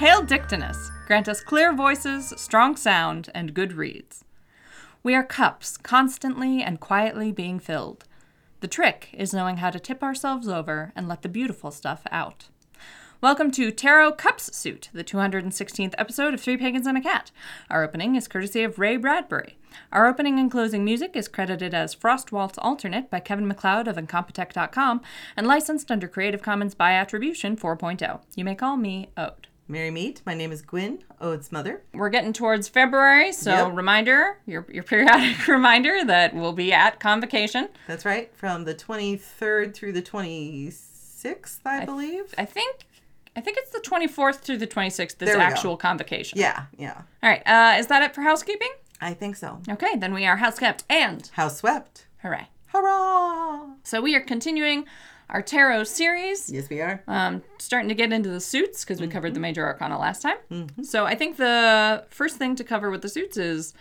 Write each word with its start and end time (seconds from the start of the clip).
Hail 0.00 0.22
Dictinus, 0.22 0.90
grant 1.06 1.28
us 1.28 1.42
clear 1.42 1.74
voices, 1.74 2.32
strong 2.38 2.74
sound, 2.74 3.28
and 3.34 3.52
good 3.52 3.74
reeds. 3.74 4.24
We 5.02 5.14
are 5.14 5.22
cups, 5.22 5.76
constantly 5.76 6.62
and 6.62 6.80
quietly 6.80 7.32
being 7.32 7.58
filled. 7.58 8.04
The 8.60 8.66
trick 8.66 9.10
is 9.12 9.34
knowing 9.34 9.58
how 9.58 9.68
to 9.68 9.78
tip 9.78 10.02
ourselves 10.02 10.48
over 10.48 10.90
and 10.96 11.06
let 11.06 11.20
the 11.20 11.28
beautiful 11.28 11.70
stuff 11.70 12.04
out. 12.10 12.48
Welcome 13.20 13.50
to 13.50 13.70
Tarot 13.70 14.12
Cups 14.12 14.56
Suit, 14.56 14.88
the 14.94 15.04
216th 15.04 15.94
episode 15.98 16.32
of 16.32 16.40
Three 16.40 16.56
Pagans 16.56 16.86
and 16.86 16.96
a 16.96 17.02
Cat. 17.02 17.30
Our 17.68 17.84
opening 17.84 18.16
is 18.16 18.26
courtesy 18.26 18.62
of 18.62 18.78
Ray 18.78 18.96
Bradbury. 18.96 19.58
Our 19.92 20.06
opening 20.06 20.38
and 20.38 20.50
closing 20.50 20.82
music 20.82 21.14
is 21.14 21.28
credited 21.28 21.74
as 21.74 21.92
Frost 21.92 22.32
Waltz 22.32 22.56
Alternate 22.56 23.10
by 23.10 23.20
Kevin 23.20 23.46
MacLeod 23.46 23.86
of 23.86 23.96
Incompetech.com 23.96 25.02
and 25.36 25.46
licensed 25.46 25.90
under 25.90 26.08
Creative 26.08 26.40
Commons 26.40 26.74
by 26.74 26.92
Attribution 26.92 27.54
4.0. 27.54 28.22
You 28.34 28.46
may 28.46 28.54
call 28.54 28.78
me 28.78 29.10
Ode. 29.18 29.49
Merry 29.70 29.90
meet. 29.92 30.20
My 30.26 30.34
name 30.34 30.50
is 30.50 30.62
Gwyn, 30.62 31.04
Ode's 31.20 31.52
mother. 31.52 31.82
We're 31.94 32.08
getting 32.10 32.32
towards 32.32 32.66
February, 32.68 33.32
so 33.32 33.50
Yep. 33.68 33.76
reminder, 33.76 34.38
your, 34.44 34.66
your 34.68 34.82
periodic 34.82 35.46
reminder 35.48 36.04
that 36.04 36.34
we'll 36.34 36.52
be 36.52 36.72
at 36.72 36.98
Convocation. 36.98 37.68
That's 37.86 38.04
right. 38.04 38.34
From 38.34 38.64
the 38.64 38.74
23rd 38.74 39.72
through 39.72 39.92
the 39.92 40.02
26th, 40.02 41.60
I, 41.64 41.84
believe. 41.84 42.34
I 42.36 42.44
think 42.46 42.80
I 43.36 43.40
think 43.40 43.58
it's 43.60 43.70
the 43.70 43.78
24th 43.78 44.40
through 44.40 44.58
the 44.58 44.66
26th, 44.66 45.18
this 45.18 45.28
There 45.28 45.36
go. 45.36 45.40
actual 45.42 45.76
Convocation. 45.76 46.38
yeah, 46.40 46.64
yeah. 46.76 47.02
All 47.22 47.30
right, 47.30 47.42
uh, 47.46 47.78
is 47.78 47.86
that 47.86 48.02
it 48.02 48.12
for 48.12 48.22
housekeeping? 48.22 48.70
I 49.00 49.14
think 49.14 49.36
so. 49.36 49.60
Okay, 49.68 49.94
then 49.96 50.12
we 50.12 50.26
are 50.26 50.36
house 50.38 50.58
kept 50.58 50.82
and 50.90 51.28
House 51.34 51.58
swept. 51.58 52.06
hooray. 52.22 52.48
Hurrah! 52.66 53.68
So 53.84 54.00
we 54.00 54.14
are 54.16 54.20
continuing 54.20 54.84
our 55.30 55.42
tarot 55.42 55.84
series. 55.84 56.50
Yes, 56.50 56.68
we 56.68 56.80
are. 56.80 57.02
Um, 57.06 57.42
starting 57.58 57.88
to 57.88 57.94
get 57.94 58.12
into 58.12 58.28
the 58.28 58.40
suits 58.40 58.84
because 58.84 59.00
we 59.00 59.06
mm-hmm. 59.06 59.12
covered 59.12 59.34
the 59.34 59.40
major 59.40 59.64
arcana 59.64 59.98
last 59.98 60.22
time. 60.22 60.36
Mm-hmm. 60.50 60.82
So 60.82 61.06
I 61.06 61.14
think 61.14 61.36
the 61.36 62.04
first 62.10 62.36
thing 62.36 62.56
to 62.56 62.64
cover 62.64 62.90
with 62.90 63.02
the 63.02 63.08
suits 63.08 63.36
is 63.36 63.72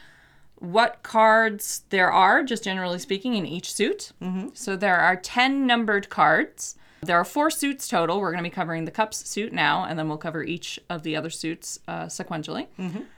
what 0.55 1.01
cards 1.03 1.83
there 1.89 2.11
are, 2.11 2.43
just 2.43 2.63
generally 2.63 2.99
speaking, 2.99 3.35
in 3.35 3.45
each 3.45 3.73
suit. 3.73 4.11
Mm-hmm. 4.21 4.49
So 4.53 4.75
there 4.75 4.99
are 4.99 5.15
10 5.15 5.65
numbered 5.65 6.09
cards. 6.09 6.75
There 7.01 7.17
are 7.17 7.25
four 7.25 7.49
suits 7.49 7.87
total. 7.87 8.19
We're 8.19 8.31
going 8.31 8.43
to 8.43 8.49
be 8.49 8.53
covering 8.53 8.83
the 8.85 8.91
cups 8.91 9.27
suit 9.29 9.53
now, 9.53 9.85
and 9.85 9.97
then 9.97 10.09
we'll 10.09 10.17
cover 10.17 10.43
each 10.43 10.79
of 10.89 11.03
the 11.03 11.15
other 11.15 11.29
suits 11.29 11.79
uh, 11.87 12.05
sequentially. 12.05 12.67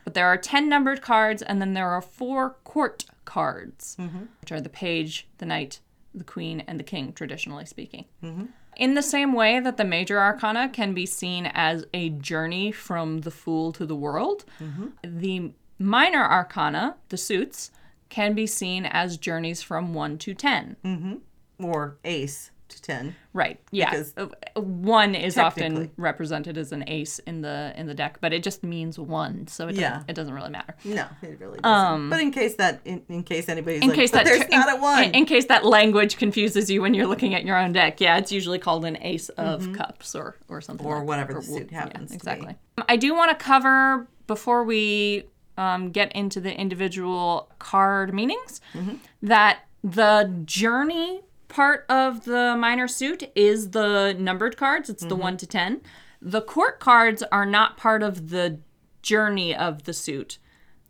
But 0.03 0.13
there 0.13 0.27
are 0.27 0.37
10 0.37 0.69
numbered 0.69 1.01
cards, 1.01 1.41
and 1.41 1.59
then 1.59 1.73
there 1.73 1.89
are 1.89 2.01
four 2.01 2.57
court 2.63 3.05
cards, 3.25 3.97
which 4.41 4.51
are 4.51 4.61
the 4.61 4.69
page, 4.69 5.27
the 5.39 5.47
knight, 5.47 5.79
the 6.13 6.23
queen, 6.23 6.63
and 6.67 6.79
the 6.79 6.83
king, 6.83 7.13
traditionally 7.13 7.65
speaking. 7.65 8.05
Mm-hmm. 8.23 8.45
In 8.77 8.93
the 8.95 9.01
same 9.01 9.33
way 9.33 9.59
that 9.59 9.77
the 9.77 9.83
major 9.83 10.19
arcana 10.19 10.69
can 10.69 10.93
be 10.93 11.05
seen 11.05 11.45
as 11.53 11.85
a 11.93 12.09
journey 12.09 12.71
from 12.71 13.21
the 13.21 13.31
fool 13.31 13.71
to 13.73 13.85
the 13.85 13.95
world, 13.95 14.45
mm-hmm. 14.59 14.87
the 15.03 15.51
minor 15.77 16.23
arcana, 16.23 16.95
the 17.09 17.17
suits, 17.17 17.71
can 18.09 18.33
be 18.33 18.47
seen 18.47 18.85
as 18.85 19.17
journeys 19.17 19.61
from 19.61 19.93
1 19.93 20.17
to 20.19 20.33
10. 20.33 20.75
Mm-hmm. 20.83 21.15
Or 21.63 21.97
ace 22.03 22.51
to 22.71 22.81
10. 22.81 23.15
Right. 23.33 23.59
Yeah. 23.71 23.89
Because 23.91 24.13
Uh, 24.17 24.27
one 24.61 25.15
is 25.15 25.37
often 25.37 25.91
represented 25.97 26.57
as 26.57 26.71
an 26.71 26.83
ace 26.87 27.19
in 27.19 27.41
the 27.41 27.73
in 27.77 27.87
the 27.87 27.93
deck, 27.93 28.17
but 28.21 28.33
it 28.33 28.43
just 28.43 28.63
means 28.63 28.97
one, 28.99 29.47
so 29.47 29.65
it 29.67 29.73
doesn't, 29.73 29.81
Yeah. 29.81 30.03
it 30.07 30.13
doesn't 30.15 30.33
really 30.33 30.49
matter. 30.49 30.75
No, 30.83 31.05
it 31.21 31.39
really 31.39 31.59
doesn't. 31.59 32.09
but 32.09 32.19
in 32.19 32.31
case 32.31 32.55
that, 32.55 32.81
in, 32.85 33.01
in 33.09 33.23
case 33.23 33.47
anybody's 33.49 33.79
Um, 33.79 33.83
In 33.83 33.89
like, 33.89 33.99
case 33.99 34.11
"But 34.11 34.17
that 34.23 34.25
there's 34.25 34.41
in- 34.43 34.49
not 34.59 34.77
a 34.77 34.81
one. 34.81 35.03
In, 35.05 35.11
in 35.15 35.25
case 35.25 35.45
that 35.45 35.65
language 35.65 36.17
confuses 36.17 36.69
you 36.69 36.81
when 36.81 36.93
you're 36.93 37.07
looking 37.07 37.33
at 37.35 37.45
your 37.45 37.57
own 37.57 37.71
deck, 37.71 38.01
yeah, 38.01 38.17
it's 38.17 38.31
usually 38.31 38.59
called 38.59 38.83
an 38.85 38.97
ace 39.01 39.29
of 39.29 39.71
cups 39.73 40.15
or 40.15 40.35
or 40.49 40.59
something, 40.61 40.85
Mm-hmm. 40.85 40.93
Or 40.95 40.99
like- 40.99 41.07
whatever 41.07 41.33
the 41.33 41.41
w- 41.41 41.59
suit 41.59 41.71
happens 41.71 42.07
to 42.09 42.13
be. 42.13 42.15
exactly. 42.17 42.55
I 42.89 42.95
do 42.97 43.13
want 43.13 43.37
to 43.37 43.43
cover 43.43 44.07
before 44.27 44.63
we 44.63 45.25
um, 45.57 45.91
get 45.91 46.11
into 46.13 46.39
the 46.39 46.53
individual 46.57 47.49
card 47.59 48.13
meanings 48.13 48.61
Mm-hmm. 48.73 48.95
that 49.23 49.59
the 49.83 50.31
journey 50.45 51.21
part 51.51 51.85
of 51.89 52.23
the 52.25 52.55
minor 52.57 52.87
suit 52.87 53.29
is 53.35 53.71
the 53.71 54.15
numbered 54.17 54.57
cards. 54.57 54.89
It's 54.89 55.03
the 55.03 55.09
Mm-hmm. 55.15 55.21
one 55.23 55.37
to 55.37 55.45
ten. 55.47 55.81
The 56.21 56.41
court 56.41 56.79
cards 56.79 57.21
are 57.31 57.45
not 57.45 57.77
part 57.77 58.01
of 58.03 58.29
the 58.29 58.59
journey 59.01 59.55
of 59.55 59.83
the 59.83 59.93
suit. 59.93 60.37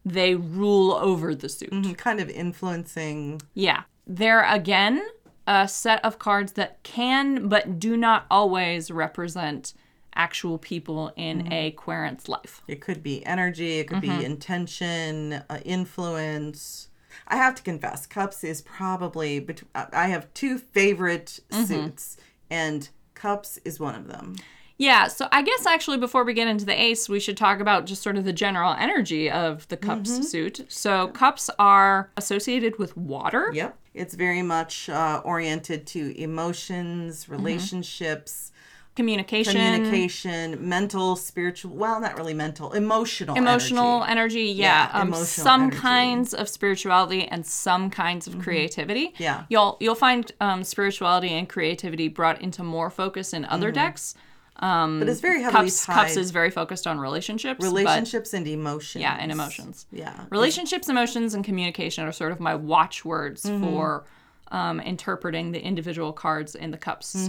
They 0.05 0.35
rule 0.35 0.91
over 0.93 1.33
the 1.35 1.49
suit. 1.49 1.71
Mhm, 1.71 1.97
kind 1.97 2.19
of 2.19 2.29
influencing. 2.29 3.41
Yeah. 3.53 3.83
They're 4.07 4.43
again 4.43 5.01
a 5.47 5.67
set 5.67 6.03
of 6.05 6.19
cards 6.19 6.53
that 6.53 6.81
can 6.83 7.47
but 7.47 7.79
do 7.79 7.97
not 7.97 8.25
always 8.29 8.91
represent 8.91 9.73
actual 10.13 10.57
people 10.57 11.13
in 11.15 11.51
a 11.51 11.71
querent's 11.71 12.27
life. 12.27 12.61
It 12.67 12.81
could 12.81 13.01
be 13.01 13.25
energy, 13.25 13.79
it 13.79 13.87
could 13.87 14.03
Mm-hmm. 14.03 14.19
be 14.19 14.25
intention, 14.25 15.41
uh, 15.49 15.59
influence. 15.63 16.89
I 17.31 17.37
have 17.37 17.55
to 17.55 17.63
confess, 17.63 18.05
Cups 18.05 18.43
is 18.43 18.61
probably, 18.61 19.39
bet- 19.39 19.63
I 19.73 20.07
have 20.09 20.31
two 20.35 20.57
favorite 20.59 21.39
Mm-hmm. 21.49 21.63
suits, 21.63 22.17
and 22.49 22.89
Cups 23.15 23.57
is 23.65 23.79
one 23.79 23.95
of 23.95 24.07
them. 24.07 24.35
Yeah, 24.77 25.07
so 25.07 25.27
I 25.31 25.41
guess 25.43 25.65
actually 25.67 25.97
before 25.97 26.23
we 26.23 26.33
get 26.33 26.47
into 26.47 26.65
the 26.65 26.79
ace, 26.79 27.07
we 27.07 27.19
should 27.19 27.37
talk 27.37 27.59
about 27.59 27.85
just 27.85 28.01
sort 28.01 28.17
of 28.17 28.25
the 28.25 28.33
general 28.33 28.73
energy 28.73 29.29
of 29.29 29.67
the 29.67 29.77
cups 29.77 30.29
suit. 30.31 30.65
So 30.69 31.09
cups 31.09 31.51
are 31.59 32.09
associated 32.17 32.79
with 32.79 32.97
water. 32.97 33.51
Yep. 33.53 33.77
It's 33.93 34.15
very 34.15 34.41
much 34.41 34.89
uh, 34.89 35.21
oriented 35.23 35.85
to 35.87 36.19
emotions, 36.19 37.25
Mm-hmm. 37.25 37.33
relationships, 37.33 38.50
Communication, 38.95 39.53
communication, 39.55 40.67
mental, 40.67 41.15
spiritual, 41.15 41.73
well, 41.75 42.01
not 42.01 42.17
really 42.17 42.33
mental, 42.33 42.73
emotional. 42.73 43.37
emotional 43.37 44.03
energy. 44.03 44.11
energy, 44.11 44.43
yeah, 44.59 44.89
Yeah, 44.93 44.99
um, 45.01 45.07
emotional 45.07 45.25
some 45.45 45.61
energy. 45.63 45.77
kinds 45.77 46.33
of 46.33 46.49
spirituality 46.49 47.25
and 47.25 47.45
some 47.45 47.89
kinds 47.89 48.27
of 48.27 48.37
creativity. 48.39 49.13
Yeah. 49.17 49.45
you'll 49.49 49.77
you'll 49.79 49.95
find 49.95 50.29
um, 50.41 50.63
spirituality 50.65 51.29
and 51.29 51.47
creativity 51.47 52.09
brought 52.09 52.41
into 52.41 52.63
more 52.63 52.89
focus 52.89 53.33
in 53.33 53.45
other 53.45 53.71
decks. 53.71 54.13
But 54.59 55.07
it's 55.07 55.21
very 55.21 55.41
heavily 55.41 55.67
Cups 55.69 55.85
tied. 55.85 55.93
Cups 55.95 56.17
is 56.17 56.31
very 56.31 56.51
focused 56.51 56.85
on 56.85 56.99
relationships, 56.99 57.59
but 57.61 57.65
relationships 57.67 58.33
and 58.33 58.45
emotions. 58.45 59.01
yeah, 59.01 59.17
and 59.19 59.31
emotions. 59.31 59.87
Yeah. 59.91 60.25
Relationships, 60.29 60.89
emotions, 60.89 61.33
and 61.33 61.43
communication 61.45 62.03
are 62.05 62.11
sort 62.11 62.31
of 62.33 62.39
my 62.41 62.55
watchwords 62.55 63.43
Mm-hmm. 63.43 63.63
for 63.63 64.03
um, 64.51 64.81
interpreting 64.81 65.53
the 65.53 65.61
individual 65.61 66.11
cards 66.11 66.55
in 66.55 66.71
the 66.71 66.77
cups 66.77 67.15
Mm-hmm. 67.15 67.25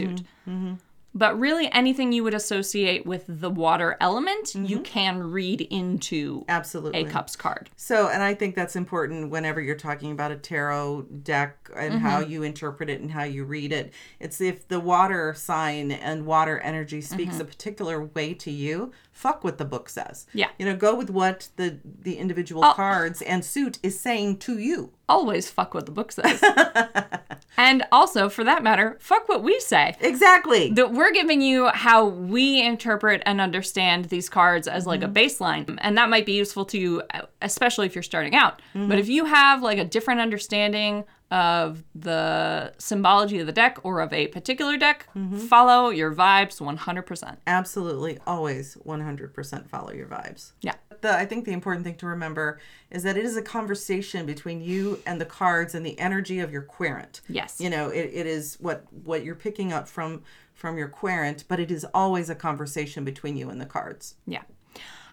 suit. 0.47 0.77
But 1.15 1.39
really, 1.39 1.71
anything 1.73 2.13
you 2.13 2.25
would 2.25 2.33
associate 2.35 3.05
with 3.05 3.25
the 3.29 3.51
water 3.51 3.97
element, 4.01 4.55
you 4.55 4.81
can 4.81 5.19
read 5.23 5.61
into 5.61 6.41
Mm-hmm. 6.41 6.51
Absolutely. 6.51 7.01
a 7.03 7.05
cups 7.05 7.37
card. 7.37 7.69
So, 7.77 8.09
and 8.09 8.23
I 8.23 8.35
think 8.35 8.55
that's 8.55 8.77
important 8.77 9.31
whenever 9.31 9.61
you're 9.61 9.77
talking 9.77 10.11
about 10.13 10.31
a 10.33 10.37
tarot 10.37 11.03
deck 11.23 11.71
and 11.77 11.95
how 12.01 12.21
Mm-hmm. 12.23 12.31
you 12.31 12.43
interpret 12.43 12.89
it 12.89 13.01
and 13.01 13.11
how 13.11 13.25
you 13.25 13.45
read 13.45 13.73
it. 13.73 13.93
It's 14.21 14.41
if 14.41 14.67
the 14.69 14.81
water 14.81 15.35
sign 15.35 15.91
and 15.93 16.25
water 16.25 16.59
energy 16.61 17.01
speaks 17.03 17.39
a 17.41 17.45
particular 17.45 18.03
way 18.05 18.35
to 18.35 18.51
you, 18.51 18.93
fuck 19.23 19.45
what 19.45 19.57
the 19.59 19.65
book 19.65 19.89
says. 19.89 20.27
Mm-hmm. 20.29 20.39
Yeah. 20.39 20.49
You 20.59 20.67
know, 20.67 20.77
go 20.77 20.95
with 21.01 21.11
what 21.11 21.49
the 21.57 21.79
the 22.09 22.15
individual 22.19 22.65
Oh. 22.65 22.73
cards 22.75 23.23
and 23.23 23.45
suit 23.45 23.79
is 23.83 23.99
saying 23.99 24.39
to 24.47 24.59
you. 24.59 24.79
Always 25.09 25.51
fuck 25.51 25.75
what 25.75 25.87
the 25.87 25.93
book 25.93 26.11
says. 26.13 26.43
and 27.57 27.85
also, 27.93 28.29
for 28.29 28.45
that 28.45 28.63
matter, 28.63 28.97
fuck 29.01 29.29
what 29.29 29.43
we 29.43 29.61
say. 29.61 29.95
Exactly. 30.01 30.71
that 30.73 30.93
we're 30.93 31.13
giving 31.13 31.41
you 31.43 31.69
how 31.69 32.07
we 32.07 32.63
interpret 32.63 33.23
and 33.27 33.41
understand 33.41 34.07
these 34.07 34.29
cards 34.29 34.67
as 34.67 34.87
like 34.87 35.03
a 35.03 35.09
baseline 35.09 35.79
and 35.83 35.97
that 35.99 36.09
might 36.09 36.27
be 36.27 36.33
useful 36.33 36.65
to 36.65 36.79
you 36.79 37.03
especially 37.41 37.87
if 37.87 37.95
you're 37.95 38.03
starting 38.03 38.35
out 38.35 38.61
but 38.75 38.99
if 38.99 39.09
you 39.09 39.25
have 39.27 39.63
like 39.63 39.79
a 39.79 39.85
different 39.85 40.21
understanding 40.21 41.05
of 41.33 41.83
the 41.95 42.75
symbology 42.77 43.39
of 43.39 43.47
the 43.47 43.53
deck 43.53 43.79
or 43.83 44.01
of 44.01 44.13
a 44.13 44.27
particular 44.29 44.77
deck 44.77 45.09
mm-hmm. 45.17 45.39
follow 45.39 45.89
your 45.89 46.15
vibes 46.15 46.61
100% 46.61 47.37
Absolutely, 47.47 48.19
always 48.27 48.77
100% 48.87 49.67
follow 49.67 49.93
your 49.93 50.07
vibes. 50.07 50.53
yeah 50.61 50.75
The, 51.01 51.11
I 51.11 51.25
think 51.25 51.47
the 51.47 51.53
important 51.53 51.87
thing 51.87 51.97
to 51.97 52.07
remember 52.07 52.61
is 52.91 53.03
that 53.05 53.17
it 53.17 53.25
is 53.25 53.39
a 53.39 53.43
conversation 53.43 54.27
between 54.27 54.61
you 54.61 55.01
and 55.07 55.19
the 55.19 55.25
cards 55.25 55.75
and 55.75 55.87
the 55.87 55.99
energy 55.99 56.39
of 56.39 56.53
your 56.53 56.63
querent. 56.63 57.23
Yes. 57.29 57.59
You 57.59 57.71
know, 57.71 57.89
it, 57.89 58.11
it 58.13 58.27
is 58.27 58.59
what 58.61 58.85
what 58.93 59.25
you're 59.25 59.35
picking 59.35 59.73
up 59.73 59.89
from 59.89 60.23
from 60.53 60.77
your 60.77 60.89
querent, 60.89 61.45
but 61.49 61.59
it 61.59 61.71
is 61.71 61.87
always 61.95 62.29
a 62.29 62.35
conversation 62.35 63.05
between 63.05 63.39
you 63.39 63.49
and 63.49 63.59
the 63.59 63.67
cards. 63.67 64.17
Yeah. 64.27 64.43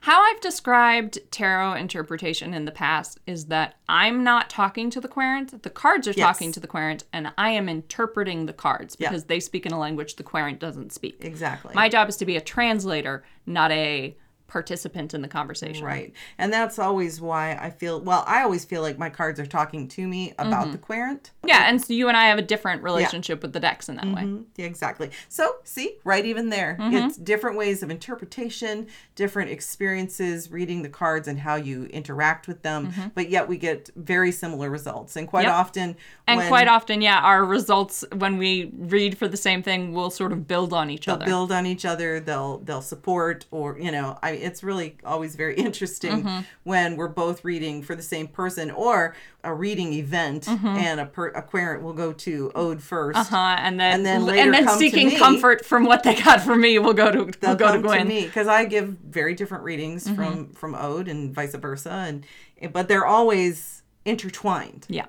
How 0.02 0.22
I've 0.24 0.40
described 0.40 1.20
tarot 1.32 1.74
interpretation 1.74 2.54
in 2.54 2.66
the 2.66 2.72
past 2.72 3.20
is 3.28 3.46
that 3.46 3.76
I'm 3.90 4.24
not 4.24 4.50
talking 4.50 4.90
to 4.92 5.02
the 5.02 5.08
querent, 5.10 5.64
the 5.64 5.70
cards 5.70 6.08
are 6.08 6.12
Yes. 6.12 6.26
talking 6.26 6.52
to 6.54 6.60
the 6.60 6.68
querent, 6.68 7.04
and 7.12 7.32
I 7.38 7.50
am 7.52 7.68
interpreting 7.68 8.46
the 8.46 8.54
cards 8.54 8.96
Yeah. 8.98 9.10
because 9.10 9.26
they 9.26 9.40
speak 9.40 9.66
in 9.66 9.72
a 9.74 9.80
language 9.80 10.16
the 10.16 10.24
querent 10.24 10.60
doesn't 10.60 10.94
speak. 10.94 11.18
Exactly. 11.22 11.74
My 11.76 11.90
job 11.90 12.08
is 12.10 12.18
to 12.18 12.26
be 12.26 12.38
a 12.38 12.42
translator, 12.42 13.24
not 13.46 13.72
a 13.72 14.16
participant 14.50 15.14
in 15.14 15.22
the 15.22 15.28
conversation. 15.28 15.86
Right. 15.86 16.12
And 16.38 16.52
that's 16.52 16.78
always 16.80 17.22
why 17.22 17.52
I 17.62 17.70
feel, 17.70 18.02
well, 18.02 18.24
I 18.28 18.42
always 18.44 18.66
feel 18.66 18.82
like 18.82 18.98
my 18.98 19.10
cards 19.10 19.40
are 19.40 19.46
talking 19.46 19.88
to 19.90 20.08
me 20.08 20.34
about 20.38 20.64
Mm-hmm. 20.64 20.72
the 20.74 20.78
querent. 20.80 21.32
Yeah, 21.46 21.70
and 21.70 21.82
so 21.82 21.94
you 21.94 22.08
and 22.10 22.18
I 22.18 22.26
have 22.26 22.38
a 22.38 22.42
different 22.42 22.84
relationship 22.84 23.42
with 23.42 23.54
the 23.54 23.60
decks 23.62 23.88
in 23.88 23.96
that 23.96 24.08
way. 24.08 24.24
Mhm. 24.24 24.44
Yeah, 24.58 24.66
exactly. 24.66 25.12
So, 25.30 25.56
see, 25.64 25.98
right 26.04 26.26
even 26.26 26.50
there. 26.50 26.76
Mm-hmm. 26.80 26.96
It's 26.98 27.16
different 27.18 27.56
ways 27.58 27.82
of 27.82 27.90
interpretation, 27.90 28.88
different 29.16 29.52
experiences 29.52 30.52
reading 30.52 30.82
the 30.82 30.90
cards 30.90 31.28
and 31.28 31.40
how 31.40 31.56
you 31.56 31.86
interact 31.86 32.48
with 32.48 32.62
them, 32.64 32.94
but 33.16 33.30
yet 33.30 33.48
we 33.48 33.58
get 33.58 33.90
very 33.96 34.32
similar 34.32 34.70
results. 34.70 35.16
And 35.16 35.28
quite 35.28 35.40
Mm-hmm. 35.46 35.50
Yep. 35.50 35.56
often, 35.56 35.96
And 36.28 36.38
when 36.40 36.48
quite 36.50 36.68
often, 36.68 37.02
yeah, 37.02 37.20
our 37.22 37.46
results 37.46 38.04
when 38.16 38.38
we 38.38 38.72
read 38.78 39.18
for 39.18 39.28
the 39.28 39.38
same 39.38 39.64
thing 39.64 39.94
will 39.94 40.10
sort 40.10 40.32
of 40.34 40.48
build 40.48 40.74
on 40.74 40.90
each 40.90 41.08
other. 41.08 41.26
build 41.26 41.52
on 41.52 41.66
each 41.66 41.86
other, 41.86 42.20
they'll 42.20 42.58
they'll 42.60 42.82
support 42.82 43.46
or, 43.52 43.80
you 43.80 43.92
know, 43.92 44.18
I 44.22 44.32
it's 44.42 44.64
really 44.64 44.98
always 45.06 45.36
very 45.36 45.56
interesting 45.66 46.24
Mm-hmm. 46.24 46.40
when 46.64 46.96
we're 46.98 47.08
both 47.08 47.44
reading 47.46 47.82
for 47.82 47.96
the 47.96 48.02
same 48.04 48.28
person 48.28 48.72
or 48.72 49.16
a 49.44 49.54
reading 49.54 49.94
event 49.94 50.44
Mm-hmm. 50.46 50.68
and 50.68 51.00
a 51.00 51.06
per, 51.06 51.28
a 51.30 51.42
querent 51.42 51.84
will 51.84 51.94
go 51.94 52.12
to 52.14 52.52
Ode 52.56 52.80
1st 52.80 53.16
Uh-huh, 53.16 53.36
and 53.60 53.80
then 53.80 53.94
And 53.96 54.06
then 54.06 54.22
and 54.30 54.54
then 54.54 54.66
come 54.66 54.74
to 54.74 54.80
seeking 54.80 55.08
me. 55.10 55.18
comfort 55.18 55.66
from 55.66 55.86
what 55.86 56.04
they 56.04 56.16
got 56.16 56.42
from 56.42 56.62
me 56.62 56.78
will 56.80 56.94
go 56.94 57.12
to 57.12 57.20
will 57.48 57.56
go 57.56 57.68
to 57.72 57.74
to, 57.74 57.80
Gwyn. 57.80 58.00
Mm-hmm. 58.00 58.08
me 58.08 58.26
because 58.26 58.48
I 58.48 58.66
give 58.66 58.88
very 59.20 59.34
different 59.36 59.64
readings 59.64 60.10
from 60.10 60.50
from 60.54 60.76
Ode 60.76 61.08
and 61.08 61.34
vice 61.34 61.56
versa, 61.56 61.92
and 61.92 62.26
but 62.74 62.88
they're 62.88 63.06
always 63.06 63.84
intertwined. 64.06 64.86
Yeah. 64.90 65.06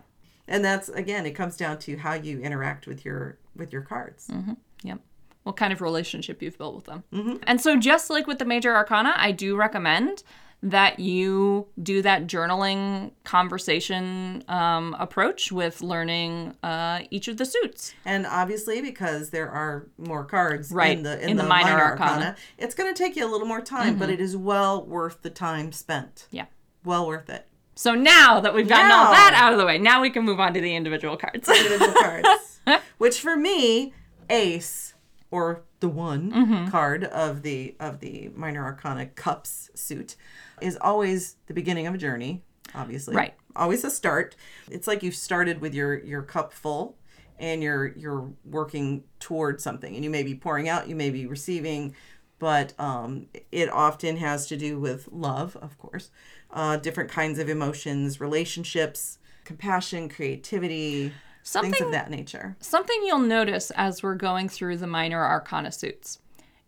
And 0.47 0.65
that's 0.65 0.88
again, 0.88 1.26
it 1.26 1.33
comes 1.33 1.56
down 1.56 1.79
to 1.81 1.97
how 1.97 2.15
you 2.15 2.41
interact 2.41 2.87
with 2.87 3.05
your 3.05 3.38
with 3.56 3.73
your 3.73 3.83
cards. 3.83 4.26
Mm-hmm. 4.29 4.53
Yep. 4.83 4.99
What 5.45 5.57
kind 5.57 5.73
of 5.73 5.81
relationship 5.81 6.43
you've 6.43 6.59
built 6.59 6.75
with 6.75 6.85
them. 6.85 7.05
Mm-hmm. 7.13 7.37
And 7.45 7.61
so, 7.61 7.77
just 7.79 8.11
like 8.11 8.27
with 8.27 8.39
the 8.39 8.45
major 8.45 8.75
arcana, 8.75 9.15
I 9.17 9.33
do 9.33 9.57
recommend 9.57 10.23
that 10.63 10.99
you 10.99 11.67
do 11.83 12.03
that 12.03 12.27
journaling 12.27 13.13
conversation 13.25 14.45
um, 14.49 14.95
approach 14.99 15.51
with 15.51 15.81
learning 15.81 16.55
uh, 16.63 17.01
each 17.11 17.29
of 17.29 17.39
the 17.39 17.47
suits. 17.47 17.95
And 18.05 18.27
obviously, 18.27 18.83
because 18.83 19.31
there 19.31 19.49
are 19.51 19.87
more 19.97 20.25
cards 20.25 20.71
Right, 20.71 20.97
in 20.97 21.03
the 21.03 21.23
in, 21.23 21.31
in 21.31 21.37
the, 21.37 21.43
the 21.45 21.49
minor, 21.49 21.71
minor 21.71 21.83
arcana, 21.85 22.13
arcana. 22.13 22.37
it's 22.59 22.75
going 22.75 22.93
to 22.93 22.99
take 23.03 23.17
you 23.17 23.27
a 23.27 23.31
little 23.31 23.47
more 23.47 23.63
time, 23.63 23.99
but 23.99 24.11
it 24.11 24.21
is 24.21 24.37
well 24.37 24.85
worth 24.85 25.23
the 25.23 25.31
time 25.31 25.73
spent. 25.73 26.27
Yeah. 26.31 26.47
Well 26.85 27.07
worth 27.07 27.31
it. 27.31 27.47
So 27.75 27.95
now 27.95 28.41
that 28.41 28.55
we've 28.55 28.69
gotten 28.69 28.91
all 28.91 29.11
that 29.13 29.33
out 29.35 29.55
of 29.55 29.59
the 29.59 29.65
way, 29.65 29.79
now 29.79 30.03
we 30.03 30.11
can 30.11 30.25
move 30.25 30.39
on 30.39 30.53
to 30.53 30.61
the 30.61 30.77
individual 30.77 31.17
cards. 31.17 31.49
individual 31.49 31.95
cards. 31.95 32.61
Which 32.99 33.21
for 33.21 33.37
me, 33.37 33.95
Ace 34.29 34.93
or 35.31 35.62
the 35.81 35.88
one 35.88 36.31
Mm-hmm. 36.32 36.69
card 36.69 37.05
of 37.05 37.43
the 37.43 37.75
of 37.81 38.00
the 38.00 38.31
minor 38.35 38.65
arcana 38.65 39.06
cups 39.06 39.71
suit 39.75 40.17
is 40.61 40.77
always 40.81 41.37
the 41.47 41.55
beginning 41.55 41.87
of 41.87 41.94
a 41.94 41.99
journey, 41.99 42.43
obviously. 42.75 43.17
Right. 43.17 43.35
Always 43.56 43.85
a 43.85 43.91
start. 43.91 44.37
It's 44.71 44.87
like 44.87 45.03
you've 45.03 45.15
started 45.17 45.61
with 45.61 45.75
your 45.75 45.99
your 46.05 46.23
cup 46.23 46.53
full 46.53 46.97
and 47.38 47.62
you're 47.62 47.88
you're 47.97 48.31
working 48.44 49.05
toward 49.19 49.61
something 49.61 49.94
and 49.94 50.05
you 50.05 50.11
may 50.11 50.23
be 50.23 50.35
pouring 50.35 50.69
out, 50.69 50.88
you 50.88 50.94
may 50.94 51.11
be 51.11 51.27
receiving, 51.27 51.94
but 52.38 52.79
um, 52.79 53.26
it 53.50 53.71
often 53.71 54.17
has 54.19 54.47
to 54.49 54.56
do 54.56 54.79
with 54.79 55.09
love, 55.11 55.56
of 55.56 55.79
course, 55.79 56.11
uh, 56.53 56.76
different 56.76 57.11
kinds 57.11 57.38
of 57.38 57.49
emotions, 57.49 58.21
relationships, 58.21 59.19
compassion, 59.44 60.09
creativity, 60.09 61.12
things 61.43 61.79
Something 61.79 61.87
of 61.87 61.93
that 61.93 62.11
nature. 62.11 62.57
Something 62.61 63.01
you'll 63.05 63.19
notice 63.19 63.71
as 63.73 64.03
we're 64.03 64.15
going 64.15 64.49
through 64.49 64.77
the 64.79 64.87
minor 64.87 65.25
arcana 65.25 65.73
suits 65.73 66.19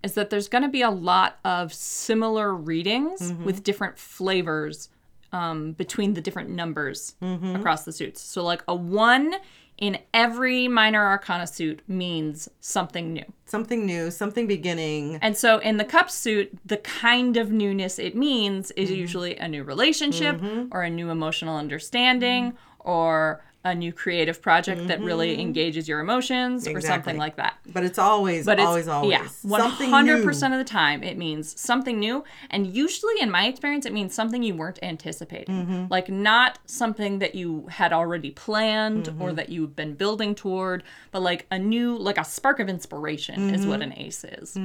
is 0.03 0.15
that 0.15 0.31
there's 0.31 0.49
going 0.49 0.63
to 0.63 0.69
be 0.69 0.83
a 0.83 0.91
lot 0.91 1.39
of 1.45 1.73
similar 1.73 2.55
readings 2.55 3.33
mm-hmm. 3.33 3.45
with 3.45 3.63
different 3.63 3.99
flavors 3.99 4.89
um, 5.33 5.73
between 5.73 6.15
the 6.15 6.21
different 6.21 6.51
numbers 6.51 7.15
mm-hmm. 7.23 7.57
across 7.57 7.85
the 7.85 7.93
suits. 7.93 8.21
So, 8.21 8.43
like 8.45 8.63
a 8.69 8.75
one 8.75 9.35
in 9.79 9.99
every 10.13 10.69
minor 10.69 11.05
arcana 11.05 11.47
suit 11.47 11.81
means 11.89 12.49
something 12.61 13.13
new. 13.13 13.25
Something 13.47 13.87
new, 13.87 14.11
something 14.11 14.47
beginning. 14.47 15.19
And 15.23 15.37
so 15.37 15.59
in 15.59 15.77
the 15.77 15.85
cup 15.85 16.11
suit, 16.11 16.57
the 16.65 16.77
kind 16.77 17.37
of 17.37 17.51
newness 17.51 17.99
it 17.99 18.15
means 18.15 18.71
is 18.73 18.91
mm-hmm. 18.91 19.01
usually 19.01 19.37
a 19.37 19.49
new 19.49 19.65
relationship 19.65 20.41
or 20.71 20.83
a 20.83 20.91
new 20.91 21.11
emotional 21.11 21.57
understanding 21.57 22.57
or 22.79 23.43
a 23.64 23.75
new 23.75 23.93
creative 23.93 24.43
project 24.43 24.88
that 24.88 25.00
really 25.00 25.41
engages 25.41 25.87
your 25.88 26.00
emotions 26.00 26.67
or 26.67 26.81
something 26.81 27.17
like 27.17 27.37
that. 27.37 27.59
But 27.67 27.85
it's 27.85 27.99
always, 27.99 28.44
But 28.44 28.59
it's 28.59 28.67
always, 28.67 28.88
always 28.88 29.12
yeah, 29.12 29.26
something 29.26 29.91
hundred 29.91 30.19
new. 30.19 30.25
percent 30.25 30.53
of 30.55 30.59
the 30.59 30.64
time 30.64 31.03
it 31.03 31.17
means 31.17 31.59
something 31.61 31.99
new, 32.00 32.25
and 32.50 32.67
usually 32.67 33.14
in 33.20 33.31
my 33.31 33.47
experience 33.47 33.87
it 33.87 33.93
means 33.93 34.14
something 34.14 34.43
you 34.43 34.55
weren't 34.55 34.79
anticipating, 34.82 35.43
Mm-hmm. 35.67 35.85
like 35.91 36.09
not 36.09 36.59
something 36.67 37.19
that 37.20 37.35
you 37.35 37.67
had 37.69 37.93
already 37.93 38.31
planned 38.31 39.05
Mm-hmm. 39.06 39.23
or 39.23 39.32
that 39.32 39.49
you've 39.49 39.76
been 39.76 39.94
building 39.94 40.35
toward, 40.35 40.82
but 41.12 41.20
like 41.23 41.47
a 41.50 41.58
new, 41.58 41.97
like 41.97 42.19
a 42.19 42.25
spark 42.25 42.58
of 42.61 42.69
inspiration 42.69 43.55
is 43.55 43.67
what 43.67 43.81
Mm-hmm. 43.81 43.93
an 43.93 43.99
ace 43.99 44.25
is. 44.25 44.58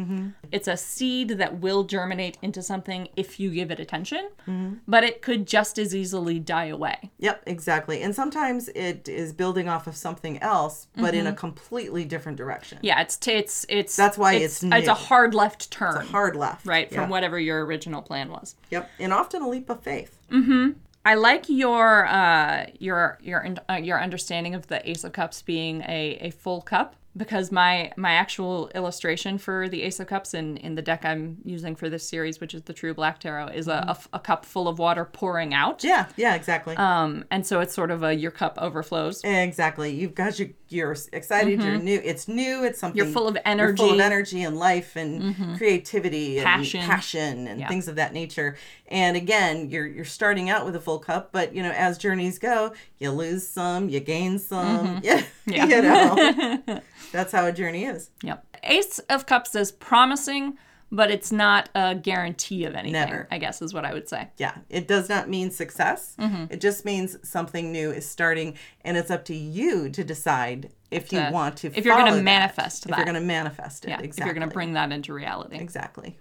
It's 0.51 0.67
a 0.67 0.77
seed 0.77 1.29
that 1.41 1.59
will 1.59 1.83
germinate 1.83 2.37
into 2.41 2.61
something 2.63 3.09
if 3.15 3.39
you 3.39 3.51
give 3.51 3.69
it 3.71 3.79
attention, 3.79 4.29
Mm-hmm. 4.47 4.73
but 4.87 5.03
it 5.03 5.21
could 5.21 5.45
just 5.45 5.77
as 5.77 5.93
easily 5.95 6.39
die 6.39 6.65
away. 6.67 7.11
Yep, 7.19 7.43
exactly. 7.45 8.01
And 8.01 8.15
sometimes 8.15 8.69
it 8.69 8.86
is 9.05 9.33
building 9.33 9.67
off 9.69 9.87
of 9.87 9.95
something 9.95 10.37
else, 10.41 10.87
but 10.95 11.13
in 11.13 11.25
a 11.27 11.29
Mm-hmm. 11.31 11.37
completely 11.37 12.05
different 12.05 12.37
direction. 12.37 12.79
Yeah, 12.81 13.01
it's 13.01 13.17
t- 13.17 13.31
it's 13.33 13.65
it's 13.69 13.95
That's 13.95 14.17
why 14.17 14.33
it's 14.33 14.63
it's 14.63 14.73
it's 14.75 14.87
a 14.87 14.93
hard 14.93 15.33
left 15.33 15.69
turn, 15.71 15.95
It's 16.01 16.09
a 16.09 16.11
Hard 16.11 16.35
left. 16.35 16.65
right 16.65 16.89
from 16.89 17.03
Yeah. 17.03 17.09
whatever 17.09 17.39
your 17.39 17.65
original 17.65 18.01
plan 18.01 18.29
was. 18.31 18.55
Yep. 18.71 18.89
And 18.99 19.13
often 19.13 19.41
a 19.41 19.49
leap 19.49 19.69
of 19.69 19.81
faith. 19.81 20.17
Mm-hmm. 20.31 20.71
I 21.05 21.13
like 21.15 21.45
your 21.47 22.05
uh, 22.07 22.65
your 22.79 23.17
your 23.21 23.55
uh, 23.69 23.73
your 23.75 24.01
understanding 24.01 24.53
of 24.55 24.67
the 24.67 24.79
Ace 24.89 25.03
of 25.05 25.13
Cups 25.13 25.41
being 25.41 25.81
a, 25.81 26.17
a 26.21 26.29
full 26.31 26.61
cup 26.61 26.95
because 27.17 27.51
my 27.51 27.91
my 27.97 28.13
actual 28.13 28.69
illustration 28.75 29.37
for 29.37 29.67
the 29.67 29.81
Ace 29.81 29.99
of 29.99 30.07
Cups 30.07 30.33
in, 30.33 30.57
in 30.57 30.75
the 30.75 30.81
deck 30.81 31.03
I'm 31.03 31.37
using 31.43 31.75
for 31.75 31.89
this 31.89 32.07
series, 32.07 32.39
which 32.39 32.53
is 32.53 32.61
the 32.63 32.73
True 32.73 32.93
Black 32.93 33.19
Tarot, 33.19 33.47
is 33.47 33.67
a 33.67 33.97
a 34.13 34.19
cup 34.19 34.45
full 34.45 34.67
of 34.67 34.79
water 34.79 35.03
pouring 35.03 35.53
out. 35.53 35.83
Yeah, 35.83 36.07
yeah, 36.15 36.35
exactly. 36.35 36.75
Um, 36.77 37.25
and 37.31 37.45
so 37.45 37.59
it's 37.59 37.73
sort 37.73 37.91
of 37.91 38.03
a 38.03 38.13
your 38.13 38.31
cup 38.31 38.57
overflows. 38.59 39.21
Exactly. 39.23 39.91
You've 39.91 40.15
got 40.15 40.39
your 40.39 40.49
you're 40.69 40.95
excited, 41.13 41.61
you're 41.61 41.77
new. 41.77 42.01
It's 42.03 42.27
new, 42.27 42.63
it's 42.63 42.79
something 42.79 42.97
Mm-hmm. 42.99 43.07
You're 43.07 43.13
full 43.13 43.27
of 43.27 43.35
You're 43.35 43.43
full 43.43 43.51
of 43.51 43.51
energy. 43.59 43.83
Mm-hmm. 43.83 43.99
energy 44.01 44.43
and 44.43 44.57
life 44.57 44.95
and 44.95 45.57
creativity 45.57 46.37
and 46.37 46.45
Passion. 46.45 46.81
passion 46.81 47.47
and 47.47 47.59
Yeah. 47.59 47.67
things 47.67 47.87
of 47.87 47.95
that 47.95 48.13
nature. 48.13 48.57
And 48.89 49.17
again, 49.17 49.69
you're 49.69 49.85
you're 49.87 50.05
starting 50.05 50.49
out 50.49 50.65
with 50.65 50.75
a 50.75 50.79
full 50.79 50.99
cup, 50.99 51.31
but 51.31 51.53
you 51.55 51.61
know, 51.63 51.71
as 51.71 51.97
journeys 51.97 52.39
go, 52.39 52.73
you 52.99 53.11
lose 53.11 53.47
some, 53.47 53.89
you 53.89 53.99
gain 53.99 54.39
some. 54.39 55.01
Mm-hmm. 55.01 55.23
Yeah. 55.47 55.65
you 55.65 55.81
know. 55.81 56.81
That's 57.13 57.31
how 57.31 57.45
a 57.45 57.51
journey 57.53 57.85
is. 57.85 58.09
Yep. 58.23 58.43
Ace 58.63 58.99
of 59.09 59.25
Cups 59.25 59.55
is 59.55 59.71
promising, 59.71 60.57
but 60.91 61.11
it's 61.11 61.31
not 61.31 61.69
a 61.75 61.95
guarantee 61.95 62.65
of 62.65 62.73
anything. 62.75 62.93
Never. 62.93 63.27
I 63.31 63.37
guess 63.37 63.61
is 63.61 63.73
what 63.73 63.85
I 63.85 63.93
would 63.93 64.07
say. 64.07 64.29
Yeah, 64.37 64.55
it 64.69 64.87
does 64.87 65.09
not 65.09 65.29
mean 65.29 65.51
success. 65.51 66.15
Mm-hmm. 66.19 66.45
It 66.53 66.61
just 66.61 66.85
means 66.85 67.17
something 67.27 67.71
new 67.71 67.91
is 67.91 68.07
starting, 68.09 68.55
and 68.81 68.95
it's 68.97 69.11
up 69.11 69.25
to 69.25 69.35
you 69.35 69.89
to 69.89 70.03
decide 70.03 70.71
if 70.89 71.11
you 71.11 71.21
want 71.31 71.57
to. 71.57 71.67
if 71.67 71.83
you're 71.85 71.95
follow 71.95 72.11
that, 72.15 72.23
manifest 72.23 72.85
If 72.85 72.95
you're 72.95 73.05
going 73.05 73.15
to 73.15 73.21
manifest 73.21 73.85
it, 73.85 73.89
Yeah. 73.89 73.99
exactly. 73.99 74.21
If 74.21 74.25
you're 74.25 74.35
going 74.35 74.49
to 74.49 74.53
bring 74.53 74.73
that 74.73 74.91
into 74.91 75.13
reality. 75.13 75.57
exactly. 75.57 76.17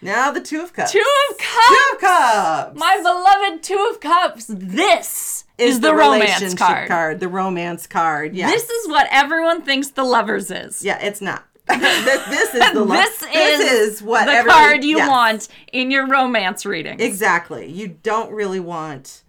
Now 0.00 0.30
the 0.30 0.40
two 0.40 0.60
of 0.62 0.72
cups. 0.72 0.92
Two 0.92 1.04
of 1.30 1.38
Cups. 1.38 1.68
Two 1.68 1.94
of 1.96 2.00
cups. 2.00 2.78
My 2.78 2.98
beloved 3.02 3.64
Two 3.64 3.90
of 3.92 3.98
Cups. 4.00 4.46
This 4.48 5.44
is, 5.58 5.80
the, 5.80 5.92
romance 5.92 6.40
relationship 6.40 6.86
card. 6.88 7.18
The 7.18 7.26
romance 7.26 7.88
card. 7.88 8.36
Yeah. 8.36 8.48
This 8.48 8.70
is 8.70 8.88
what 8.88 9.08
everyone 9.10 9.62
thinks 9.62 9.88
the 9.90 10.04
lovers 10.04 10.52
is. 10.52 10.84
yeah, 10.84 11.04
it's 11.04 11.20
not. 11.20 11.47
This, 11.68 12.26
this 12.28 12.54
is 12.54 12.72
the 12.72 12.84
lo- 12.84 12.94
This 12.94 13.22
is 13.22 14.02
what 14.02 14.26
the 14.26 14.48
card 14.48 14.84
you 14.84 14.98
yes. 14.98 15.08
want 15.08 15.48
in 15.72 15.90
your 15.90 16.06
romance 16.08 16.64
reading. 16.66 17.00
Exactly. 17.00 17.70
You 17.70 17.88
don't 17.88 18.32
really 18.32 18.60
want 18.60 19.22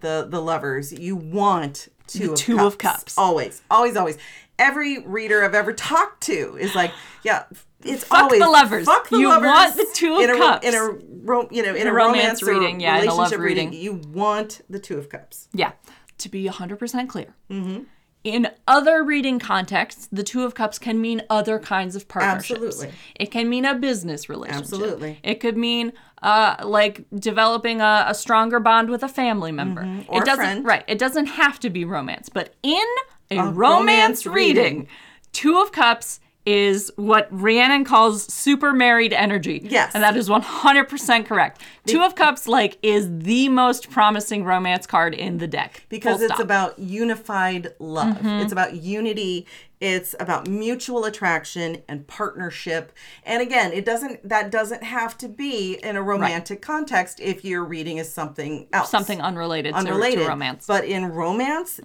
the 0.00 0.26
the 0.28 0.40
lovers. 0.42 0.92
You 0.92 1.16
want 1.16 1.88
two, 2.06 2.26
The 2.28 2.32
of, 2.32 2.38
two 2.38 2.56
cups. 2.56 2.66
of 2.74 2.78
cups. 2.78 3.18
Always, 3.18 3.62
always, 3.70 3.96
always. 3.96 4.18
Every 4.58 5.00
reader 5.00 5.44
I've 5.44 5.54
ever 5.54 5.72
talked 5.74 6.22
to 6.24 6.56
is 6.58 6.74
like, 6.74 6.90
yeah, 7.22 7.44
it's 7.84 8.04
Fuck 8.04 8.22
always 8.24 8.40
the 8.40 8.48
lovers. 8.48 8.86
Fuck 8.86 9.08
the 9.10 9.18
You 9.18 9.28
lovers. 9.28 9.48
want 9.48 9.76
the 9.76 9.86
two 9.94 10.14
of 10.16 10.22
in 10.22 10.30
a, 10.30 10.38
cups. 10.38 10.66
in 10.66 10.74
a 10.74 10.90
ro- 11.24 11.48
you 11.50 11.62
know 11.62 11.74
in, 11.74 11.86
a 11.86 11.90
a, 11.90 11.92
romance 11.92 12.42
romance, 12.42 12.42
reading, 12.42 12.80
yeah, 12.80 12.98
in 13.02 13.08
a 13.08 13.14
love 13.14 13.30
relationship 13.32 13.40
reading. 13.40 13.72
You 13.74 14.00
want 14.12 14.62
the 14.70 14.78
two 14.78 14.96
of 14.98 15.08
cups. 15.10 15.48
Yeah. 15.52 15.72
To 16.18 16.28
be 16.30 16.46
100% 16.48 17.08
clear. 17.10 17.34
Mm-hmm. 17.50 17.82
In 18.26 18.48
other 18.66 19.04
reading 19.04 19.38
contexts, 19.38 20.08
the 20.10 20.24
Two 20.24 20.42
of 20.42 20.56
Cups 20.56 20.80
can 20.80 21.00
mean 21.00 21.22
other 21.30 21.60
kinds 21.60 21.94
of 21.94 22.08
partnerships. 22.08 22.60
Absolutely. 22.60 22.92
It 23.14 23.30
can 23.30 23.48
mean 23.48 23.64
a 23.64 23.76
business 23.76 24.28
relationship. 24.28 24.64
Absolutely. 24.64 25.20
It 25.22 25.38
could 25.38 25.56
mean 25.56 25.92
uh, 26.22 26.56
like 26.64 27.04
developing 27.14 27.80
a, 27.80 28.06
a 28.08 28.14
stronger 28.16 28.58
bond 28.58 28.90
with 28.90 29.04
a 29.04 29.08
family 29.08 29.52
member. 29.52 29.82
Mm-hmm. 29.84 30.10
Or 30.12 30.22
it 30.22 30.24
doesn't 30.24 30.44
friend. 30.44 30.64
right. 30.66 30.82
It 30.88 30.98
doesn't 30.98 31.26
have 31.26 31.60
to 31.60 31.70
be 31.70 31.84
romance, 31.84 32.28
but 32.28 32.54
in 32.64 32.84
a, 33.30 33.36
romance, 33.36 33.56
romance 33.56 34.26
reading, 34.26 34.64
reading. 34.64 34.88
Two 35.30 35.60
of 35.60 35.70
Cups 35.70 36.18
is 36.46 36.92
what 36.96 37.28
Rhiannon 37.30 37.84
calls 37.84 38.32
super 38.32 38.72
married 38.72 39.12
energy. 39.12 39.60
Yes. 39.64 39.92
And 39.94 40.02
that 40.02 40.16
is 40.16 40.28
100% 40.28 41.26
correct. 41.26 41.60
Two 41.86 42.02
of 42.02 42.14
Cups, 42.14 42.46
like, 42.48 42.78
is 42.82 43.08
the 43.18 43.48
most 43.48 43.90
promising 43.90 44.44
romance 44.44 44.86
card 44.86 45.12
in 45.14 45.38
the 45.38 45.46
deck. 45.48 45.84
because 45.88 46.22
it's. 46.22 46.32
Mm-hmm. 46.32 46.42
about 46.46 46.78
unified 46.78 47.74
love. 47.80 48.18
It's 48.24 48.52
about 48.52 48.74
unity. 48.74 49.46
It's 49.80 50.14
about 50.20 50.48
mutual 50.48 51.04
attraction 51.04 51.82
and 51.88 52.06
partnership. 52.06 52.92
And 53.24 53.42
again, 53.42 53.72
it 53.72 53.84
doesn't 53.84 54.26
that 54.28 54.50
doesn't 54.50 54.82
have 54.82 55.18
to 55.18 55.28
be 55.28 55.74
in 55.82 55.96
a 55.96 56.02
romantic 56.02 56.62
context 56.62 57.20
if 57.20 57.44
your 57.44 57.64
reading 57.64 57.98
is 57.98 58.10
something 58.12 58.68
else. 58.72 58.90
something 58.90 59.20
unrelated, 59.20 59.72
to- 59.74 59.80
unrelated 59.80 60.20
to, 60.24 60.28
romance. 60.28 60.66
Mm-hmm. 60.66 60.72
But 60.72 60.84
in 60.84 61.06
romance, 61.06 61.80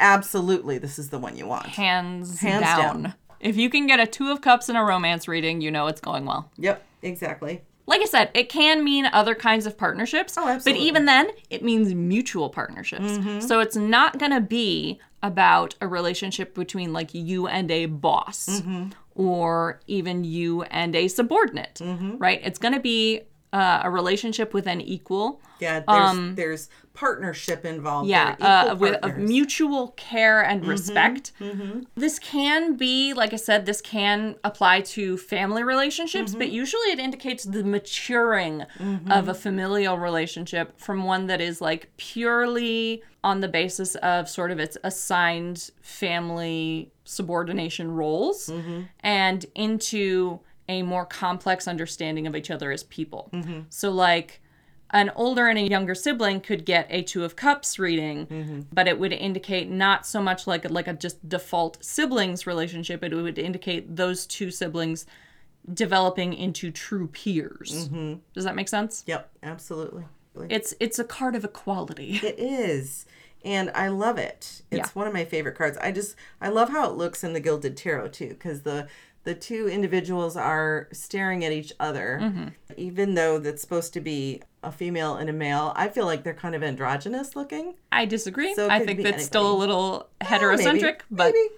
absolutely 0.00 0.78
this 0.78 0.98
is 0.98 1.10
the 1.10 1.18
one 1.18 1.36
you 1.36 1.46
want. 1.46 1.66
Hands, 1.66 2.40
Hands 2.40 2.62
down. 2.64 3.02
down. 3.02 3.14
If 3.44 3.56
you 3.56 3.70
can 3.70 3.86
get 3.86 4.00
a 4.00 4.06
Two 4.06 4.30
of 4.32 4.40
Cups 4.40 4.68
in 4.68 4.74
a 4.76 4.82
romance 4.84 5.28
reading, 5.28 5.60
you 5.60 5.70
know 5.70 5.86
it's 5.86 6.00
going 6.00 6.24
well. 6.24 6.50
Yep, 6.56 6.82
exactly. 7.02 7.62
Like 7.86 8.00
I 8.00 8.06
said, 8.06 8.30
it 8.34 8.48
can 8.48 8.82
mean 8.82 9.04
other 9.04 9.34
kinds 9.34 9.66
of 9.66 9.76
partnerships. 9.76 10.36
Oh, 10.38 10.48
absolutely. 10.48 10.80
But 10.80 10.86
even 10.86 11.04
then, 11.04 11.28
it 11.50 11.62
means 11.62 11.94
mutual 11.94 12.48
partnerships. 12.48 13.04
Mm-hmm. 13.04 13.40
So 13.40 13.60
it's 13.60 13.76
not 13.76 14.18
going 14.18 14.32
to 14.32 14.40
be 14.40 14.98
about 15.22 15.74
a 15.82 15.86
relationship 15.86 16.54
between 16.54 16.92
like 16.94 17.12
you 17.12 17.46
and 17.46 17.70
a 17.70 17.84
boss 17.86 18.48
Mm-hmm. 18.48 18.88
or 19.14 19.80
even 19.86 20.24
you 20.24 20.62
and 20.62 20.96
a 20.96 21.08
subordinate, 21.08 21.74
Mm-hmm. 21.82 22.16
right? 22.16 22.40
It's 22.42 22.58
going 22.58 22.74
to 22.74 22.80
be 22.80 23.20
uh, 23.58 23.80
a 23.86 23.90
relationship 24.00 24.48
with 24.56 24.66
an 24.74 24.80
equal. 24.80 25.40
Yeah, 25.60 25.80
there's 25.88 26.36
there's 26.40 26.62
partnership 26.94 27.64
involved. 27.64 28.04
Um, 28.06 28.10
Yeah, 28.10 28.32
equal 28.34 28.46
uh, 28.46 28.74
with 28.84 28.94
of 28.94 29.00
partners. 29.02 29.18
Mm-hmm. 29.18 29.28
mutual 29.36 29.88
care 29.96 30.40
and 30.50 30.66
respect. 30.74 31.32
This 32.04 32.18
can 32.34 32.76
be, 32.76 33.14
like 33.14 33.32
I 33.32 33.36
said, 33.48 33.60
this 33.66 33.80
can 33.80 34.18
apply 34.50 34.76
to 34.96 35.16
family 35.34 35.62
relationships, 35.74 36.30
Mm-hmm. 36.32 36.38
but 36.40 36.50
usually 36.62 36.88
it 36.94 36.98
indicates 36.98 37.42
the 37.44 37.62
maturing 37.64 38.56
of 39.18 39.28
a 39.28 39.34
familial 39.46 39.96
relationship 39.98 40.66
from 40.86 40.98
one 41.04 41.26
that 41.30 41.40
is 41.40 41.60
like 41.60 41.82
purely 41.96 43.02
on 43.22 43.40
the 43.40 43.48
basis 43.48 43.94
of 44.14 44.28
sort 44.28 44.50
of 44.50 44.58
its 44.58 44.76
assigned 44.84 45.70
family 45.80 46.90
subordination 47.04 47.90
roles 47.92 48.48
Mm-hmm. 48.48 48.80
and 49.00 49.46
into 49.54 50.40
a 50.68 50.82
more 50.82 51.04
complex 51.04 51.68
understanding 51.68 52.26
of 52.26 52.34
each 52.34 52.50
other 52.50 52.70
as 52.72 52.82
people. 52.84 53.28
Mm-hmm. 53.32 53.60
So, 53.68 53.90
like, 53.90 54.40
an 54.90 55.10
older 55.16 55.46
and 55.48 55.58
a 55.58 55.62
younger 55.68 55.94
sibling 55.94 56.40
could 56.40 56.64
get 56.64 56.86
a 56.90 57.02
two 57.02 57.24
of 57.24 57.34
cups 57.36 57.78
reading 57.78 58.26
Mm-hmm. 58.26 58.60
but 58.72 58.86
it 58.86 58.98
would 58.98 59.12
indicate 59.12 59.68
not 59.68 60.06
so 60.06 60.22
much 60.22 60.46
like 60.46 60.68
like 60.70 60.86
a 60.86 60.92
just 60.92 61.26
default 61.28 61.82
siblings 61.84 62.46
relationship 62.46 63.02
it 63.02 63.12
would 63.14 63.38
indicate 63.38 63.96
those 63.96 64.24
two 64.26 64.50
siblings 64.50 65.04
developing 65.72 66.34
into 66.34 66.70
true 66.70 67.08
peers 67.08 67.88
Mm-hmm. 67.88 68.14
does 68.34 68.44
that 68.44 68.54
make 68.54 68.68
sense 68.68 69.02
Yep, 69.06 69.30
absolutely. 69.42 70.04
it's 70.50 70.74
it's 70.80 70.98
a 70.98 71.04
card 71.04 71.34
of 71.34 71.44
equality 71.44 72.20
It 72.22 72.38
is. 72.38 73.06
And 73.44 73.70
I 73.74 73.88
love 73.88 74.16
it. 74.16 74.62
It's 74.70 74.78
Yeah. 74.88 74.94
one 74.94 75.06
of 75.06 75.12
my 75.12 75.26
favorite 75.26 75.54
cards. 75.56 75.76
I 75.78 75.92
just 75.92 76.16
I 76.40 76.48
love 76.48 76.70
how 76.70 76.88
it 76.90 76.96
looks 76.96 77.22
in 77.22 77.34
the 77.34 77.40
Gilded 77.40 77.76
Tarot 77.76 78.08
too 78.08 78.34
cuz 78.38 78.62
the 78.62 78.88
the 79.24 79.34
two 79.34 79.68
individuals 79.68 80.36
are 80.36 80.88
staring 80.92 81.44
at 81.44 81.52
each 81.52 81.72
other. 81.80 82.20
Mm-hmm. 82.22 82.48
Even 82.76 83.14
though 83.14 83.38
that's 83.38 83.60
supposed 83.62 83.92
to 83.94 84.00
be 84.00 84.42
a 84.62 84.70
female 84.70 85.16
and 85.16 85.28
a 85.28 85.32
male, 85.32 85.72
I 85.76 85.88
feel 85.88 86.06
like 86.06 86.22
they're 86.24 86.34
kind 86.34 86.54
of 86.54 86.62
androgynous 86.62 87.34
looking. 87.36 87.74
i 87.92 88.04
disagree 88.06 88.54
So 88.54 88.68
i 88.70 88.84
think 88.84 89.02
that's 89.02 89.24
still 89.24 89.50
a 89.50 89.56
little 89.56 90.08
Uh, 90.20 90.24
heterocentric 90.26 90.82
maybe, 90.82 91.02
but 91.10 91.32
maybe. 91.34 91.48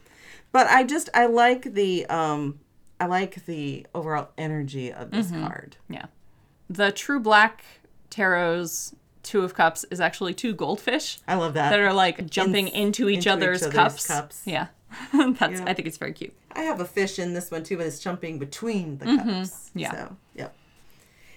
But 0.53 0.67
I 0.69 0.85
just 0.85 1.09
I 1.15 1.27
like 1.27 1.75
the 1.75 2.07
um 2.07 2.59
I 2.99 3.07
like 3.07 3.45
the 3.47 3.87
overall 3.95 4.29
energy 4.39 4.93
of 4.93 5.11
this 5.11 5.27
Mm-hmm. 5.31 5.47
card. 5.47 5.77
yeah 5.89 6.07
the 6.69 6.91
true 6.91 7.21
black 7.21 7.63
tarot's 8.11 8.95
two 9.23 9.43
of 9.43 9.55
cups 9.55 9.85
is 9.91 10.01
actually 10.01 10.35
two 10.35 10.55
goldfish 10.55 11.19
I 11.29 11.35
love 11.35 11.55
that. 11.55 11.71
that 11.71 11.81
are 11.81 11.93
like 11.93 12.29
jumping 12.31 12.69
In- 12.69 12.75
into 12.89 13.09
each 13.09 13.19
into 13.19 13.21
each 13.21 13.27
other's, 13.33 13.63
other's 13.63 13.75
cups. 13.75 14.07
cups. 14.07 14.43
Yeah. 14.47 14.67
That's 15.39 15.61
Yeah. 15.61 15.65
I 15.67 15.75
think 15.75 15.87
it's 15.89 15.97
very 15.99 16.13
cute. 16.13 16.35
I 16.53 16.63
have 16.63 16.81
a 16.81 16.85
fish 16.85 17.19
in 17.19 17.35
this 17.35 17.51
one 17.51 17.63
too, 17.65 17.77
but 17.77 17.87
it's 17.87 17.99
jumping 18.01 18.39
between 18.39 18.99
the 18.99 19.05
cups. 19.07 19.21
Mm-hmm. 19.29 19.79
yeah. 19.79 19.91
So, 19.93 20.17
yep. 20.35 20.57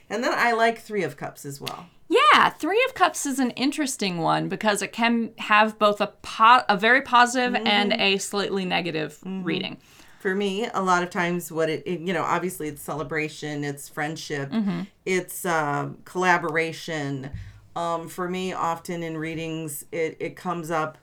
And 0.09 0.23
then 0.23 0.33
I 0.35 0.53
like 0.53 0.79
three 0.79 1.03
of 1.03 1.17
cups 1.17 1.45
as 1.45 1.59
well. 1.61 1.87
Yeah, 2.11 2.49
Three 2.49 2.83
of 2.87 2.95
Cups 2.95 3.27
is 3.27 3.37
an 3.37 3.51
interesting 3.51 4.17
one 4.17 4.49
because 4.49 4.81
it 4.81 4.91
can 4.91 5.29
have 5.37 5.77
both 5.77 6.01
a 6.01 6.07
po- 6.23 6.63
a 6.67 6.75
very 6.75 7.01
positive 7.03 7.53
and 7.53 7.93
a 7.93 8.17
slightly 8.17 8.65
negative 8.65 9.19
reading. 9.23 9.77
For 10.19 10.33
me, 10.33 10.65
a 10.73 10.81
lot 10.81 11.03
of 11.03 11.11
times, 11.11 11.51
what 11.51 11.69
it, 11.69 11.83
it 11.85 11.99
you 11.99 12.11
know, 12.11 12.23
obviously 12.23 12.67
it's 12.67 12.81
celebration, 12.81 13.63
it's 13.63 13.87
friendship, 13.87 14.49
Mm-hmm. 14.49 14.81
it's 15.05 15.45
um, 15.45 15.99
collaboration. 16.05 17.29
Um, 17.75 18.07
for 18.09 18.27
me, 18.27 18.53
often 18.53 19.03
in 19.03 19.15
readings, 19.17 19.85
it, 19.91 20.17
it 20.19 20.35
comes 20.35 20.71
up 20.71 20.97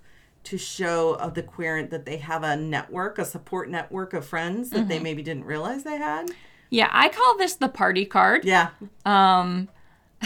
to 0.47 0.59
show 0.59 1.15
of 1.15 1.35
the 1.35 1.43
querent 1.43 1.91
that 1.91 2.05
they 2.07 2.17
have 2.19 2.43
a 2.43 2.57
network, 2.57 3.19
a 3.19 3.25
support 3.25 3.69
network 3.71 4.13
of 4.15 4.25
friends 4.27 4.71
that 4.71 4.81
Mm-hmm. 4.81 4.89
they 4.89 4.99
maybe 4.99 5.23
didn't 5.23 5.45
realize 5.45 5.83
they 5.85 5.97
had. 5.99 6.31
Yeah, 6.71 6.89
I 6.93 7.09
call 7.09 7.37
this 7.39 7.55
the 7.55 7.69
party 7.69 8.05
card. 8.05 8.45
Yeah, 8.45 8.71
Um, 9.05 9.69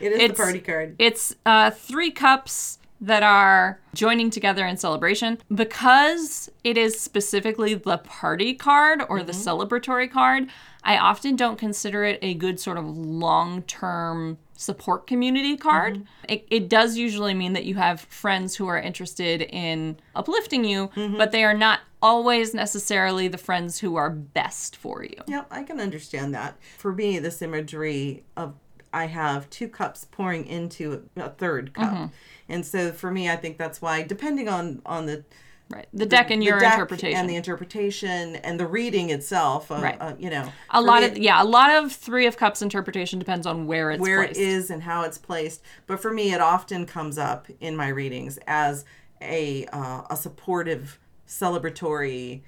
it 0.00 0.12
is 0.12 0.30
the 0.30 0.34
party 0.36 0.60
card. 0.60 0.94
It's 0.98 1.34
uh, 1.44 1.70
three 1.70 2.10
cups 2.10 2.78
that 3.00 3.22
are 3.24 3.80
joining 3.94 4.30
together 4.30 4.64
in 4.64 4.76
celebration. 4.76 5.38
Because 5.52 6.50
it 6.62 6.78
is 6.78 6.98
specifically 7.00 7.74
the 7.74 7.98
party 7.98 8.54
card 8.54 9.02
or 9.08 9.22
the 9.24 9.32
celebratory 9.32 10.08
card, 10.10 10.48
I 10.84 10.96
often 10.96 11.34
don't 11.36 11.58
consider 11.58 12.04
it 12.04 12.18
a 12.22 12.34
good 12.34 12.60
sort 12.60 12.78
of 12.78 12.86
long 12.96 13.62
term 13.62 14.38
support 14.62 15.06
community 15.06 15.56
card. 15.56 16.06
It, 16.28 16.46
it 16.50 16.68
does 16.68 16.96
usually 16.96 17.34
mean 17.34 17.52
that 17.52 17.64
you 17.64 17.74
have 17.74 18.00
friends 18.02 18.56
who 18.56 18.66
are 18.68 18.78
interested 18.78 19.42
in 19.42 19.98
uplifting 20.14 20.64
you, 20.64 20.90
but 20.94 21.32
they 21.32 21.44
are 21.44 21.54
not 21.54 21.80
always 22.00 22.54
necessarily 22.54 23.28
the 23.28 23.38
friends 23.38 23.78
who 23.80 23.96
are 23.96 24.10
best 24.10 24.76
for 24.76 25.04
you. 25.04 25.16
Yeah, 25.26 25.44
I 25.50 25.62
can 25.62 25.80
understand 25.80 26.34
that. 26.34 26.56
For 26.78 26.92
me, 26.92 27.18
this 27.18 27.42
imagery 27.42 28.24
of 28.36 28.54
I 28.94 29.06
have 29.06 29.48
two 29.48 29.68
cups 29.68 30.06
pouring 30.10 30.46
into 30.46 31.08
a 31.16 31.30
third 31.30 31.72
cup, 31.74 31.92
Mm-hmm. 31.94 32.06
and 32.50 32.66
so 32.66 32.92
for 32.92 33.10
me, 33.10 33.30
I 33.30 33.36
think 33.36 33.56
that's 33.56 33.80
why, 33.80 34.02
depending 34.02 34.48
on 34.48 34.82
on 34.84 35.06
the 35.06 35.24
Right. 35.70 35.86
The 35.94 36.04
deck 36.04 36.30
and 36.30 36.42
the 36.42 36.46
your 36.46 36.60
deck 36.60 36.74
interpretation. 36.74 37.18
and 37.18 37.30
the 37.30 37.36
interpretation 37.36 38.36
and 38.36 38.60
the 38.60 38.66
reading 38.66 39.08
itself, 39.08 39.70
uh, 39.70 39.76
Right. 39.76 39.96
uh, 40.00 40.14
you 40.18 40.28
know, 40.28 40.52
a 40.70 40.82
lot 40.82 41.00
me, 41.02 41.08
of 41.08 41.16
yeah, 41.18 41.42
a 41.42 41.44
lot 41.44 41.70
of 41.70 41.90
three 41.92 42.26
of 42.26 42.36
cups 42.36 42.60
interpretation 42.60 43.18
depends 43.18 43.46
on 43.46 43.66
where 43.66 43.90
it's 43.90 44.00
where 44.00 44.24
placed. 44.24 44.38
it 44.38 44.42
is 44.42 44.70
and 44.70 44.82
how 44.82 45.02
it's 45.02 45.16
placed. 45.16 45.62
But 45.86 46.00
for 46.00 46.12
me, 46.12 46.34
it 46.34 46.40
often 46.42 46.84
comes 46.84 47.16
up 47.16 47.46
in 47.60 47.74
my 47.74 47.88
readings 47.88 48.38
as 48.46 48.84
a 49.22 49.64
uh, 49.72 50.02
a 50.10 50.16
supportive, 50.16 50.98
celebratory 51.26 52.42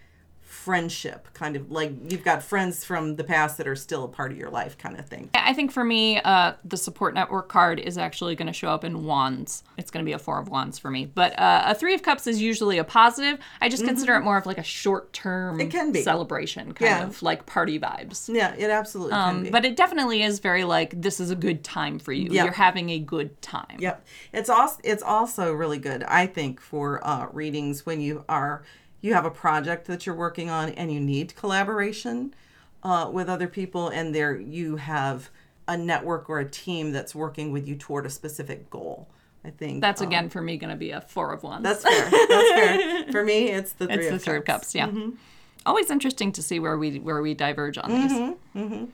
friendship 0.54 1.28
kind 1.34 1.56
of 1.56 1.70
like 1.70 1.92
you've 2.11 2.25
got 2.25 2.42
friends 2.42 2.84
from 2.84 3.16
the 3.16 3.25
past 3.25 3.58
that 3.58 3.66
are 3.66 3.76
still 3.76 4.04
a 4.04 4.08
part 4.08 4.30
of 4.32 4.38
your 4.38 4.49
life 4.50 4.78
kind 4.78 4.96
of 4.99 5.06
thing 5.06 5.28
I 5.34 5.52
think 5.52 5.73
for 5.73 5.84
me, 5.84 6.20
uh, 6.20 6.54
the 6.64 6.76
support 6.78 7.12
network 7.12 7.49
card 7.49 7.78
is 7.78 7.99
actually 7.99 8.34
going 8.34 8.46
to 8.46 8.52
show 8.52 8.68
up 8.68 8.82
in 8.82 9.04
wands. 9.04 9.62
It's 9.76 9.90
going 9.90 10.02
to 10.04 10.08
be 10.08 10.14
a 10.14 10.18
four 10.18 10.38
of 10.38 10.49
wands 10.49 10.78
for 10.78 10.90
me. 10.90 11.04
But 11.04 11.38
uh, 11.38 11.64
a 11.66 11.75
three 11.75 11.92
of 11.94 12.02
cups 12.02 12.26
is 12.26 12.40
usually 12.40 12.78
a 12.78 12.84
positive. 12.84 13.38
I 13.61 13.68
just 13.68 13.84
consider 13.84 14.14
it 14.14 14.20
more 14.23 14.38
of 14.38 14.46
like 14.46 14.56
a 14.58 14.62
short 14.62 15.12
term 15.12 15.58
Mm-hmm. 15.58 15.61
It 15.61 15.70
can 15.70 15.92
be. 15.92 16.02
celebration, 16.02 16.73
kind 16.73 16.80
Yeah. 16.90 17.02
of 17.04 17.23
like 17.23 17.44
party 17.44 17.78
vibes. 17.78 18.32
yeah 18.34 18.54
it 18.56 18.70
absolutely 18.70 19.12
can 19.12 19.37
Um, 19.37 19.42
be 19.44 19.50
but 19.50 19.64
it 19.66 19.76
definitely 19.76 20.23
is 20.23 20.38
very 20.38 20.64
like 20.64 20.99
this 21.00 21.20
is 21.20 21.30
a 21.30 21.37
good 21.37 21.62
time 21.62 21.99
for 21.99 22.12
you. 22.12 22.28
Yeah. 22.30 22.44
You're 22.44 22.52
having 22.54 22.88
a 22.90 22.99
good 23.00 23.40
time. 23.42 23.76
Yep. 23.78 24.06
It's 24.32 24.49
also 24.49 24.80
it's 24.82 25.02
also 25.02 25.52
really 25.52 25.78
good, 25.78 26.02
I 26.04 26.26
think, 26.26 26.61
for 26.61 27.06
uh, 27.06 27.26
readings 27.32 27.84
when 27.84 28.00
you 28.00 28.25
are 28.28 28.62
you 29.04 29.12
have 29.14 29.26
a 29.26 29.30
project 29.30 29.87
that 29.87 30.06
you're 30.06 30.14
working 30.14 30.49
on 30.49 30.70
and 30.70 30.90
you 30.92 30.99
need 31.00 31.37
collaboration 31.37 32.34
uh, 32.82 33.08
with 33.12 33.28
other 33.28 33.46
people, 33.49 33.88
and 33.88 34.14
there 34.14 34.34
you 34.38 34.76
have 34.76 35.30
a 35.68 35.76
network 35.76 36.28
or 36.30 36.38
a 36.40 36.49
team 36.49 36.90
that's 36.92 37.14
working 37.14 37.52
with 37.52 37.68
you 37.68 37.75
toward 37.76 38.06
a 38.06 38.11
specific 38.11 38.70
goal. 38.70 39.08
I 39.46 39.50
think 39.50 39.82
That's 39.82 40.00
um, 40.00 40.08
again 40.08 40.28
for 40.30 40.40
me 40.40 40.56
going 40.56 40.70
to 40.70 40.76
be 40.76 40.90
a 40.90 41.02
four 41.02 41.32
of 41.32 41.42
wands. 41.42 41.64
that's 41.64 41.82
fair. 41.82 42.11
That's 42.11 42.50
fair. 42.52 43.04
For 43.12 43.23
me, 43.23 43.50
it's 43.50 43.73
the 43.75 43.87
three 43.87 43.94
it's 43.96 44.08
the 44.08 44.14
of 44.16 44.23
three 44.23 44.37
of 44.38 44.44
cups. 44.46 44.75
Yeah. 44.75 44.90
Always 45.66 45.90
interesting 45.90 46.32
to 46.32 46.42
see 46.42 46.58
where 46.58 46.78
we 46.78 46.99
where 46.99 47.20
we 47.20 47.34
diverge 47.34 47.76
on 47.76 47.90
Mm-hmm, 47.90 48.58
these. 48.58 48.88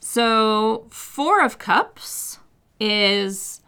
So 0.00 0.86
four 0.90 1.42
of 1.42 1.58
cups 1.58 2.38
is 2.78 3.60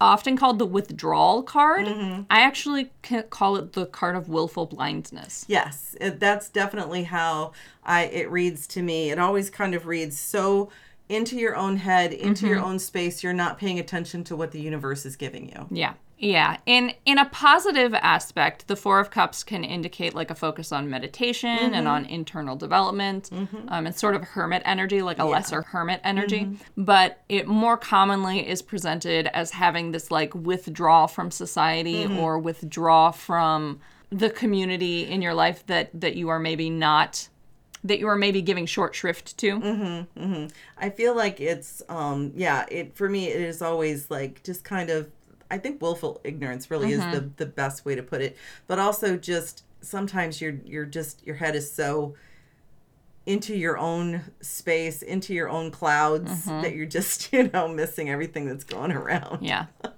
often 0.00 0.36
called 0.36 0.58
the 0.58 0.66
withdrawal 0.66 1.42
card. 1.42 1.86
Mm-hmm. 1.86 2.22
I 2.30 2.40
actually 2.40 2.90
ca- 3.02 3.22
call 3.22 3.56
it 3.56 3.72
the 3.72 3.86
card 3.86 4.16
of 4.16 4.28
willful 4.28 4.66
blindness. 4.66 5.44
Yes, 5.48 5.96
it, 6.00 6.20
that's 6.20 6.48
definitely 6.48 7.04
how 7.04 7.52
I 7.84 8.04
it 8.04 8.30
reads 8.30 8.66
to 8.68 8.82
me. 8.82 9.10
It 9.10 9.18
always 9.18 9.50
kind 9.50 9.74
of 9.74 9.86
reads 9.86 10.18
so 10.18 10.70
into 11.08 11.36
your 11.36 11.56
own 11.56 11.76
head, 11.76 12.12
into 12.12 12.46
your 12.46 12.60
own 12.60 12.78
space. 12.78 13.22
You're 13.22 13.32
not 13.32 13.58
paying 13.58 13.78
attention 13.78 14.24
to 14.24 14.36
what 14.36 14.50
the 14.50 14.60
universe 14.60 15.06
is 15.06 15.16
giving 15.16 15.48
you. 15.48 15.66
Yeah. 15.70 15.94
Yeah. 16.18 16.56
In 16.64 16.94
in 17.04 17.18
a 17.18 17.26
positive 17.26 17.92
aspect, 17.94 18.68
the 18.68 18.76
4 18.76 19.00
of 19.00 19.10
cups 19.10 19.44
can 19.44 19.64
indicate 19.64 20.14
like 20.14 20.30
a 20.30 20.34
focus 20.34 20.72
on 20.72 20.88
meditation 20.88 21.48
and 21.48 21.74
mm-hmm. 21.74 21.86
on 21.86 22.04
internal 22.06 22.56
development. 22.56 23.28
Mm-hmm. 23.30 23.68
Um, 23.68 23.86
it's 23.86 24.00
sort 24.00 24.14
of 24.14 24.22
hermit 24.22 24.62
energy, 24.64 25.02
like 25.02 25.18
a 25.18 25.24
lesser 25.24 25.62
hermit 25.62 26.00
energy, 26.04 26.40
mm-hmm. 26.40 26.84
but 26.84 27.22
it 27.28 27.46
more 27.46 27.76
commonly 27.76 28.48
is 28.48 28.62
presented 28.62 29.26
as 29.28 29.50
having 29.50 29.92
this 29.92 30.10
like 30.10 30.34
withdrawal 30.34 31.06
from 31.06 31.30
society 31.30 32.06
or 32.06 32.38
withdraw 32.38 33.10
from 33.10 33.80
the 34.10 34.30
community 34.30 35.06
in 35.06 35.20
your 35.20 35.34
life 35.34 35.66
that 35.66 35.90
that 36.00 36.16
you 36.16 36.28
are 36.28 36.38
maybe 36.38 36.70
not 36.70 37.28
that 37.84 37.98
you 37.98 38.08
are 38.08 38.16
maybe 38.16 38.42
giving 38.42 38.66
short 38.66 38.94
shrift 38.94 39.36
to. 39.38 40.06
I 40.78 40.90
feel 40.90 41.14
like 41.14 41.40
it's 41.40 41.82
um 41.88 42.32
yeah, 42.34 42.64
it 42.70 42.96
for 42.96 43.08
me 43.08 43.28
it 43.28 43.40
is 43.40 43.60
always 43.60 44.10
like 44.10 44.42
just 44.42 44.64
kind 44.64 44.88
of 44.88 45.10
I 45.50 45.58
think 45.58 45.80
willful 45.80 46.20
ignorance 46.24 46.70
really 46.70 46.92
is 46.92 47.00
the 47.00 47.20
mm-hmm. 47.20 47.28
the 47.36 47.46
best 47.46 47.84
way 47.84 47.94
to 47.94 48.02
put 48.02 48.20
it. 48.20 48.36
But 48.66 48.78
also 48.78 49.16
just 49.16 49.64
sometimes 49.80 50.40
you're 50.40 50.58
you're 50.64 50.86
just 50.86 51.26
your 51.26 51.36
head 51.36 51.56
is 51.56 51.72
so 51.72 52.14
into 53.26 53.56
your 53.56 53.76
own 53.76 54.22
space, 54.40 55.02
into 55.02 55.34
your 55.34 55.48
own 55.48 55.72
clouds 55.72 56.46
mm-hmm. 56.46 56.62
that 56.62 56.74
you're 56.74 56.86
just, 56.86 57.32
you 57.32 57.50
know, 57.52 57.68
missing 57.68 58.08
everything 58.08 58.46
that's 58.46 58.64
going 58.64 58.92
around. 58.92 59.44
Yeah. 59.44 59.66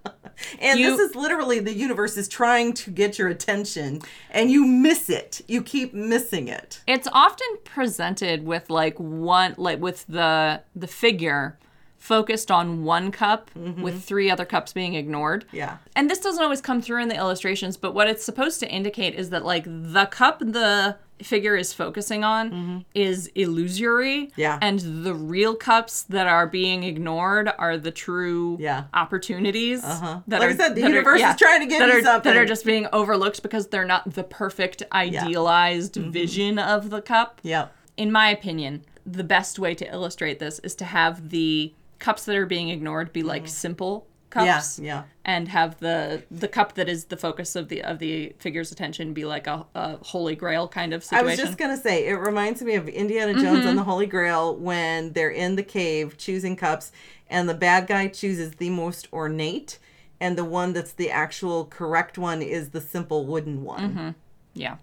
And 0.60 0.78
You- 0.78 0.96
this 0.96 1.00
is 1.10 1.16
literally 1.16 1.58
the 1.58 1.74
universe 1.74 2.16
is 2.16 2.28
trying 2.28 2.72
to 2.74 2.92
get 2.92 3.18
your 3.18 3.26
attention 3.26 4.02
and 4.30 4.52
you 4.52 4.64
miss 4.64 5.10
it. 5.10 5.40
You 5.48 5.62
keep 5.62 5.92
missing 5.92 6.46
it. 6.46 6.80
it's 6.86 7.08
often 7.12 7.48
presented 7.64 8.44
with 8.44 8.70
like 8.70 8.96
one 8.98 9.56
like 9.58 9.80
with 9.80 10.06
the 10.06 10.62
the 10.76 10.86
figure 10.86 11.58
focused 11.98 12.50
on 12.50 12.84
one 12.84 13.10
cup 13.10 13.50
with 13.54 14.02
three 14.04 14.30
other 14.30 14.44
cups 14.44 14.72
being 14.72 14.94
ignored. 14.94 15.44
Yeah. 15.52 15.78
And 15.96 16.08
this 16.08 16.20
doesn't 16.20 16.42
always 16.42 16.60
come 16.60 16.80
through 16.80 17.02
in 17.02 17.08
the 17.08 17.16
illustrations, 17.16 17.76
but 17.76 17.92
what 17.92 18.06
it's 18.08 18.24
supposed 18.24 18.60
to 18.60 18.68
indicate 18.70 19.14
is 19.14 19.30
that 19.30 19.44
like 19.44 19.64
the 19.66 20.06
cup 20.06 20.38
the 20.38 20.96
figure 21.20 21.56
is 21.56 21.72
focusing 21.72 22.22
on 22.22 22.84
is 22.94 23.26
illusory. 23.34 24.30
Yeah. 24.36 24.60
And 24.62 24.78
the 25.04 25.12
real 25.12 25.56
cups 25.56 26.02
that 26.04 26.28
are 26.28 26.46
being 26.46 26.84
ignored 26.84 27.50
are 27.58 27.76
the 27.76 27.90
true 27.90 28.56
Yeah. 28.60 28.84
opportunities. 28.94 29.82
Uh-huh. 29.82 30.20
Like 30.28 30.42
I 30.42 30.54
said, 30.56 30.76
the 30.76 30.82
universe 30.82 31.20
is 31.20 31.34
trying 31.36 31.60
to 31.60 31.66
give 31.66 31.80
that 31.80 31.88
you 31.88 32.08
are, 32.08 32.20
That 32.20 32.36
are 32.36 32.46
just 32.46 32.64
being 32.64 32.86
overlooked 32.92 33.42
because 33.42 33.66
they're 33.66 33.84
not 33.84 34.14
the 34.14 34.22
perfect 34.22 34.84
idealized 34.92 35.94
Mm-hmm. 35.94 36.10
vision 36.12 36.58
of 36.60 36.90
the 36.90 37.02
cup 37.02 37.40
Yep. 37.42 37.74
in 37.96 38.12
my 38.12 38.30
opinion, 38.30 38.84
the 39.04 39.24
best 39.24 39.58
way 39.58 39.74
to 39.74 39.90
illustrate 39.92 40.38
this 40.38 40.60
is 40.60 40.74
to 40.76 40.84
have 40.84 41.30
the 41.30 41.72
cups 41.98 42.24
that 42.24 42.36
are 42.36 42.46
being 42.46 42.68
ignored 42.68 43.12
be 43.12 43.22
like 43.22 43.44
mm. 43.44 43.48
simple 43.48 44.06
cups. 44.30 44.74
Mm-hmm. 44.74 44.84
Yeah, 44.84 44.94
yeah. 44.94 45.02
And 45.24 45.48
have 45.48 45.78
the 45.80 46.22
the 46.30 46.48
cup 46.48 46.74
that 46.74 46.88
is 46.88 47.06
the 47.06 47.16
focus 47.16 47.56
of 47.56 47.68
the 47.68 47.82
of 47.82 47.98
the 47.98 48.34
figure's 48.38 48.72
attention 48.72 49.12
be 49.12 49.24
like 49.24 49.46
a, 49.46 49.66
a 49.74 49.96
holy 49.98 50.36
grail 50.36 50.68
kind 50.68 50.92
of 50.92 51.04
situation. 51.04 51.26
I 51.26 51.30
was 51.30 51.38
just 51.38 51.58
gonna 51.58 51.76
say 51.76 52.06
it 52.06 52.14
reminds 52.14 52.62
me 52.62 52.74
of 52.74 52.88
Indiana 52.88 53.34
Jones 53.34 53.46
and 53.46 53.58
mm-hmm. 53.58 53.76
the 53.76 53.84
Holy 53.84 54.06
Grail 54.06 54.56
when 54.56 55.12
they're 55.12 55.30
in 55.30 55.56
the 55.56 55.62
cave 55.62 56.16
choosing 56.16 56.56
cups, 56.56 56.92
and 57.28 57.48
the 57.48 57.54
bad 57.54 57.86
guy 57.86 58.08
chooses 58.08 58.52
the 58.52 58.70
most 58.70 59.08
ornate, 59.12 59.78
and 60.20 60.36
the 60.36 60.44
one 60.44 60.72
that's 60.72 60.92
the 60.92 61.10
actual 61.10 61.64
correct 61.64 62.18
one 62.18 62.42
is 62.42 62.70
the 62.70 62.80
simple 62.80 63.26
wooden 63.26 63.62
one. 63.62 63.90
Mm-hmm. 63.90 64.10
yeah. 64.54 64.76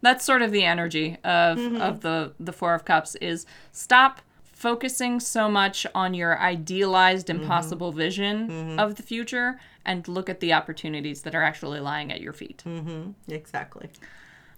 That's 0.00 0.24
sort 0.24 0.42
of 0.42 0.50
the 0.50 0.64
energy 0.64 1.16
of 1.22 1.58
mm-hmm. 1.58 1.80
of 1.80 2.00
the 2.00 2.32
the 2.40 2.52
4 2.52 2.74
of 2.74 2.84
cups 2.84 3.14
is 3.16 3.46
stop 3.70 4.20
focusing 4.62 5.18
so 5.18 5.48
much 5.48 5.84
on 5.92 6.14
your 6.14 6.38
idealized 6.38 7.26
mm-hmm. 7.26 7.42
impossible 7.42 7.90
vision 7.90 8.48
mm-hmm. 8.48 8.78
of 8.78 8.94
the 8.94 9.02
future 9.02 9.58
and 9.84 10.06
look 10.06 10.30
at 10.30 10.38
the 10.38 10.52
opportunities 10.52 11.22
that 11.22 11.34
are 11.34 11.42
actually 11.42 11.80
lying 11.80 12.12
at 12.12 12.20
your 12.20 12.32
feet. 12.32 12.62
Mm-hmm. 12.64 13.10
Exactly. 13.28 13.88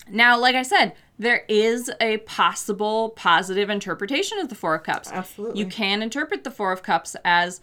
Now, 0.06 0.38
like 0.38 0.56
I 0.56 0.62
said, 0.62 0.92
there 1.18 1.46
is 1.48 1.90
a 2.02 2.18
possible 2.18 3.14
positive 3.16 3.70
interpretation 3.70 4.38
of 4.40 4.50
the 4.50 4.54
Four 4.54 4.74
of 4.74 4.82
Cups. 4.82 5.10
Absolutely. 5.10 5.58
You 5.58 5.68
can 5.68 6.02
interpret 6.02 6.44
the 6.44 6.50
Four 6.50 6.72
of 6.72 6.82
Cups 6.82 7.16
as 7.24 7.62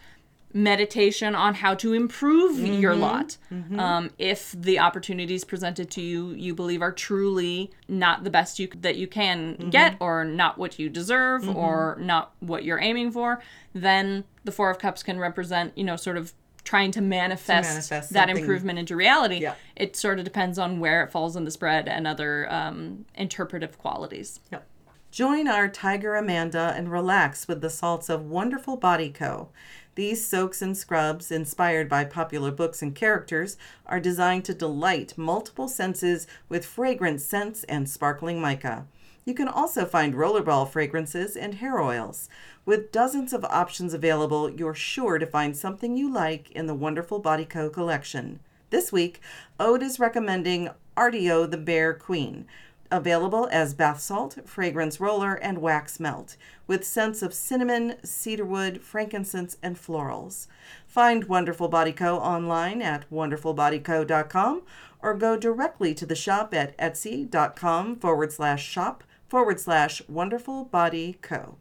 meditation 0.54 1.36
on 1.36 1.56
how 1.56 1.74
to 1.76 1.94
improve 1.94 2.60
your 2.60 2.96
lot. 2.96 3.38
Um, 3.78 4.12
if 4.18 4.52
the 4.52 4.80
opportunities 4.80 5.44
presented 5.44 5.90
to 5.92 6.02
you 6.02 6.32
you 6.32 6.54
believe 6.56 6.82
are 6.82 6.92
truly 6.92 7.72
not 7.88 8.24
the 8.24 8.30
best 8.30 8.60
you 8.60 8.70
that 8.82 8.96
you 8.96 9.08
can 9.08 9.56
get, 9.70 9.98
or 10.00 10.26
not 10.26 10.58
what 10.58 10.80
you 10.80 10.90
deserve, 10.90 11.48
or 11.56 11.98
not 12.00 12.34
what 12.40 12.64
you're 12.64 12.80
aiming 12.80 13.12
for, 13.12 13.42
then 13.74 14.24
the 14.44 14.52
Four 14.52 14.70
of 14.70 14.80
Cups 14.80 15.04
can 15.04 15.20
represent, 15.20 15.78
you 15.78 15.84
know, 15.84 15.96
sort 15.96 16.18
of 16.18 16.34
trying 16.64 16.92
to 16.92 17.02
manifest, 17.02 17.70
manifest 17.70 18.14
that 18.14 18.30
improvement 18.30 18.78
into 18.78 18.96
reality. 18.96 19.38
Yeah. 19.38 19.56
It 19.76 19.96
sort 19.96 20.20
of 20.20 20.26
depends 20.26 20.60
on 20.60 20.80
where 20.80 21.04
it 21.04 21.12
falls 21.12 21.36
in 21.36 21.44
the 21.44 21.52
spread 21.52 21.88
and 21.88 22.06
other 22.06 22.52
um, 22.52 23.06
interpretive 23.16 23.78
qualities. 23.80 24.40
Yep. 24.52 24.68
Join 25.12 25.48
our 25.48 25.68
Tiger 25.68 26.16
Amanda 26.16 26.74
and 26.78 26.90
relax 26.90 27.48
with 27.48 27.62
the 27.62 27.70
salts 27.70 28.10
of 28.10 28.30
Wonderful 28.30 28.78
Body 28.78 29.10
Co. 29.10 29.50
These 29.96 30.26
soaks 30.26 30.62
and 30.62 30.78
scrubs, 30.78 31.32
inspired 31.32 31.90
by 31.90 32.06
popular 32.06 32.50
books 32.50 32.82
and 32.82 32.96
characters, 32.96 33.58
are 33.86 34.00
designed 34.00 34.46
to 34.46 34.54
delight 34.54 35.18
multiple 35.18 35.68
senses 35.68 36.28
with 36.48 36.66
fragrant 36.66 37.20
scents 37.20 37.66
and 37.66 37.90
sparkling 37.90 38.40
mica. 38.40 38.88
You 39.26 39.34
can 39.34 39.50
also 39.50 39.86
find 39.86 40.16
rollerball 40.16 40.70
fragrances 40.70 41.36
and 41.36 41.56
hair 41.56 41.80
oils. 41.80 42.30
With 42.66 42.92
dozens 42.92 43.34
of 43.34 43.44
options 43.46 43.94
available, 43.94 44.50
you're 44.50 44.74
sure 44.74 45.20
to 45.20 45.28
find 45.28 45.56
something 45.58 45.98
you 45.98 46.12
like 46.12 46.50
in 46.52 46.68
the 46.68 46.74
Wonderful 46.74 47.20
Body 47.20 47.46
Co. 47.46 47.70
collection. 47.70 48.40
This 48.70 48.92
week, 48.94 49.20
Ode 49.60 49.84
is 49.84 50.00
recommending 50.00 50.70
Ardeo 50.96 51.50
the 51.50 51.58
Bear 51.58 51.94
Queen, 51.94 52.46
available 52.92 53.48
as 53.52 53.74
bath 53.74 54.00
salt, 54.00 54.38
fragrance 54.46 55.00
roller, 55.00 55.36
and 55.36 55.60
wax 55.60 56.00
melt, 56.00 56.38
with 56.68 56.86
scents 56.86 57.22
of 57.22 57.34
cinnamon, 57.34 57.96
cedarwood, 58.04 58.82
frankincense, 58.82 59.58
and 59.64 59.78
florals. 59.78 60.48
Find 60.86 61.26
Wonderful 61.26 61.70
Body 61.70 61.94
Co. 61.94 62.18
online 62.18 62.82
at 62.82 63.10
wonderfulbodyco.com 63.10 64.62
or 65.02 65.14
go 65.16 65.38
directly 65.38 65.94
to 65.94 66.06
the 66.06 66.16
shop 66.16 66.54
at 66.54 66.78
etsy.com 66.78 67.96
forward 67.96 68.32
slash 68.32 68.64
shop 68.66 69.04
forward 69.28 69.60
slash 69.60 70.02
wonderful 70.08 70.66
body 70.66 71.18
co. 71.22 71.56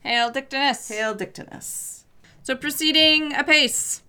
Hail 0.00 0.30
Dictinus! 0.30 0.88
Hail 0.88 1.14
Dictinus. 1.14 2.04
So 2.42 2.54
proceeding 2.54 3.32
apace, 3.34 4.02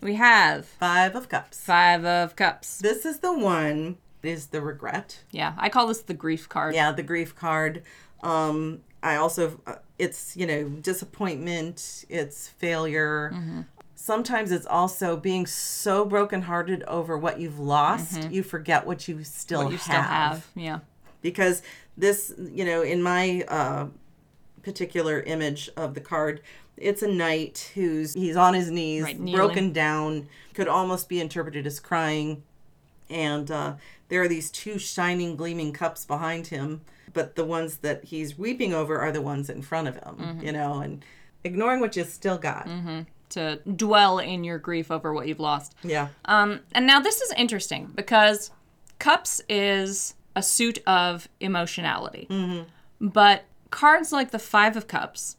we 0.00 0.16
have 0.16 0.66
Five 0.66 1.14
of 1.14 1.28
Cups. 1.28 1.60
Five 1.60 2.04
of 2.04 2.36
Cups. 2.36 2.78
This 2.78 3.06
is 3.06 3.20
the 3.20 3.36
one, 3.36 3.98
is 4.22 4.48
the 4.48 4.60
regret. 4.60 5.22
Yeah, 5.30 5.54
I 5.58 5.68
call 5.68 5.86
this 5.86 6.02
the 6.02 6.14
grief 6.14 6.48
card. 6.48 6.74
Yeah, 6.74 6.92
the 6.92 7.02
grief 7.02 7.34
card. 7.34 7.82
Um, 8.22 8.80
I 9.02 9.16
also, 9.16 9.60
uh, 9.66 9.76
it's, 9.98 10.36
you 10.36 10.46
know, 10.46 10.68
disappointment, 10.68 12.04
it's 12.08 12.48
failure. 12.48 13.64
Sometimes 13.94 14.50
it's 14.50 14.66
also 14.66 15.16
being 15.16 15.46
so 15.46 16.04
brokenhearted 16.04 16.82
over 16.84 17.16
what 17.16 17.38
you've 17.40 17.58
lost, 17.58 18.30
you 18.30 18.42
forget 18.42 18.86
what 18.86 19.06
you 19.06 19.22
still, 19.24 19.64
What 19.64 19.72
you 19.72 19.78
have. 19.78 19.82
still 19.84 20.02
have. 20.02 20.46
Yeah. 20.54 20.78
Because 21.20 21.62
this, 21.96 22.32
you 22.38 22.64
know, 22.64 22.82
in 22.82 23.02
my 23.02 23.44
uh, 23.48 23.86
particular 24.62 25.20
image 25.20 25.68
of 25.76 25.94
the 25.94 26.00
card, 26.00 26.40
it's 26.76 27.02
a 27.02 27.08
knight 27.08 27.70
who's 27.74 28.14
he's 28.14 28.36
on 28.36 28.54
his 28.54 28.70
knees, 28.70 29.02
Right, 29.04 29.20
broken 29.20 29.72
down, 29.72 30.28
could 30.54 30.66
almost 30.68 31.08
be 31.08 31.20
interpreted 31.20 31.66
as 31.66 31.78
crying, 31.78 32.42
and 33.12 33.50
uh, 33.50 33.74
there 34.08 34.22
are 34.22 34.28
these 34.28 34.50
two 34.50 34.78
shining, 34.78 35.36
gleaming 35.36 35.72
cups 35.72 36.04
behind 36.04 36.48
him, 36.48 36.80
but 37.12 37.36
the 37.36 37.44
ones 37.44 37.78
that 37.78 38.04
he's 38.04 38.38
weeping 38.38 38.72
over 38.74 38.98
are 38.98 39.12
the 39.12 39.22
ones 39.22 39.48
in 39.50 39.62
front 39.62 39.88
of 39.88 39.94
him, 39.96 40.16
Mm-hmm. 40.18 40.46
you 40.46 40.52
know, 40.52 40.80
and 40.80 41.04
ignoring 41.44 41.80
what 41.80 41.94
you 41.96 42.04
still 42.04 42.38
got. 42.38 42.68
To 43.30 43.56
dwell 43.76 44.18
in 44.18 44.44
your 44.44 44.58
grief 44.58 44.90
over 44.90 45.12
what 45.14 45.26
you've 45.26 45.40
lost. 45.40 45.74
Yeah, 45.82 46.08
Um, 46.26 46.60
and 46.72 46.86
now 46.86 47.00
this 47.00 47.20
is 47.22 47.32
interesting 47.36 47.90
because 47.94 48.50
Cups 48.98 49.40
is 49.48 50.14
a 50.36 50.42
suit 50.42 50.78
of 50.86 51.28
emotionality. 51.40 52.26
But 53.00 53.44
cards 53.70 54.12
like 54.12 54.30
the 54.32 54.38
Five 54.38 54.76
of 54.76 54.86
Cups 54.86 55.36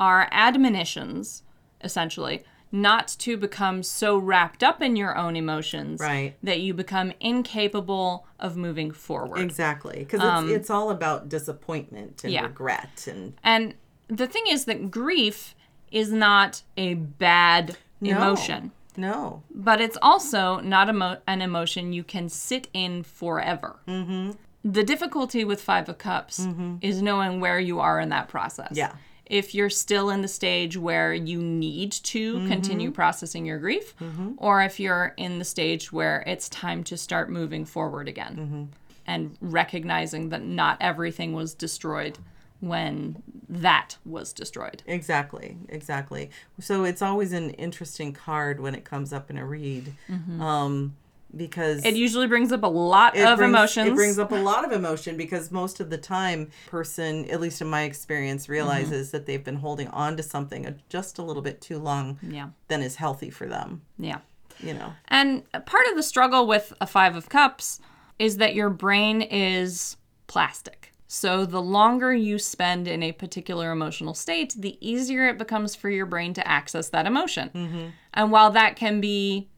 are 0.00 0.28
admonitions, 0.32 1.42
essentially, 1.82 2.42
not 2.72 3.08
to 3.18 3.36
become 3.36 3.82
so 3.82 4.18
wrapped 4.18 4.62
up 4.62 4.82
in 4.82 4.96
your 4.96 5.16
own 5.16 5.36
emotions 5.36 6.00
Right. 6.00 6.34
that 6.42 6.60
you 6.60 6.74
become 6.74 7.12
incapable 7.20 8.26
of 8.40 8.56
moving 8.56 8.90
forward. 8.90 9.38
exactly. 9.40 10.00
Because 10.00 10.20
it's, 10.44 10.52
it's 10.52 10.70
all 10.70 10.90
about 10.90 11.28
disappointment 11.28 12.22
and 12.24 12.30
Um, 12.30 12.34
yeah. 12.34 12.42
regret 12.42 13.06
and 13.10 13.34
And 13.42 13.74
the 14.08 14.26
thing 14.26 14.44
is 14.48 14.64
that 14.66 14.90
grief 14.90 15.54
is 15.90 16.12
not 16.12 16.62
a 16.76 16.94
bad 16.94 17.76
No. 18.00 18.16
emotion. 18.16 18.72
no, 18.96 19.42
but 19.54 19.80
it's 19.80 19.96
also 20.02 20.58
not 20.60 20.88
emo- 20.88 21.18
an 21.26 21.40
emotion 21.42 21.92
you 21.92 22.02
can 22.02 22.28
sit 22.28 22.68
in 22.72 23.02
forever. 23.02 23.76
Mm-hmm. 23.86 24.32
The 24.64 24.82
difficulty 24.82 25.44
with 25.44 25.62
Five 25.62 25.88
of 25.88 25.98
Cups 25.98 26.46
is 26.80 27.00
knowing 27.00 27.40
where 27.40 27.60
you 27.60 27.78
are 27.78 28.00
in 28.00 28.08
that 28.08 28.28
process. 28.28 28.72
Yeah. 28.72 28.92
If 29.26 29.54
you're 29.54 29.70
still 29.70 30.10
in 30.10 30.22
the 30.22 30.28
stage 30.28 30.76
where 30.76 31.12
you 31.12 31.42
need 31.42 31.92
to 31.92 32.46
continue 32.46 32.88
mm-hmm. 32.88 32.94
processing 32.94 33.44
your 33.44 33.58
grief, 33.58 33.96
mm-hmm. 33.98 34.32
or 34.38 34.62
if 34.62 34.78
you're 34.78 35.14
in 35.16 35.38
the 35.38 35.44
stage 35.44 35.92
where 35.92 36.22
it's 36.26 36.48
time 36.48 36.84
to 36.84 36.96
start 36.96 37.28
moving 37.28 37.64
forward 37.64 38.08
again 38.08 38.36
mm-hmm. 38.36 38.64
and 39.06 39.36
recognizing 39.40 40.28
that 40.28 40.44
not 40.44 40.78
everything 40.80 41.32
was 41.32 41.54
destroyed 41.54 42.18
when 42.60 43.22
that 43.48 43.96
was 44.04 44.32
destroyed. 44.32 44.82
Exactly, 44.86 45.58
exactly. 45.68 46.30
So 46.60 46.84
it's 46.84 47.02
always 47.02 47.32
an 47.32 47.50
interesting 47.50 48.12
card 48.12 48.60
when 48.60 48.74
it 48.74 48.84
comes 48.84 49.12
up 49.12 49.28
in 49.28 49.36
a 49.36 49.44
read, 49.44 49.92
um, 50.40 50.96
because 51.34 51.84
It 51.84 51.94
usually 51.94 52.26
brings 52.26 52.52
up 52.52 52.62
a 52.62 52.68
lot 52.68 53.16
of 53.16 53.38
brings, 53.38 53.50
emotions. 53.50 53.88
It 53.88 53.94
brings 53.94 54.18
up 54.18 54.32
a 54.32 54.36
lot 54.36 54.64
of 54.64 54.72
emotion 54.80 55.16
because 55.16 55.50
most 55.50 55.80
of 55.80 55.90
the 55.90 55.98
time, 55.98 56.50
person, 56.68 57.28
at 57.30 57.40
least 57.40 57.60
in 57.60 57.68
my 57.68 57.82
experience, 57.82 58.44
mm-hmm. 58.44 58.52
realizes 58.52 59.10
that 59.10 59.26
they've 59.26 59.42
been 59.42 59.56
holding 59.56 59.88
on 59.88 60.16
to 60.16 60.22
something 60.22 60.80
just 60.88 61.18
a 61.18 61.22
little 61.22 61.42
bit 61.42 61.60
too 61.60 61.78
long 61.78 62.18
yeah. 62.22 62.50
than 62.68 62.82
is 62.82 62.96
healthy 62.96 63.30
for 63.30 63.46
them. 63.46 63.82
Yeah. 63.98 64.18
You 64.60 64.74
know. 64.74 64.92
And 65.08 65.50
part 65.52 65.86
of 65.88 65.96
the 65.96 66.02
struggle 66.02 66.46
with 66.46 66.72
a 66.80 66.86
Five 66.86 67.16
of 67.16 67.28
Cups 67.28 67.80
is 68.18 68.38
that 68.38 68.54
your 68.54 68.70
brain 68.70 69.20
is 69.20 69.96
plastic. 70.26 70.92
So 71.08 71.46
the 71.46 71.62
longer 71.62 72.14
you 72.14 72.38
spend 72.38 72.88
in 72.88 73.02
a 73.02 73.12
particular 73.12 73.70
emotional 73.70 74.14
state, 74.14 74.54
the 74.58 74.76
easier 74.80 75.28
it 75.28 75.38
becomes 75.38 75.74
for 75.74 75.88
your 75.88 76.06
brain 76.06 76.34
to 76.34 76.46
access 76.46 76.88
that 76.88 77.06
emotion. 77.06 77.50
Mm-hmm. 77.54 77.86
And 78.14 78.32
while 78.32 78.50
that 78.50 78.76
can 78.76 79.00
be 79.00 79.48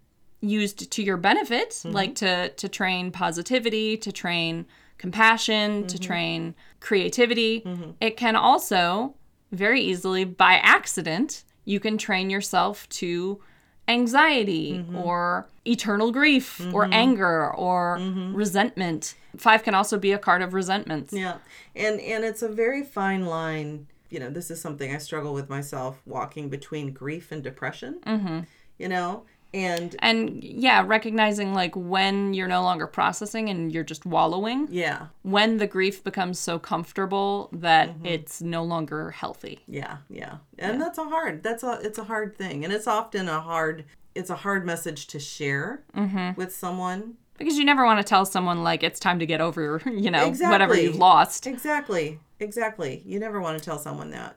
used 0.40 0.90
to 0.90 1.02
your 1.02 1.16
benefit, 1.16 1.70
mm-hmm. 1.70 1.92
like 1.92 2.14
to 2.16 2.50
to 2.50 2.68
train 2.68 3.10
positivity, 3.10 3.96
to 3.96 4.12
train 4.12 4.66
compassion, 4.98 5.86
to 5.86 5.96
mm-hmm. 5.96 6.04
train 6.04 6.54
creativity, 6.80 7.60
mm-hmm. 7.60 7.90
it 8.00 8.16
can 8.16 8.36
also 8.36 9.14
very 9.52 9.80
easily 9.80 10.24
by 10.24 10.54
accident 10.54 11.44
you 11.64 11.80
can 11.80 11.98
train 11.98 12.30
yourself 12.30 12.88
to 12.88 13.40
anxiety 13.88 14.84
or 14.94 15.46
eternal 15.66 16.12
grief 16.12 16.66
or 16.72 16.88
anger 16.92 17.54
or 17.54 17.98
resentment. 18.32 19.14
Five 19.36 19.62
can 19.62 19.74
also 19.74 19.98
be 19.98 20.12
a 20.12 20.18
card 20.18 20.40
of 20.40 20.54
resentments. 20.54 21.12
Yeah, 21.12 21.38
and 21.76 22.00
and 22.00 22.24
it's 22.24 22.42
a 22.42 22.48
very 22.48 22.82
fine 22.82 23.26
line. 23.26 23.86
You 24.08 24.20
know, 24.20 24.30
this 24.30 24.50
is 24.50 24.60
something 24.60 24.94
I 24.94 24.98
struggle 24.98 25.34
with 25.34 25.50
myself, 25.50 26.00
walking 26.06 26.48
between 26.48 26.92
grief 26.92 27.32
and 27.32 27.42
depression. 27.42 28.00
Mm-hmm. 28.06 28.40
You 28.78 28.88
know, 28.88 29.24
and 29.54 29.96
And 30.00 30.42
yeah, 30.42 30.84
recognizing 30.86 31.54
like 31.54 31.74
when 31.74 32.34
you're 32.34 32.48
no 32.48 32.62
longer 32.62 32.86
processing 32.86 33.48
and 33.48 33.72
you're 33.72 33.84
just 33.84 34.04
wallowing, 34.04 34.68
yeah, 34.70 35.06
when 35.22 35.58
the 35.58 35.66
grief 35.66 36.04
becomes 36.04 36.38
so 36.38 36.58
comfortable 36.58 37.48
that 37.52 37.88
mm-hmm. 37.88 38.06
it's 38.06 38.42
no 38.42 38.62
longer 38.62 39.10
healthy. 39.10 39.60
yeah, 39.66 39.98
yeah, 40.10 40.38
and 40.58 40.80
that's 40.80 40.98
a 40.98 41.04
hard. 41.04 41.42
That's 41.42 41.62
a 41.62 41.80
it's 41.82 41.98
a 41.98 42.04
hard 42.04 42.36
thing, 42.36 42.64
and 42.64 42.72
it's 42.72 42.86
often 42.86 43.28
a 43.28 43.40
hard. 43.40 43.84
It's 44.14 44.30
a 44.30 44.36
hard 44.36 44.66
message 44.66 45.06
to 45.08 45.20
share 45.20 45.84
mm-hmm. 45.96 46.38
with 46.38 46.54
someone. 46.54 47.14
Because 47.36 47.56
you 47.56 47.64
never 47.64 47.84
want 47.84 48.00
to 48.00 48.04
tell 48.04 48.24
someone 48.26 48.64
like 48.64 48.82
it's 48.82 48.98
time 48.98 49.20
to 49.20 49.26
get 49.26 49.40
over, 49.40 49.80
you 49.86 50.10
know, 50.10 50.26
Exactly. 50.26 50.52
whatever 50.52 50.74
you've 50.74 50.96
lost. 50.96 51.46
Exactly, 51.46 52.18
exactly. 52.40 53.00
You 53.06 53.20
never 53.20 53.40
want 53.40 53.56
to 53.58 53.64
tell 53.64 53.78
someone 53.78 54.10
that, 54.10 54.36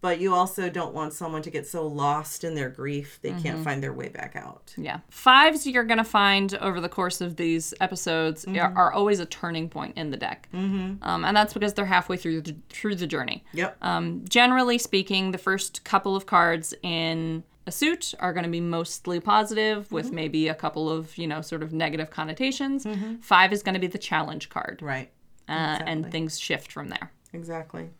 but 0.00 0.20
you 0.20 0.32
also 0.32 0.70
don't 0.70 0.94
want 0.94 1.12
someone 1.12 1.42
to 1.42 1.50
get 1.50 1.66
so 1.66 1.86
lost 1.86 2.44
in 2.44 2.54
their 2.54 2.68
grief 2.68 3.18
they 3.22 3.32
can't 3.32 3.64
find 3.64 3.82
their 3.82 3.92
way 3.92 4.08
back 4.08 4.36
out. 4.36 4.72
Yeah. 4.76 5.00
Fives 5.10 5.66
you're 5.66 5.84
going 5.84 5.98
to 5.98 6.04
find 6.04 6.54
over 6.56 6.80
the 6.80 6.88
course 6.88 7.20
of 7.20 7.36
these 7.36 7.74
episodes 7.80 8.46
are, 8.46 8.72
are 8.76 8.92
always 8.92 9.18
a 9.20 9.26
turning 9.26 9.68
point 9.68 9.96
in 9.96 10.10
the 10.10 10.16
deck. 10.16 10.48
Mm-hmm. 10.54 11.02
Um, 11.02 11.24
and 11.24 11.36
that's 11.36 11.52
because 11.52 11.74
they're 11.74 11.84
halfway 11.84 12.16
through 12.16 12.42
the, 12.42 12.56
through 12.68 12.94
the 12.94 13.06
journey. 13.06 13.44
Yep. 13.52 13.76
Um, 13.82 14.24
generally 14.28 14.78
speaking, 14.78 15.32
the 15.32 15.38
first 15.38 15.82
couple 15.84 16.14
of 16.14 16.26
cards 16.26 16.74
in 16.82 17.42
a 17.66 17.72
suit 17.72 18.14
are 18.20 18.32
going 18.32 18.44
to 18.44 18.50
be 18.50 18.60
mostly 18.60 19.20
positive 19.20 19.90
with 19.92 20.10
maybe 20.12 20.48
a 20.48 20.54
couple 20.54 20.88
of, 20.88 21.18
you 21.18 21.26
know, 21.26 21.42
sort 21.42 21.62
of 21.62 21.72
negative 21.72 22.08
connotations. 22.10 22.86
Five 23.20 23.52
is 23.52 23.62
going 23.62 23.74
to 23.74 23.80
be 23.80 23.88
the 23.88 23.98
challenge 23.98 24.48
card. 24.48 24.80
right. 24.80 25.10
Uh, 25.48 25.78
And 25.86 26.10
things 26.12 26.38
shift 26.38 26.70
from 26.72 26.88
there. 26.88 27.10
Exactly. 27.32 27.90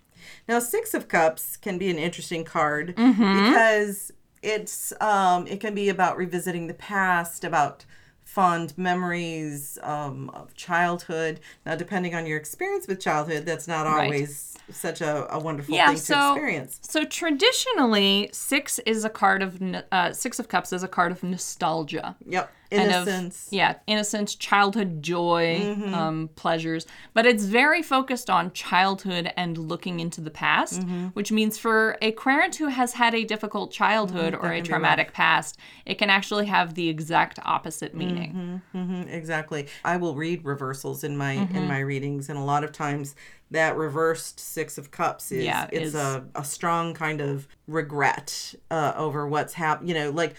Now, 0.48 0.58
Six 0.58 0.94
of 0.94 1.08
Cups 1.08 1.56
can 1.56 1.78
be 1.78 1.90
an 1.90 1.98
interesting 1.98 2.44
card 2.44 2.94
Mm-hmm. 2.96 3.32
because 3.44 4.12
it's 4.42 4.92
um, 5.00 5.46
it 5.46 5.60
can 5.60 5.74
be 5.74 5.88
about 5.88 6.16
revisiting 6.16 6.66
the 6.68 6.74
past, 6.74 7.44
about 7.44 7.84
fond 8.24 8.76
memories 8.76 9.78
um, 9.82 10.30
of 10.30 10.54
childhood. 10.54 11.40
Now, 11.64 11.74
depending 11.76 12.14
on 12.14 12.26
your 12.26 12.36
experience 12.36 12.86
with 12.86 13.00
childhood, 13.00 13.46
that's 13.46 13.66
not 13.66 13.86
Right. 13.86 14.04
always 14.04 14.56
such 14.70 15.00
a, 15.00 15.26
a 15.34 15.38
wonderful 15.38 15.74
Yeah, 15.74 15.86
thing 15.94 15.96
to 15.96 16.32
experience. 16.34 16.78
So 16.82 17.04
traditionally, 17.04 18.28
six 18.32 18.78
is 18.80 19.04
a 19.04 19.08
card 19.10 19.42
of 19.42 19.60
uh, 19.90 20.12
six 20.12 20.38
of 20.38 20.48
cups 20.48 20.72
is 20.72 20.82
a 20.82 20.88
card 20.88 21.10
of 21.12 21.22
nostalgia. 21.22 22.16
Yep. 22.26 22.52
And 22.70 22.82
of- 22.92 23.08
Innocence. 23.08 23.48
yeah, 23.50 23.76
innocence, 23.86 24.34
childhood 24.34 25.02
joy, 25.02 25.58
Mm-hmm. 25.62 25.94
um, 25.94 26.28
pleasures. 26.36 26.86
But 27.14 27.24
it's 27.26 27.44
very 27.44 27.82
focused 27.82 28.28
on 28.28 28.52
childhood 28.52 29.32
and 29.36 29.56
looking 29.56 30.00
into 30.00 30.20
the 30.20 30.30
past, 30.30 30.80
Mm-hmm. 30.80 31.06
which 31.08 31.32
means 31.32 31.56
for 31.58 31.96
a 32.02 32.12
querent 32.12 32.56
who 32.56 32.66
has 32.68 32.92
had 32.94 33.14
a 33.14 33.24
difficult 33.24 33.72
childhood 33.72 34.34
or 34.34 34.38
a 34.38 34.40
Mm-hmm. 34.40 34.54
can 34.56 34.62
be 34.62 34.68
traumatic 34.68 35.12
past, 35.12 35.58
it 35.86 35.96
can 35.98 36.10
actually 36.10 36.46
have 36.46 36.74
the 36.74 36.88
exact 36.88 37.38
opposite 37.44 37.94
meaning. 37.94 38.60
Mhm, 38.74 39.10
exactly. 39.12 39.66
I 39.84 39.96
will 39.96 40.14
read 40.14 40.44
reversals 40.44 41.04
in 41.04 41.16
my 41.16 41.32
in 41.32 41.48
Mm-hmm. 41.48 41.68
my 41.68 41.78
readings, 41.80 42.28
and 42.28 42.38
a 42.38 42.42
lot 42.42 42.64
of 42.64 42.72
times 42.72 43.14
that 43.50 43.76
reversed 43.78 44.38
Six 44.38 44.76
of 44.76 44.90
Cups 44.90 45.32
is 45.32 45.44
Yeah, 45.44 45.68
it's 45.72 45.86
is- 45.86 45.94
a, 45.94 46.26
a 46.34 46.44
strong 46.44 46.92
kind 46.92 47.22
of 47.22 47.48
regret 47.66 48.54
uh, 48.70 48.92
over 48.96 49.26
what's 49.26 49.54
happened. 49.54 49.88
You 49.88 49.94
know, 49.94 50.10
like 50.10 50.34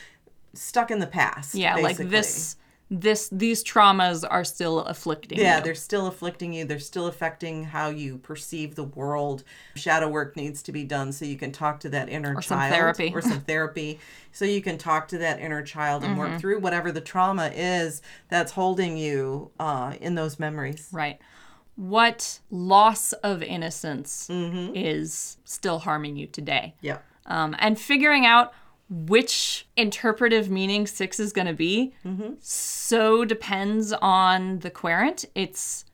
stuck 0.53 0.91
in 0.91 0.99
the 0.99 1.07
past. 1.07 1.55
Yeah, 1.55 1.75
like 1.75 1.97
this, 1.97 2.55
this, 2.91 3.29
these 3.31 3.63
traumas 3.63 4.25
are 4.27 4.43
still 4.43 4.79
afflicting 4.81 5.37
Yeah, 5.37 5.57
you. 5.57 5.63
they're 5.63 5.75
still 5.75 6.07
afflicting 6.07 6.53
you. 6.53 6.65
They're 6.65 6.79
still 6.79 7.05
affecting 7.07 7.65
how 7.65 7.89
you 7.89 8.17
perceive 8.17 8.73
the 8.75 8.83
world. 8.83 9.43
Shadow 9.75 10.07
work 10.09 10.35
needs 10.35 10.63
to 10.63 10.71
be 10.71 10.83
done 10.85 11.11
so 11.11 11.23
you 11.25 11.37
can 11.37 11.51
talk 11.51 11.79
to 11.81 11.89
that 11.89 12.09
inner 12.09 12.35
Or 12.35 12.41
some 12.41 12.57
child 12.57 12.73
therapy. 12.73 13.11
or 13.13 13.21
some 13.21 13.41
therapy 13.41 13.99
so 14.31 14.43
you 14.45 14.61
can 14.61 14.77
talk 14.79 15.07
to 15.09 15.19
that 15.19 15.39
inner 15.39 15.61
child 15.61 16.03
and 16.03 16.11
Mm-hmm. 16.17 16.31
work 16.31 16.39
through 16.41 16.59
whatever 16.61 16.91
the 16.91 17.01
trauma 17.01 17.51
is 17.55 18.01
that's 18.29 18.53
holding 18.53 18.97
you 18.97 19.51
uh, 19.59 19.93
in 20.01 20.15
those 20.15 20.39
memories. 20.39 20.89
Right. 20.91 21.19
What 21.75 22.39
loss 22.49 23.13
of 23.13 23.41
innocence 23.43 24.27
Mm-hmm. 24.29 24.75
is 24.75 25.37
still 25.45 25.79
harming 25.79 26.17
you 26.17 26.27
today? 26.27 26.73
Yeah. 26.81 26.97
um, 27.27 27.55
and 27.59 27.79
figuring 27.79 28.25
out 28.25 28.51
which 28.89 29.67
interpretive 29.77 30.49
meaning 30.49 30.87
six 30.87 31.19
is 31.19 31.31
going 31.31 31.47
to 31.47 31.53
be 31.53 31.93
Mm-hmm. 32.05 32.33
so 32.39 33.23
depends 33.25 33.93
on 33.93 34.59
the 34.59 34.69
querent 34.71 35.25
it's 35.35 35.85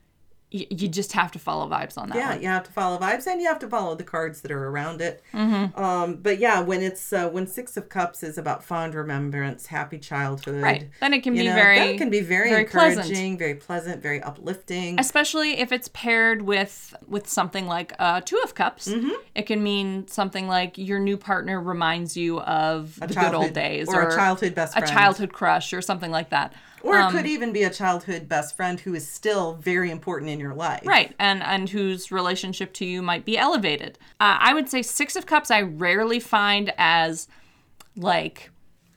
y- 0.58 0.66
you 0.70 0.88
just 0.88 1.12
have 1.12 1.30
to 1.32 1.38
follow 1.38 1.68
vibes 1.68 1.96
on 1.98 2.08
that 2.08 2.16
Yeah, 2.16 2.30
one. 2.30 2.42
you 2.42 2.48
have 2.48 2.64
to 2.64 2.72
follow 2.72 2.98
vibes 2.98 3.26
and 3.26 3.40
you 3.40 3.48
have 3.48 3.58
to 3.60 3.68
follow 3.68 3.94
the 3.94 4.04
cards 4.04 4.40
that 4.42 4.50
are 4.50 4.68
around 4.68 5.00
it. 5.00 5.22
Mm-hmm. 5.34 5.78
Um, 5.82 6.16
but 6.16 6.38
yeah, 6.38 6.60
when 6.60 6.82
it's 6.82 7.12
uh, 7.12 7.28
when 7.28 7.46
Six 7.46 7.76
of 7.76 7.88
Cups 7.88 8.22
is 8.22 8.38
about 8.38 8.64
fond 8.64 8.94
remembrance, 8.94 9.66
happy 9.66 9.98
childhood, 9.98 10.62
right 10.62 10.88
then 11.00 11.12
it 11.14 11.22
can 11.22 11.34
be 11.34 11.46
know, 11.46 11.54
very 11.54 11.78
that 11.78 11.98
can 11.98 12.10
be 12.10 12.20
very, 12.20 12.50
very 12.50 12.62
encouraging, 12.62 13.02
pleasant. 13.04 13.38
very 13.38 13.54
pleasant, 13.54 14.02
very 14.02 14.22
uplifting. 14.22 14.98
especially 14.98 15.58
if 15.58 15.72
it's 15.72 15.88
paired 15.92 16.42
with 16.42 16.94
with 17.06 17.28
something 17.28 17.66
like 17.66 17.92
uh, 17.98 18.20
two 18.24 18.40
of 18.44 18.54
cups 18.54 18.88
Mm-hmm. 18.88 19.10
it 19.34 19.42
can 19.46 19.62
mean 19.62 20.06
something 20.08 20.46
like 20.48 20.78
your 20.78 20.98
new 20.98 21.16
partner 21.16 21.60
reminds 21.60 22.16
you 22.16 22.40
of 22.40 22.98
the 23.00 23.06
good 23.08 23.34
old 23.34 23.52
days 23.52 23.88
or 23.88 24.08
a 24.08 24.14
childhood 24.14 24.54
best 24.54 24.76
a 24.76 24.80
childhood 24.82 25.32
crush 25.32 25.72
or 25.72 25.82
something 25.82 26.10
like 26.10 26.30
that 26.30 26.52
Or 26.86 26.98
it 26.98 27.02
Um, 27.02 27.12
could 27.12 27.26
even 27.26 27.52
be 27.52 27.64
a 27.64 27.70
childhood 27.70 28.28
best 28.28 28.56
friend 28.56 28.78
who 28.78 28.94
is 28.94 29.06
still 29.10 29.54
very 29.54 29.90
important 29.90 30.30
in 30.30 30.38
your 30.38 30.54
life. 30.54 30.86
Right, 30.86 31.14
and 31.18 31.42
and 31.42 31.68
whose 31.68 32.12
relationship 32.12 32.72
to 32.74 32.84
you 32.84 33.02
might 33.02 33.24
be 33.24 33.36
elevated. 33.36 33.98
Uh, 34.20 34.38
I 34.38 34.54
would 34.54 34.68
say 34.68 34.82
Six 34.82 35.16
of 35.16 35.26
Cups 35.26 35.50
I 35.50 35.62
rarely 35.62 36.20
find 36.20 36.72
as 36.78 37.26
like 37.96 38.50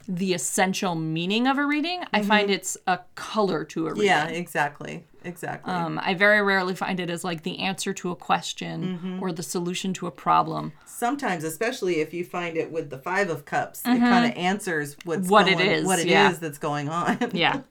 the 0.08 0.34
essential 0.34 0.96
meaning 0.96 1.48
of 1.48 1.58
a 1.58 1.66
reading. 1.66 2.04
I 2.14 2.22
find 2.24 2.50
it's 2.50 2.78
a 2.88 3.00
color 3.16 3.64
to 3.66 3.88
a 3.88 3.94
reading. 3.94 4.10
Mm-hmm. 4.10 4.34
Yeah, 4.34 4.40
exactly. 4.40 5.04
Exactly. 5.24 5.72
Um, 5.74 6.00
I 6.02 6.14
very 6.14 6.42
rarely 6.42 6.76
find 6.76 7.00
it 7.00 7.10
as 7.10 7.24
like 7.24 7.44
the 7.44 7.60
answer 7.60 7.94
to 7.94 8.12
a 8.12 8.16
question 8.16 9.00
Mm-hmm. 9.00 9.24
or 9.24 9.32
the 9.32 9.44
solution 9.44 9.94
to 9.96 10.08
a 10.08 10.12
problem. 10.12 10.72
Sometimes, 10.86 11.44
especially 11.44 12.00
if 12.02 12.14
you 12.14 12.24
find 12.24 12.58
it 12.58 12.72
with 12.72 12.90
the 12.90 12.98
Five 12.98 13.30
of 13.30 13.46
Cups, 13.46 13.82
it 13.86 14.00
kind 14.00 14.32
of 14.32 14.38
answers 14.38 14.96
what's 15.06 15.22
Mm-hmm. 15.22 15.30
What 15.32 15.48
it 15.48 15.58
going- 15.58 15.70
is, 15.72 15.86
what 15.86 16.00
it 16.00 16.06
is 16.08 16.12
yeah. 16.12 16.32
that's 16.32 16.58
going 16.58 16.90
on. 16.90 17.18
Yeah. 17.34 17.62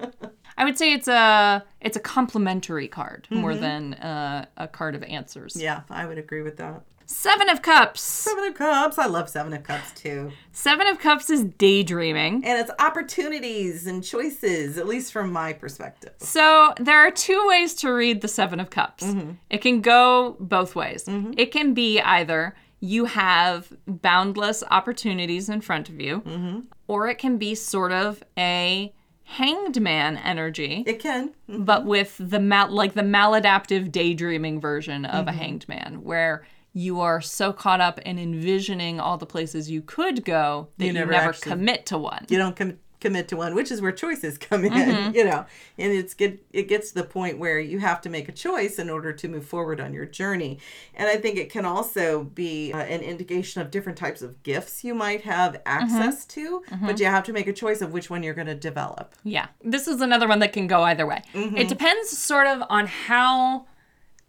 I 0.56 0.64
would 0.64 0.76
say 0.76 0.92
it's 0.92 1.06
a 1.08 1.64
it's 1.80 1.96
a 1.96 2.00
complementary 2.00 2.88
card 2.88 3.26
more 3.30 3.52
Mm-hmm. 3.52 3.60
than 3.60 3.94
uh, 3.94 4.46
a 4.56 4.66
card 4.68 4.94
of 4.94 5.02
answers. 5.04 5.56
yeah, 5.56 5.82
I 5.90 6.04
would 6.06 6.18
agree 6.18 6.42
with 6.42 6.56
that. 6.58 6.82
Seven 7.10 7.48
of 7.48 7.62
Cups. 7.62 8.02
Seven 8.02 8.44
of 8.44 8.54
Cups. 8.54 8.98
I 8.98 9.06
love 9.06 9.30
Seven 9.30 9.54
of 9.54 9.62
Cups 9.62 9.92
too. 9.98 10.30
Seven 10.52 10.86
of 10.86 10.98
Cups 10.98 11.30
is 11.30 11.42
daydreaming. 11.44 12.44
And 12.44 12.60
it's 12.60 12.70
opportunities 12.78 13.86
and 13.86 14.04
choices, 14.04 14.76
at 14.76 14.86
least 14.86 15.10
from 15.12 15.32
my 15.32 15.54
perspective. 15.54 16.12
So 16.18 16.74
there 16.78 16.98
are 16.98 17.10
two 17.10 17.42
ways 17.48 17.72
to 17.76 17.90
read 17.90 18.20
the 18.20 18.28
Seven 18.28 18.60
of 18.60 18.68
Cups. 18.68 19.04
Mm-hmm. 19.04 19.30
It 19.48 19.62
can 19.62 19.80
go 19.80 20.36
both 20.38 20.76
ways. 20.76 21.04
It 21.08 21.50
can 21.50 21.72
be 21.72 21.98
either 21.98 22.54
you 22.80 23.06
have 23.06 23.72
boundless 23.86 24.62
opportunities 24.70 25.48
in 25.48 25.62
front 25.62 25.88
of 25.88 25.98
you, 26.00 26.20
Mm-hmm. 26.20 26.60
or 26.88 27.08
it 27.08 27.16
can 27.16 27.38
be 27.38 27.54
sort 27.54 27.90
of 27.90 28.22
a 28.36 28.92
hanged 29.24 29.80
man 29.80 30.18
energy, 30.18 30.84
It 30.86 31.00
can. 31.00 31.32
but 31.48 31.84
with 31.86 32.16
the 32.20 32.38
mal- 32.38 32.70
like 32.70 32.92
the 32.92 33.02
maladaptive 33.02 33.90
daydreaming 33.90 34.60
version 34.60 35.06
of 35.06 35.20
Mm-hmm. 35.24 35.28
a 35.28 35.32
hanged 35.32 35.68
man, 35.68 36.02
where 36.04 36.46
you 36.78 37.00
are 37.00 37.20
so 37.20 37.52
caught 37.52 37.80
up 37.80 37.98
in 38.00 38.18
envisioning 38.18 39.00
all 39.00 39.18
the 39.18 39.26
places 39.26 39.68
you 39.68 39.82
could 39.82 40.24
go 40.24 40.68
that 40.78 40.86
you, 40.86 40.92
never 40.92 41.10
never, 41.10 41.30
actually- 41.30 41.50
commit 41.50 41.86
to 41.86 41.98
one. 41.98 42.24
You 42.28 42.38
don't 42.38 42.54
com- 42.54 42.78
commit 43.00 43.28
to 43.28 43.36
one, 43.36 43.54
which 43.54 43.70
is 43.70 43.80
where 43.80 43.90
choices 43.90 44.38
come 44.48 44.64
in. 44.64 44.72
Mm-hmm. 44.72 45.14
You 45.16 45.24
know, 45.24 45.44
and 45.76 45.92
it's 45.92 46.14
get 46.14 46.40
it 46.52 46.68
gets 46.68 46.90
to 46.90 46.94
the 46.94 47.04
point 47.04 47.38
where 47.38 47.58
you 47.58 47.80
have 47.80 48.00
to 48.02 48.08
make 48.08 48.28
a 48.28 48.32
choice 48.32 48.78
in 48.78 48.88
order 48.90 49.12
to 49.12 49.28
move 49.28 49.44
forward 49.44 49.80
on 49.80 49.92
your 49.92 50.06
journey. 50.06 50.60
And 50.94 51.08
I 51.08 51.16
think 51.16 51.36
it 51.36 51.50
can 51.50 51.64
also 51.64 52.22
be 52.22 52.72
uh, 52.72 52.78
an 52.78 53.00
indication 53.00 53.60
of 53.60 53.72
different 53.72 53.98
types 53.98 54.22
of 54.22 54.40
gifts 54.44 54.84
you 54.84 54.94
might 54.94 55.22
have 55.22 55.60
access 55.66 56.24
to, 56.26 56.62
but 56.82 57.00
you 57.00 57.06
have 57.06 57.24
to 57.24 57.32
make 57.32 57.48
a 57.48 57.52
choice 57.52 57.80
of 57.80 57.92
which 57.92 58.08
one 58.08 58.22
you're 58.22 58.34
going 58.34 58.46
to 58.46 58.54
develop. 58.54 59.16
Yeah. 59.24 59.48
This 59.64 59.88
is 59.88 60.00
another 60.00 60.28
one 60.28 60.38
that 60.40 60.52
can 60.52 60.68
go 60.68 60.82
either 60.84 61.06
way. 61.06 61.22
Mm-hmm. 61.34 61.56
It 61.56 61.68
depends 61.68 62.16
sort 62.16 62.46
of 62.46 62.62
on 62.70 62.86
how 62.86 63.66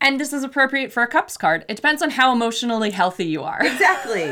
and 0.01 0.19
this 0.19 0.33
is 0.33 0.43
appropriate 0.43 0.91
for 0.91 1.03
a 1.03 1.07
cups 1.07 1.37
card. 1.37 1.65
It 1.67 1.75
depends 1.75 2.01
on 2.01 2.11
how 2.11 2.31
emotionally 2.31 2.91
healthy 2.91 3.25
you 3.25 3.43
are. 3.43 3.59
Exactly. 3.65 4.31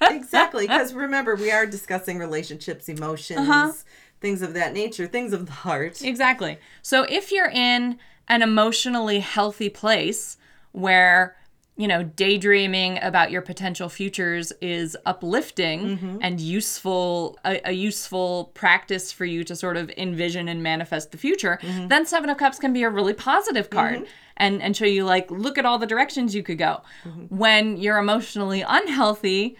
exactly. 0.14 0.66
Because 0.66 0.94
remember, 0.94 1.34
we 1.36 1.50
are 1.50 1.66
discussing 1.66 2.18
relationships, 2.18 2.88
emotions, 2.88 3.40
Uh-huh. 3.40 3.72
things 4.20 4.42
of 4.42 4.54
that 4.54 4.72
nature, 4.72 5.06
things 5.06 5.32
of 5.32 5.46
the 5.46 5.52
heart. 5.52 6.02
Exactly. 6.02 6.58
So 6.82 7.02
if 7.08 7.32
you're 7.32 7.50
in 7.50 7.98
an 8.28 8.42
emotionally 8.42 9.20
healthy 9.20 9.68
place 9.68 10.36
where 10.72 11.36
you 11.76 11.88
know, 11.88 12.02
daydreaming 12.02 12.98
about 13.00 13.30
your 13.30 13.40
potential 13.40 13.88
futures 13.88 14.52
is 14.60 14.96
uplifting 15.06 15.96
mm-hmm. 15.96 16.18
and 16.20 16.38
useful, 16.38 17.38
a, 17.44 17.70
a 17.70 17.72
useful 17.72 18.50
practice 18.54 19.12
for 19.12 19.24
you 19.24 19.44
to 19.44 19.56
sort 19.56 19.78
of 19.78 19.90
envision 19.96 20.48
and 20.48 20.62
manifest 20.62 21.10
the 21.10 21.16
future, 21.16 21.58
mm-hmm. 21.62 21.88
then 21.88 22.04
Seven 22.04 22.28
of 22.28 22.36
Cups 22.36 22.58
can 22.58 22.72
be 22.72 22.82
a 22.82 22.90
really 22.90 23.14
positive 23.14 23.70
card 23.70 24.00
mm-hmm. 24.00 24.04
and, 24.36 24.60
and 24.60 24.76
show 24.76 24.84
you, 24.84 25.04
like, 25.04 25.30
look 25.30 25.56
at 25.56 25.64
all 25.64 25.78
the 25.78 25.86
directions 25.86 26.34
you 26.34 26.42
could 26.42 26.58
go. 26.58 26.82
When 27.30 27.78
you're 27.78 27.98
emotionally 27.98 28.62
unhealthy, 28.66 29.56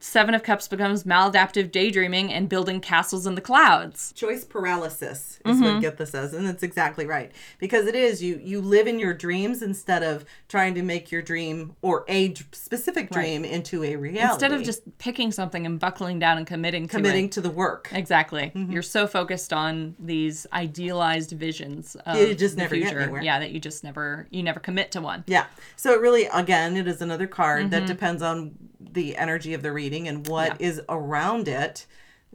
Seven 0.00 0.34
of 0.34 0.42
Cups 0.42 0.68
becomes 0.68 1.04
maladaptive 1.04 1.70
daydreaming 1.72 2.32
and 2.32 2.48
building 2.48 2.80
castles 2.80 3.26
in 3.26 3.34
the 3.34 3.40
clouds. 3.40 4.12
choice 4.14 4.44
paralysis 4.44 5.40
is 5.44 5.60
what 5.60 5.82
Githa 5.82 6.06
says, 6.06 6.34
and 6.34 6.46
that's 6.46 6.62
exactly 6.62 7.06
right. 7.06 7.32
Because 7.58 7.86
it 7.86 7.94
is 7.94 8.22
you 8.22 8.40
you 8.42 8.60
live 8.60 8.86
in 8.86 8.98
your 8.98 9.14
dreams 9.14 9.62
instead 9.62 10.02
of 10.02 10.24
trying 10.48 10.74
to 10.74 10.82
make 10.82 11.10
your 11.10 11.22
dream 11.22 11.74
or 11.82 12.04
a 12.08 12.34
specific 12.52 13.10
dream 13.10 13.44
into 13.44 13.82
a 13.84 13.96
reality. 13.96 14.32
Instead 14.32 14.52
of 14.52 14.62
just 14.62 14.82
picking 14.98 15.32
something 15.32 15.66
and 15.66 15.80
buckling 15.80 16.18
down 16.18 16.38
and 16.38 16.46
committing 16.46 16.86
to 16.88 16.96
committing 16.96 17.24
it. 17.26 17.32
to 17.32 17.40
the 17.40 17.50
work. 17.50 17.88
Exactly. 17.92 18.52
You're 18.54 18.82
so 18.82 19.06
focused 19.06 19.52
on 19.52 19.96
these 19.98 20.46
idealized 20.52 21.32
visions 21.32 21.96
of 22.06 22.16
You 22.18 22.34
just 22.34 22.56
the 22.56 22.62
never 22.62 22.76
get 22.76 22.84
future. 22.88 23.00
anywhere. 23.00 23.22
Yeah, 23.22 23.38
that 23.40 23.50
you 23.50 23.60
just 23.60 23.82
never 23.84 24.26
you 24.30 24.42
never 24.42 24.60
commit 24.60 24.92
to 24.92 25.00
one. 25.00 25.24
Yeah. 25.26 25.46
So 25.76 25.92
it 25.92 26.00
really, 26.00 26.26
again, 26.26 26.76
it 26.76 26.86
is 26.86 27.00
another 27.02 27.26
card 27.26 27.70
that 27.70 27.78
Mm-hmm. 27.78 27.86
depends 27.86 28.22
on 28.22 28.67
the 28.80 29.16
energy 29.16 29.54
of 29.54 29.62
the 29.62 29.72
reading 29.72 30.08
and 30.08 30.26
what 30.26 30.60
is 30.60 30.80
around 30.88 31.48
it 31.48 31.86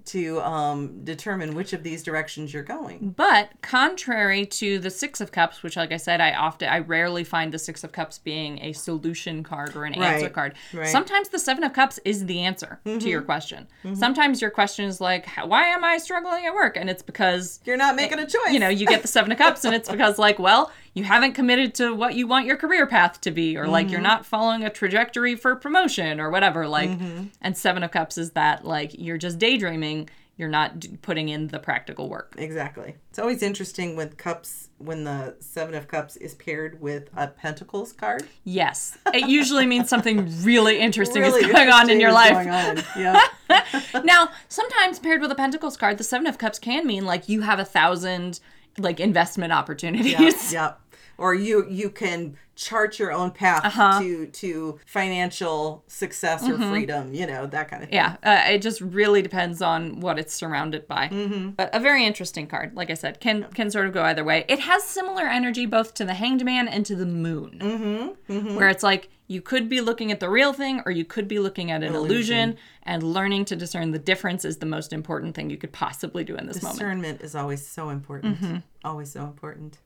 to 0.06 0.42
um, 0.42 1.04
determine 1.04 1.54
which 1.54 1.72
of 1.72 1.84
these 1.84 2.02
directions 2.02 2.52
you're 2.52 2.64
going. 2.64 3.14
But 3.16 3.50
contrary 3.62 4.44
to 4.48 4.80
the 4.80 4.90
Six 4.90 5.22
of 5.22 5.32
Cups, 5.32 5.62
which, 5.62 5.78
like 5.78 5.92
I 5.92 5.98
said, 5.98 6.20
I 6.20 6.34
often, 6.34 6.68
I 6.68 6.80
rarely 6.80 7.24
find 7.24 7.54
the 7.54 7.60
Six 7.60 7.84
of 7.84 7.92
Cups 7.92 8.18
being 8.18 8.60
a 8.64 8.74
solution 8.74 9.44
card 9.44 9.76
or 9.76 9.86
an 9.86 9.94
answer 9.94 10.30
card. 10.30 10.56
right. 10.74 10.88
Sometimes 10.88 11.30
the 11.30 11.38
Seven 11.38 11.64
of 11.64 11.74
Cups 11.74 12.00
is 12.06 12.26
the 12.26 12.40
answer 12.40 12.80
to 12.86 13.08
your 13.08 13.22
question. 13.22 13.68
Sometimes 13.94 14.42
your 14.42 14.50
question 14.50 14.86
is 14.86 15.00
like, 15.00 15.28
why 15.46 15.68
am 15.68 15.84
I 15.84 16.00
struggling 16.00 16.48
at 16.48 16.56
work? 16.56 16.76
And 16.76 16.90
it's 16.90 17.04
because 17.04 17.60
You're 17.64 17.78
not 17.78 17.96
making 17.96 18.18
a 18.18 18.26
choice. 18.26 18.52
you 18.52 18.60
know, 18.60 18.70
you 18.70 18.88
get 18.88 19.04
the 19.04 19.08
Seven 19.08 19.32
of 19.32 19.38
Cups, 19.38 19.64
and 19.64 19.76
it's 19.76 19.90
because, 19.90 20.18
like, 20.18 20.40
well, 20.40 20.72
you 20.94 21.04
haven't 21.04 21.34
committed 21.34 21.74
to 21.76 21.94
what 21.94 22.16
you 22.16 22.28
want 22.28 22.46
your 22.46 22.58
career 22.58 22.86
path 22.86 23.20
to 23.22 23.32
be, 23.32 23.58
or 23.58 23.68
like 23.68 23.90
you're 23.90 23.98
mm-hmm. 23.98 24.04
not 24.04 24.26
following 24.26 24.64
a 24.64 24.70
trajectory 24.70 25.36
for 25.36 25.56
promotion 25.56 26.20
or 26.20 26.30
whatever. 26.30 26.68
Like, 26.68 26.92
mm-hmm. 26.92 27.26
and 27.42 27.58
Seven 27.58 27.84
of 27.84 27.92
Cups 27.92 28.18
is 28.18 28.32
that, 28.32 28.66
like, 28.66 28.92
you're 28.98 29.18
just 29.18 29.40
daydreaming, 29.40 30.10
you're 30.38 30.50
not 30.50 30.86
putting 31.02 31.30
in 31.30 31.48
the 31.48 31.60
practical 31.60 32.10
work. 32.10 32.36
Exactly. 32.38 32.96
It's 33.10 33.20
always 33.20 33.42
interesting 33.42 33.96
with 33.96 34.18
cups 34.18 34.70
when 34.78 35.04
the 35.04 35.36
Seven 35.40 35.74
of 35.74 35.88
Cups 35.88 36.16
is 36.16 36.36
paired 36.36 36.80
with 36.80 37.10
a 37.16 37.28
Pentacles 37.28 37.94
card. 37.94 38.28
Yes, 38.44 38.98
it 39.14 39.28
usually 39.28 39.66
means 39.66 39.90
something 39.90 40.28
really 40.44 40.80
interesting 40.80 41.22
Really 41.24 41.46
is 41.46 41.52
going 41.52 41.70
on 41.70 41.90
in 41.90 42.00
your 42.00 42.12
life. 42.12 42.88
Yeah. 42.98 43.20
Now, 44.04 44.30
sometimes 44.50 44.98
paired 44.98 45.22
with 45.22 45.32
a 45.32 45.36
Pentacles 45.36 45.78
card, 45.78 46.00
the 46.00 46.04
Seven 46.04 46.26
of 46.26 46.40
Cups 46.40 46.58
can 46.58 46.88
mean 46.88 47.06
like 47.06 47.30
you 47.30 47.42
have 47.42 47.60
a 47.60 47.66
thousand 47.66 48.40
like 48.78 49.00
investment 49.00 49.54
opportunities. 49.54 50.52
Yep. 50.52 50.80
Or 51.18 51.34
you 51.34 51.68
you 51.70 51.90
can 51.90 52.36
chart 52.56 53.00
your 53.00 53.12
own 53.12 53.32
path 53.32 53.66
Uh-huh. 53.66 54.00
to 54.00 54.28
to 54.28 54.80
financial 54.86 55.84
success 55.88 56.48
or 56.48 56.58
freedom. 56.58 57.14
You 57.14 57.26
know 57.26 57.46
that 57.48 57.70
kind 57.70 57.84
of 57.84 57.90
thing. 57.90 58.00
Mm-hmm. 58.00 58.24
Yeah, 58.24 58.50
uh, 58.50 58.54
it 58.54 58.62
just 58.62 58.82
really 58.82 59.22
depends 59.22 59.62
on 59.62 60.00
what 60.00 60.20
it's 60.20 60.34
surrounded 60.34 60.88
by. 60.88 61.10
Mm-hmm. 61.10 61.50
A, 61.60 61.70
a 61.74 61.80
very 61.80 62.06
interesting 62.06 62.48
card, 62.48 62.76
like 62.76 62.90
I 62.90 62.96
said, 62.96 63.20
can 63.20 63.48
can 63.54 63.70
sort 63.72 63.88
of 63.88 63.94
go 63.94 64.04
either 64.04 64.24
way. 64.24 64.46
It 64.48 64.60
has 64.60 64.84
similar 64.84 65.26
energy 65.26 65.66
both 65.66 65.94
to 65.96 66.06
the 66.06 66.14
Hanged 66.14 66.44
Man 66.46 66.68
and 66.68 66.86
to 66.86 66.96
the 66.96 67.06
Moon, 67.06 67.60
mm-hmm. 67.60 68.56
where 68.56 68.70
it's 68.70 68.84
like 68.84 69.10
you 69.28 69.42
could 69.42 69.70
be 69.70 69.82
looking 69.82 70.12
at 70.12 70.20
the 70.20 70.30
real 70.30 70.54
thing 70.54 70.82
or 70.86 70.92
you 70.92 71.06
could 71.06 71.28
be 71.28 71.40
looking 71.40 71.72
at 71.72 71.82
an 71.82 71.96
illusion, 71.96 72.58
and 72.84 73.02
learning 73.02 73.46
to 73.46 73.56
discern 73.56 73.92
the 73.92 74.00
difference 74.00 74.46
is 74.46 74.58
the 74.58 74.66
most 74.66 74.94
important 74.94 75.34
thing 75.36 75.50
you 75.50 75.58
could 75.58 75.72
possibly 75.72 76.24
do 76.24 76.36
in 76.36 76.46
this 76.46 76.62
moment. 76.62 76.80
Discernment 76.80 77.22
is 77.22 77.36
always 77.36 77.66
so 77.66 77.90
important. 77.90 78.40
Mm-hmm. 78.42 78.58
Always 78.84 79.12
so 79.12 79.24
important. 79.24 79.80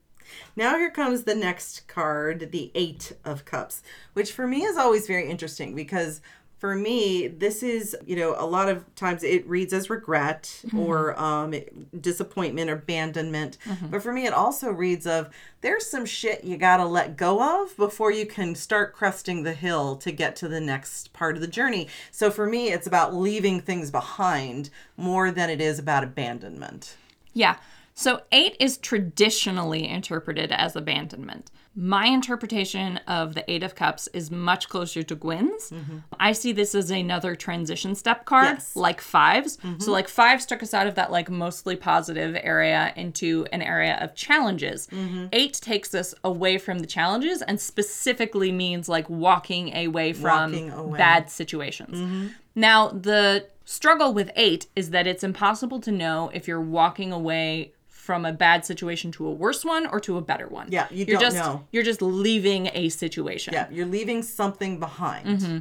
Now 0.55 0.77
here 0.77 0.91
comes 0.91 1.23
the 1.23 1.35
next 1.35 1.87
card, 1.87 2.51
the 2.51 2.71
Eight 2.75 3.13
of 3.23 3.45
Cups, 3.45 3.83
which 4.13 4.31
for 4.31 4.47
me 4.47 4.63
is 4.63 4.77
always 4.77 5.07
very 5.07 5.29
interesting 5.29 5.75
because 5.75 6.21
for 6.59 6.73
me, 6.73 7.27
this 7.27 7.61
is, 7.61 7.95
you 8.07 8.15
know, 8.15 8.35
a 8.35 8.47
lot 8.47 8.67
of 8.67 8.83
times 8.95 9.21
it 9.23 9.47
reads 9.47 9.73
as 9.73 9.91
regret 9.91 10.61
Mm-hmm. 10.65 10.79
or 10.79 11.19
um, 11.19 11.53
disappointment 12.01 12.71
or 12.71 12.73
abandonment. 12.73 13.59
But 13.91 14.01
for 14.01 14.11
me, 14.11 14.25
it 14.25 14.33
also 14.33 14.71
reads 14.71 15.05
of 15.05 15.29
there's 15.61 15.85
some 15.85 16.05
shit 16.05 16.43
you 16.43 16.57
got 16.57 16.77
to 16.77 16.85
let 16.85 17.15
go 17.15 17.61
of 17.61 17.77
before 17.77 18.11
you 18.11 18.25
can 18.25 18.55
start 18.55 18.95
cresting 18.95 19.43
the 19.43 19.53
hill 19.53 19.97
to 19.97 20.11
get 20.11 20.35
to 20.37 20.47
the 20.47 20.59
next 20.59 21.13
part 21.13 21.35
of 21.35 21.41
the 21.41 21.47
journey. 21.47 21.89
So 22.09 22.31
for 22.31 22.47
me, 22.47 22.71
it's 22.71 22.87
about 22.87 23.13
leaving 23.13 23.61
things 23.61 23.91
behind 23.91 24.71
more 24.97 25.29
than 25.29 25.51
it 25.51 25.61
is 25.61 25.77
about 25.77 26.03
abandonment. 26.03 26.97
Yeah. 27.33 27.57
So 27.99 28.21
eight 28.31 28.55
is 28.60 28.77
traditionally 28.77 29.88
interpreted 29.88 30.51
as 30.51 30.75
abandonment. 30.75 31.49
My 31.75 32.05
interpretation 32.05 32.97
of 33.07 33.33
the 33.33 33.43
Eight 33.51 33.63
of 33.63 33.73
Cups 33.73 34.07
is 34.13 34.29
much 34.29 34.69
closer 34.69 35.01
to 35.01 35.15
Gwyn's. 35.15 35.71
Mm-hmm. 35.71 35.97
I 36.19 36.33
see 36.33 36.51
this 36.51 36.75
as 36.75 36.91
another 36.91 37.36
transition 37.36 37.95
step 37.95 38.25
card, 38.25 38.45
Yes. 38.57 38.75
like 38.75 39.01
5s 39.01 39.57
mm-hmm. 39.57 39.79
So 39.79 39.91
like 39.91 40.07
fives 40.07 40.45
took 40.45 40.62
us 40.62 40.75
out 40.75 40.86
of 40.86 40.93
that 40.93 41.12
like 41.12 41.31
mostly 41.31 41.75
positive 41.75 42.38
area 42.39 42.93
into 42.95 43.47
an 43.51 43.63
area 43.63 43.97
of 43.99 44.13
challenges. 44.13 44.88
Mm-hmm. 44.91 45.27
Eight 45.31 45.53
takes 45.55 45.95
us 45.95 46.13
away 46.23 46.60
from 46.60 46.77
the 46.79 46.88
challenges 46.88 47.41
and 47.41 47.60
specifically 47.60 48.51
means 48.51 48.88
like 48.88 49.10
walking 49.10 49.75
away 49.75 50.13
from 50.13 50.51
Walking 50.51 50.69
away. 50.71 50.97
bad 50.99 51.31
situations. 51.31 52.31
Now, 52.53 52.89
the 52.89 53.47
struggle 53.65 54.13
with 54.13 54.31
eight 54.36 54.67
is 54.75 54.91
that 54.91 55.07
it's 55.07 55.23
impossible 55.23 55.79
to 55.81 55.91
know 55.91 56.29
if 56.33 56.47
you're 56.47 56.62
walking 56.62 57.12
away 57.12 57.73
from 58.08 58.26
a 58.26 58.32
bad 58.32 58.63
situation 58.63 59.12
to 59.12 59.28
a 59.28 59.32
worse 59.32 59.65
one 59.65 59.86
or 59.86 60.00
to 60.00 60.15
a 60.17 60.22
better 60.22 60.48
one. 60.48 60.67
Yeah, 60.72 60.88
you 60.89 61.04
are 61.04 61.20
don't 61.20 61.22
just, 61.22 61.36
know. 61.36 61.67
You're 61.74 61.84
just 61.84 62.02
leaving 62.02 62.70
a 62.74 62.88
situation. 62.88 63.54
Yeah, 63.54 63.67
you're 63.70 63.86
leaving 63.86 64.24
something 64.24 64.80
behind. 64.80 65.28
Mm-hmm. 65.28 65.58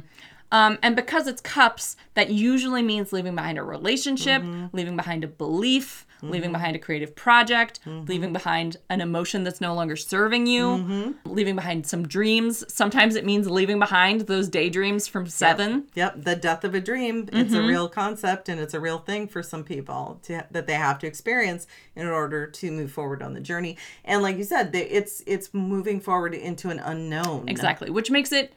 Um, 0.51 0.77
and 0.81 0.95
because 0.95 1.27
it's 1.27 1.41
cups, 1.41 1.97
that 2.13 2.29
usually 2.29 2.81
means 2.81 3.11
leaving 3.11 3.35
behind 3.35 3.57
a 3.57 3.63
relationship, 3.63 4.41
Mm-hmm. 4.41 4.67
leaving 4.75 4.95
behind 4.95 5.23
a 5.23 5.27
belief, 5.27 6.05
leaving 6.23 6.51
behind 6.51 6.75
a 6.75 6.79
creative 6.79 7.15
project, 7.15 7.79
Mm-hmm. 7.85 8.05
leaving 8.07 8.33
behind 8.33 8.77
an 8.89 9.01
emotion 9.01 9.43
that's 9.43 9.59
no 9.61 9.75
longer 9.75 9.95
serving 9.97 10.47
you, 10.47 10.63
Mm-hmm. 10.67 11.11
leaving 11.33 11.55
behind 11.55 11.85
some 11.85 12.07
dreams. 12.07 12.63
Sometimes 12.73 13.15
it 13.15 13.25
means 13.25 13.49
leaving 13.49 13.77
behind 13.77 14.21
those 14.21 14.47
daydreams 14.47 15.07
from 15.07 15.27
seven. 15.27 15.87
Yep, 15.95 16.23
the 16.23 16.35
death 16.35 16.63
of 16.63 16.73
a 16.73 16.79
dream. 16.79 17.27
It's 17.33 17.51
Mm-hmm. 17.53 17.63
a 17.65 17.67
real 17.67 17.89
concept 17.89 18.47
and 18.49 18.59
it's 18.59 18.73
a 18.73 18.79
real 18.79 18.99
thing 18.99 19.27
for 19.27 19.43
some 19.43 19.63
people 19.65 20.19
to, 20.23 20.45
that 20.49 20.65
they 20.65 20.73
have 20.75 20.97
to 20.99 21.07
experience 21.07 21.67
in 21.95 22.07
order 22.07 22.47
to 22.47 22.71
move 22.71 22.91
forward 22.91 23.21
on 23.21 23.33
the 23.33 23.41
journey. 23.41 23.77
And 24.05 24.21
like 24.21 24.37
you 24.37 24.43
said, 24.45 24.71
they, 24.71 24.85
it's 24.85 25.23
it's 25.27 25.53
moving 25.53 25.99
forward 25.99 26.33
into 26.33 26.69
an 26.69 26.79
unknown. 26.79 27.49
Exactly, 27.49 27.89
which 27.89 28.09
makes 28.09 28.31
it 28.31 28.53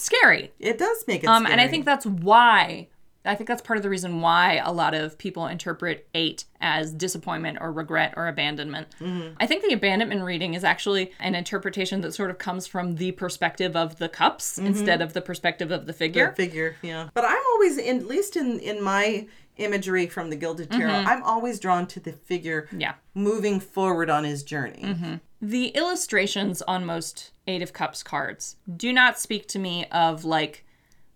scary. 0.00 0.52
It 0.58 0.78
does 0.78 1.04
make 1.06 1.24
it 1.24 1.26
Um, 1.26 1.46
and 1.46 1.60
I 1.60 1.68
think 1.68 1.84
that's 1.84 2.06
why 2.06 2.88
I 3.26 3.34
think 3.34 3.48
that's 3.48 3.62
part 3.62 3.76
of 3.76 3.82
the 3.82 3.90
reason 3.90 4.20
why 4.20 4.62
a 4.64 4.72
lot 4.72 4.94
of 4.94 5.18
people 5.18 5.46
interpret 5.46 6.08
eight 6.14 6.44
as 6.60 6.92
disappointment 6.92 7.58
or 7.60 7.72
regret 7.72 8.14
or 8.16 8.28
abandonment. 8.28 8.88
Mm-hmm. 9.00 9.34
I 9.40 9.46
think 9.46 9.64
the 9.64 9.72
abandonment 9.72 10.22
reading 10.22 10.54
is 10.54 10.64
actually 10.64 11.12
an 11.18 11.34
interpretation 11.34 12.00
that 12.02 12.12
sort 12.12 12.30
of 12.30 12.38
comes 12.38 12.66
from 12.66 12.96
the 12.96 13.12
perspective 13.12 13.76
of 13.76 13.98
the 13.98 14.08
cups 14.08 14.56
mm-hmm. 14.56 14.68
instead 14.68 15.02
of 15.02 15.12
the 15.12 15.20
perspective 15.20 15.70
of 15.70 15.86
the 15.86 15.92
figure. 15.92 16.32
figure 16.32 16.76
yeah 16.82 17.08
but 17.14 17.24
i'm 17.24 17.42
always 17.52 17.78
in 17.78 17.98
at 17.98 18.06
least 18.06 18.36
in 18.36 18.58
in 18.60 18.82
my 18.82 19.26
imagery 19.56 20.06
from 20.06 20.30
the 20.30 20.36
gilded 20.36 20.70
tarot 20.70 20.90
mm-hmm. 20.92 21.08
i'm 21.08 21.22
always 21.22 21.58
drawn 21.58 21.86
to 21.86 21.98
the 22.00 22.12
figure 22.12 22.68
Yeah. 22.76 22.94
moving 23.14 23.58
forward 23.60 24.10
on 24.10 24.24
his 24.24 24.42
journey 24.42 25.18
The 25.40 25.68
illustrations 25.68 26.62
on 26.62 26.84
most 26.84 27.32
Eight 27.46 27.62
of 27.62 27.72
Cups 27.72 28.02
cards 28.02 28.56
do 28.74 28.92
not 28.92 29.18
speak 29.18 29.46
to 29.48 29.58
me 29.58 29.86
of 29.92 30.24
like 30.24 30.64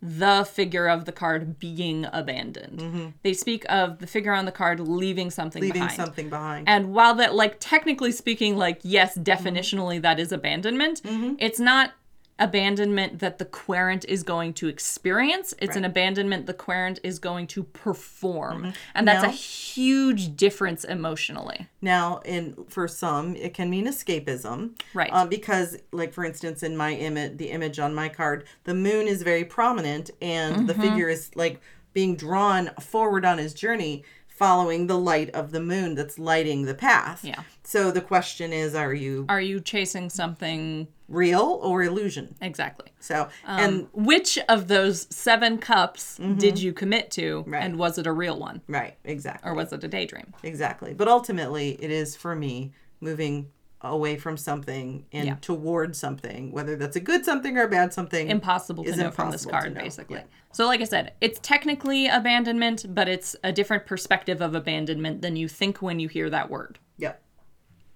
the 0.03 0.45
figure 0.51 0.89
of 0.89 1.05
the 1.05 1.13
card 1.13 1.59
being 1.59 2.07
abandoned. 2.13 2.79
Mm-hmm. 2.79 3.07
They 3.23 3.35
speak 3.35 3.67
of 3.69 3.99
the 3.99 4.07
figure 4.07 4.33
on 4.33 4.47
the 4.47 4.53
card 4.53 4.81
leaving 4.81 5.31
something 5.31 5.61
leaving 5.61 5.83
behind. 5.83 5.93
something 5.93 6.31
behind 6.31 6.69
And 6.69 6.95
while 6.95 7.15
that, 7.17 7.35
like, 7.35 7.57
technically 7.61 8.13
speaking, 8.13 8.57
like, 8.57 8.81
yes, 8.83 9.17
mm-hmm. 9.17 9.25
definitionally 9.25 10.01
that 10.01 10.19
is 10.19 10.33
abandonment, 10.33 11.03
mm-hmm. 11.03 11.35
it's 11.39 11.61
not 11.61 11.93
abandonment 12.40 13.20
that 13.20 13.38
the 13.38 13.44
querent 13.44 14.05
is 14.07 14.22
going 14.22 14.55
to 14.55 14.66
experience. 14.68 15.55
It's 15.59 15.76
an 15.76 15.85
abandonment 15.85 16.46
the 16.46 16.55
querent 16.55 16.98
is 17.05 17.18
going 17.18 17.46
to 17.48 17.62
perform. 17.62 18.72
And 18.94 19.07
that's 19.07 19.24
a 19.24 19.29
huge 19.31 20.37
difference 20.37 20.83
emotionally. 20.85 21.68
Now, 21.81 22.20
in 22.24 22.57
for 22.68 22.88
some, 22.88 23.37
it 23.37 23.55
can 23.55 23.70
mean 23.70 23.87
escapism, 23.87 24.72
Right. 24.94 25.12
Um, 25.12 25.29
because, 25.29 25.76
like 25.92 26.12
for 26.12 26.24
instance, 26.24 26.62
in 26.62 26.76
my 26.76 26.94
image, 26.94 27.37
the 27.37 27.50
image 27.50 27.79
on 27.79 27.94
my 27.94 28.09
card, 28.09 28.44
the 28.64 28.74
moon 28.74 29.07
is 29.07 29.22
very 29.22 29.44
prominent, 29.44 30.11
and 30.20 30.68
the 30.68 30.72
Mm-hmm. 30.72 30.83
figure 30.83 31.09
is 31.09 31.31
like 31.35 31.61
being 31.92 32.16
drawn 32.16 32.70
forward 32.81 33.24
on 33.24 33.38
his 33.38 33.53
journey, 33.53 34.03
following 34.29 34.87
the 34.87 34.96
light 34.98 35.29
of 35.31 35.50
the 35.50 35.61
moon 35.61 35.94
that's 35.94 36.18
lighting 36.18 36.64
the 36.64 36.74
path. 36.74 37.24
Yeah. 37.24 37.42
So 37.64 37.90
the 37.90 38.00
question 38.00 38.53
is, 38.53 38.74
are 38.74 38.94
you 38.94 39.26
Are 39.29 39.40
you 39.40 39.61
chasing 39.61 40.09
something 40.09 40.88
real 41.11 41.59
or 41.62 41.83
illusion? 41.83 42.35
exactly? 42.40 42.90
So, 43.01 43.29
and 43.46 43.88
Which 43.92 44.38
of 44.49 44.68
those 44.68 45.07
seven 45.11 45.59
cups 45.59 46.16
did 46.38 46.59
you 46.59 46.73
commit 46.73 47.11
to, 47.12 47.40
Mm-hmm. 47.42 47.51
Right. 47.53 47.62
and 47.64 47.77
was 47.77 47.99
it 47.99 48.07
a 48.07 48.12
real 48.12 48.38
one, 48.38 48.62
right, 48.68 48.96
exactly, 49.05 49.51
or 49.51 49.55
was 49.55 49.73
it 49.73 49.85
a 49.85 49.88
daydream? 49.88 50.33
exactly. 50.42 50.94
But 50.94 51.09
ultimately, 51.09 51.70
it 51.83 51.90
is 51.90 52.16
for 52.16 52.35
me 52.35 52.73
moving 53.01 53.51
away 53.83 54.16
from 54.16 54.37
something 54.37 55.07
and 55.12 55.27
Yeah. 55.27 55.37
toward 55.40 55.96
something, 55.96 56.53
whether 56.53 56.77
that's 56.77 56.96
a 56.96 57.01
good 57.01 57.25
something 57.25 57.57
or 57.57 57.62
a 57.62 57.68
bad 57.68 57.94
something. 57.94 58.29
Impossible 58.29 58.85
to 58.85 58.94
know 58.94 59.11
from 59.11 59.31
this 59.31 59.46
card, 59.46 59.73
basically. 59.75 60.18
Yeah. 60.18 60.25
So, 60.53 60.66
like 60.66 60.81
I 60.83 60.85
said, 60.85 61.14
it's 61.23 61.38
technically 61.42 62.07
abandonment, 62.07 62.85
but 62.94 63.09
it's 63.09 63.35
a 63.42 63.53
different 63.53 63.87
perspective 63.87 64.42
of 64.42 64.55
abandonment 64.55 65.23
than 65.23 65.37
you 65.37 65.49
think 65.49 65.81
when 65.81 65.99
you 65.99 66.09
hear 66.09 66.29
that 66.29 66.51
word. 66.51 66.79
Yep. 66.99 67.23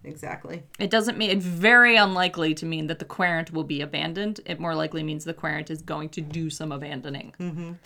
Exactly. 0.04 0.62
It 0.78 0.90
doesn't 0.90 1.16
mean 1.18 1.30
it's 1.30 1.44
very 1.46 1.96
unlikely 1.96 2.54
to 2.54 2.66
mean 2.66 2.86
that 2.88 2.98
the 2.98 3.04
querent 3.04 3.52
will 3.52 3.64
be 3.64 3.80
abandoned. 3.80 4.40
It 4.46 4.60
more 4.60 4.74
likely 4.74 5.02
means 5.02 5.24
the 5.24 5.34
querent 5.34 5.70
is 5.70 5.82
going 5.82 6.10
to 6.10 6.20
do 6.20 6.50
some 6.50 6.72
abandoning. 6.72 7.34
Mm. 7.40 7.76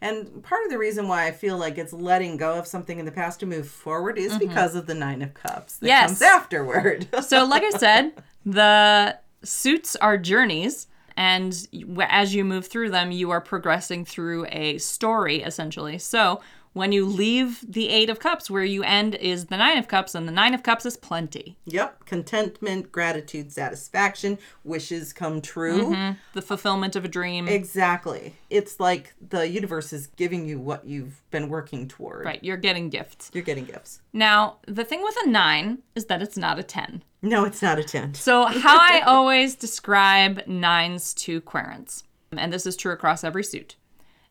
And 0.00 0.42
part 0.42 0.64
of 0.64 0.70
the 0.70 0.78
reason 0.78 1.08
why 1.08 1.26
I 1.26 1.30
feel 1.30 1.56
like 1.56 1.78
it's 1.78 1.92
letting 1.92 2.36
go 2.36 2.58
of 2.58 2.66
something 2.66 2.98
in 2.98 3.06
the 3.06 3.12
past 3.12 3.40
to 3.40 3.46
move 3.46 3.68
forward 3.68 4.18
is 4.18 4.36
because 4.36 4.74
of 4.74 4.86
the 4.86 4.94
Nine 4.94 5.22
of 5.22 5.32
Cups 5.32 5.76
that 5.78 5.86
Mm-hmm. 5.86 5.86
Yes. 5.86 6.06
comes 6.08 6.22
afterward. 6.22 7.08
So, 7.22 7.44
like 7.46 7.62
I 7.62 7.70
said, 7.70 8.12
the 8.44 9.18
suits 9.42 9.96
are 9.96 10.18
journeys, 10.18 10.88
and 11.16 11.66
as 12.08 12.34
you 12.34 12.44
move 12.44 12.66
through 12.66 12.90
them, 12.90 13.12
you 13.12 13.30
are 13.30 13.40
progressing 13.40 14.04
through 14.04 14.46
a 14.50 14.76
story, 14.78 15.42
essentially. 15.42 15.96
So, 15.98 16.40
when 16.74 16.92
you 16.92 17.06
leave 17.06 17.64
the 17.66 17.88
Eight 17.88 18.10
of 18.10 18.18
Cups, 18.18 18.50
where 18.50 18.64
you 18.64 18.82
end 18.82 19.14
is 19.14 19.46
the 19.46 19.56
Nine 19.56 19.78
of 19.78 19.88
Cups, 19.88 20.14
and 20.14 20.28
the 20.28 20.32
Nine 20.32 20.52
of 20.52 20.62
Cups 20.62 20.84
is 20.84 20.96
plenty. 20.96 21.56
yep. 21.64 22.04
Contentment, 22.04 22.92
gratitude, 22.92 23.50
satisfaction, 23.50 24.38
wishes 24.64 25.12
come 25.12 25.40
true. 25.40 25.94
Mm-hmm. 25.94 26.12
The 26.34 26.42
fulfillment 26.42 26.96
of 26.96 27.04
a 27.04 27.08
dream. 27.08 27.48
Exactly. 27.48 28.34
It's 28.50 28.78
like 28.78 29.14
the 29.26 29.48
universe 29.48 29.92
is 29.92 30.08
giving 30.08 30.46
you 30.46 30.58
what 30.58 30.84
you've 30.84 31.22
been 31.30 31.48
working 31.48 31.88
toward. 31.88 32.24
Right, 32.24 32.42
you're 32.42 32.56
getting 32.56 32.90
gifts. 32.90 33.30
You're 33.32 33.44
getting 33.44 33.64
gifts. 33.64 34.00
Now, 34.12 34.58
the 34.66 34.84
thing 34.84 35.02
with 35.02 35.16
a 35.24 35.28
nine 35.28 35.78
is 35.94 36.06
that 36.06 36.22
it's 36.22 36.36
not 36.36 36.58
a 36.58 36.62
10. 36.62 37.02
No, 37.22 37.44
it's 37.44 37.62
not 37.62 37.78
a 37.78 37.84
tent. 37.84 38.16
So, 38.16 38.44
how 38.44 38.76
I 38.78 39.00
always 39.06 39.54
describe 39.54 40.46
nines 40.46 41.14
to 41.14 41.40
querents, 41.40 42.02
and 42.36 42.52
this 42.52 42.66
is 42.66 42.76
true 42.76 42.92
across 42.92 43.24
every 43.24 43.44
suit, 43.44 43.76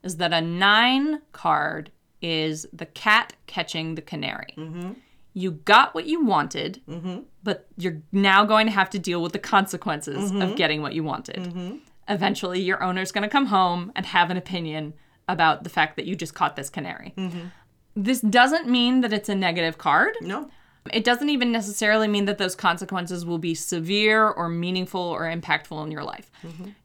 is 0.03 0.17
that 0.17 0.33
a 0.33 0.41
nine 0.41 1.21
card 1.31 1.89
is 2.23 2.65
the 2.73 2.87
cat 2.87 3.33
catching 3.45 3.93
the 3.93 4.01
canary. 4.01 4.55
Mm-hmm. 4.57 4.93
You 5.35 5.51
got 5.51 5.93
what 5.93 6.05
you 6.05 6.23
wanted, 6.23 6.81
mm-hmm. 6.89 7.19
but 7.43 7.67
you're 7.77 8.01
now 8.11 8.45
going 8.45 8.65
to 8.67 8.71
have 8.71 8.89
to 8.91 8.99
deal 8.99 9.21
with 9.21 9.33
the 9.33 9.39
consequences 9.39 10.31
of 10.31 10.37
mm-hmm. 10.37 10.55
getting 10.55 10.81
what 10.81 10.93
you 10.93 11.03
wanted. 11.03 11.81
Eventually, 12.07 12.61
your 12.61 12.81
owner's 12.81 13.11
going 13.11 13.23
to 13.23 13.29
come 13.29 13.47
home 13.47 13.91
and 13.95 14.05
have 14.05 14.29
an 14.31 14.37
opinion 14.37 14.93
about 15.27 15.63
the 15.63 15.69
fact 15.69 15.95
that 15.97 16.05
you 16.05 16.15
just 16.15 16.33
caught 16.33 16.55
this 16.55 16.69
canary. 16.69 17.13
This 17.95 18.21
doesn't 18.21 18.67
mean 18.67 19.01
that 19.01 19.13
it's 19.13 19.29
a 19.29 19.35
negative 19.35 19.77
card. 19.77 20.15
No. 20.21 20.49
It 20.91 21.03
doesn't 21.03 21.29
even 21.29 21.51
necessarily 21.51 22.07
mean 22.07 22.25
that 22.25 22.37
those 22.37 22.55
consequences 22.55 23.25
will 23.25 23.37
be 23.37 23.55
severe 23.55 24.27
or 24.27 24.49
meaningful 24.49 24.99
or 24.99 25.21
impactful 25.21 25.81
in 25.85 25.91
your 25.91 26.03
life. 26.03 26.29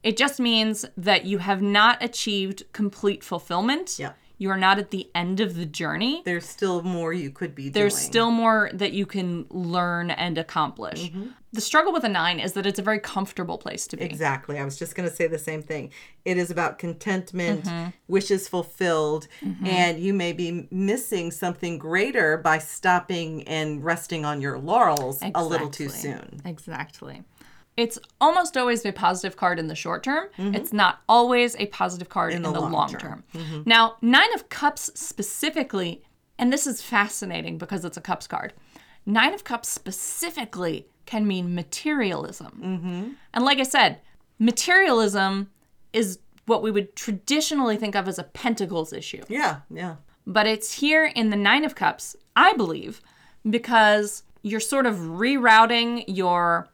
It 0.02 0.16
just 0.16 0.38
means 0.38 0.86
that 0.96 1.24
you 1.24 1.38
have 1.38 1.60
not 1.60 2.02
achieved 2.02 2.62
complete 2.72 3.24
fulfillment. 3.24 3.98
Yeah. 3.98 4.12
You 4.40 4.50
are 4.50 4.56
not 4.56 4.78
at 4.78 4.90
the 4.92 5.10
end 5.16 5.40
of 5.40 5.56
the 5.56 5.66
journey. 5.66 6.22
There's 6.24 6.46
still 6.48 6.82
more 6.82 7.12
you 7.12 7.30
could 7.30 7.54
be 7.56 7.68
There's 7.68 7.94
doing. 7.94 8.04
still 8.04 8.30
more 8.30 8.70
that 8.72 8.92
you 8.92 9.04
can 9.04 9.46
learn 9.50 10.10
and 10.12 10.38
accomplish. 10.38 11.10
The 11.52 11.60
struggle 11.60 11.92
with 11.92 12.04
a 12.04 12.08
nine 12.08 12.38
is 12.38 12.52
that 12.52 12.66
it's 12.66 12.78
a 12.78 12.82
very 12.82 13.00
comfortable 13.00 13.58
place 13.58 13.86
to 13.88 13.96
be. 13.96 14.04
Exactly. 14.04 14.58
I 14.58 14.64
was 14.64 14.78
just 14.78 14.94
going 14.94 15.08
to 15.08 15.14
say 15.14 15.26
the 15.26 15.38
same 15.38 15.62
thing. 15.62 15.90
It 16.24 16.36
is 16.38 16.50
about 16.50 16.78
contentment, 16.78 17.64
Mm-hmm. 17.64 17.88
wishes 18.06 18.46
fulfilled, 18.48 19.26
and 19.64 19.98
you 19.98 20.12
may 20.14 20.32
be 20.32 20.68
missing 20.70 21.30
something 21.32 21.78
greater 21.78 22.36
by 22.36 22.58
stopping 22.58 23.42
and 23.48 23.82
resting 23.82 24.24
on 24.24 24.40
your 24.40 24.58
laurels 24.58 25.20
a 25.34 25.42
little 25.44 25.68
too 25.70 25.84
Exactly. 25.84 26.12
soon. 26.12 26.40
Exactly. 26.44 27.22
It's 27.78 27.98
almost 28.20 28.56
always 28.56 28.84
a 28.84 28.92
positive 28.92 29.36
card 29.36 29.58
in 29.58 29.68
the 29.68 29.74
short 29.74 30.02
term. 30.02 30.28
Mm-hmm. 30.36 30.54
It's 30.56 30.72
not 30.72 31.00
always 31.08 31.54
a 31.56 31.66
positive 31.66 32.08
card 32.08 32.34
in, 32.34 32.42
the, 32.42 32.50
long 32.50 32.72
long, 32.72 32.88
term. 32.90 33.00
term. 33.00 33.24
Mm-hmm. 33.34 33.62
Now, 33.66 33.96
Nine 34.02 34.34
of 34.34 34.48
Cups 34.48 34.90
specifically, 34.94 36.02
and 36.38 36.52
this 36.52 36.66
is 36.66 36.82
fascinating 36.82 37.56
because 37.56 37.84
it's 37.84 37.96
a 37.96 38.00
Cups 38.00 38.26
card. 38.26 38.52
Nine 39.06 39.32
of 39.32 39.44
Cups 39.44 39.68
specifically 39.68 40.88
can 41.06 41.26
mean 41.26 41.54
materialism. 41.54 42.60
Mm-hmm. 42.62 43.08
And 43.32 43.44
like 43.44 43.58
I 43.58 43.62
said, 43.62 44.00
materialism 44.40 45.50
is 45.92 46.18
what 46.46 46.62
we 46.62 46.70
would 46.70 46.96
traditionally 46.96 47.76
think 47.76 47.94
of 47.94 48.08
as 48.08 48.18
a 48.18 48.24
pentacles 48.24 48.92
issue 48.92 49.22
Yeah, 49.28 49.60
yeah. 49.70 49.96
but 50.26 50.46
it's 50.46 50.72
here 50.72 51.06
in 51.06 51.30
the 51.30 51.36
Nine 51.36 51.64
of 51.64 51.74
Cups, 51.74 52.16
I 52.34 52.54
believe, 52.54 53.00
because 53.48 54.24
you're 54.42 54.60
sort 54.60 54.86
of 54.86 54.96
rerouting 54.96 56.04
your 56.08 56.68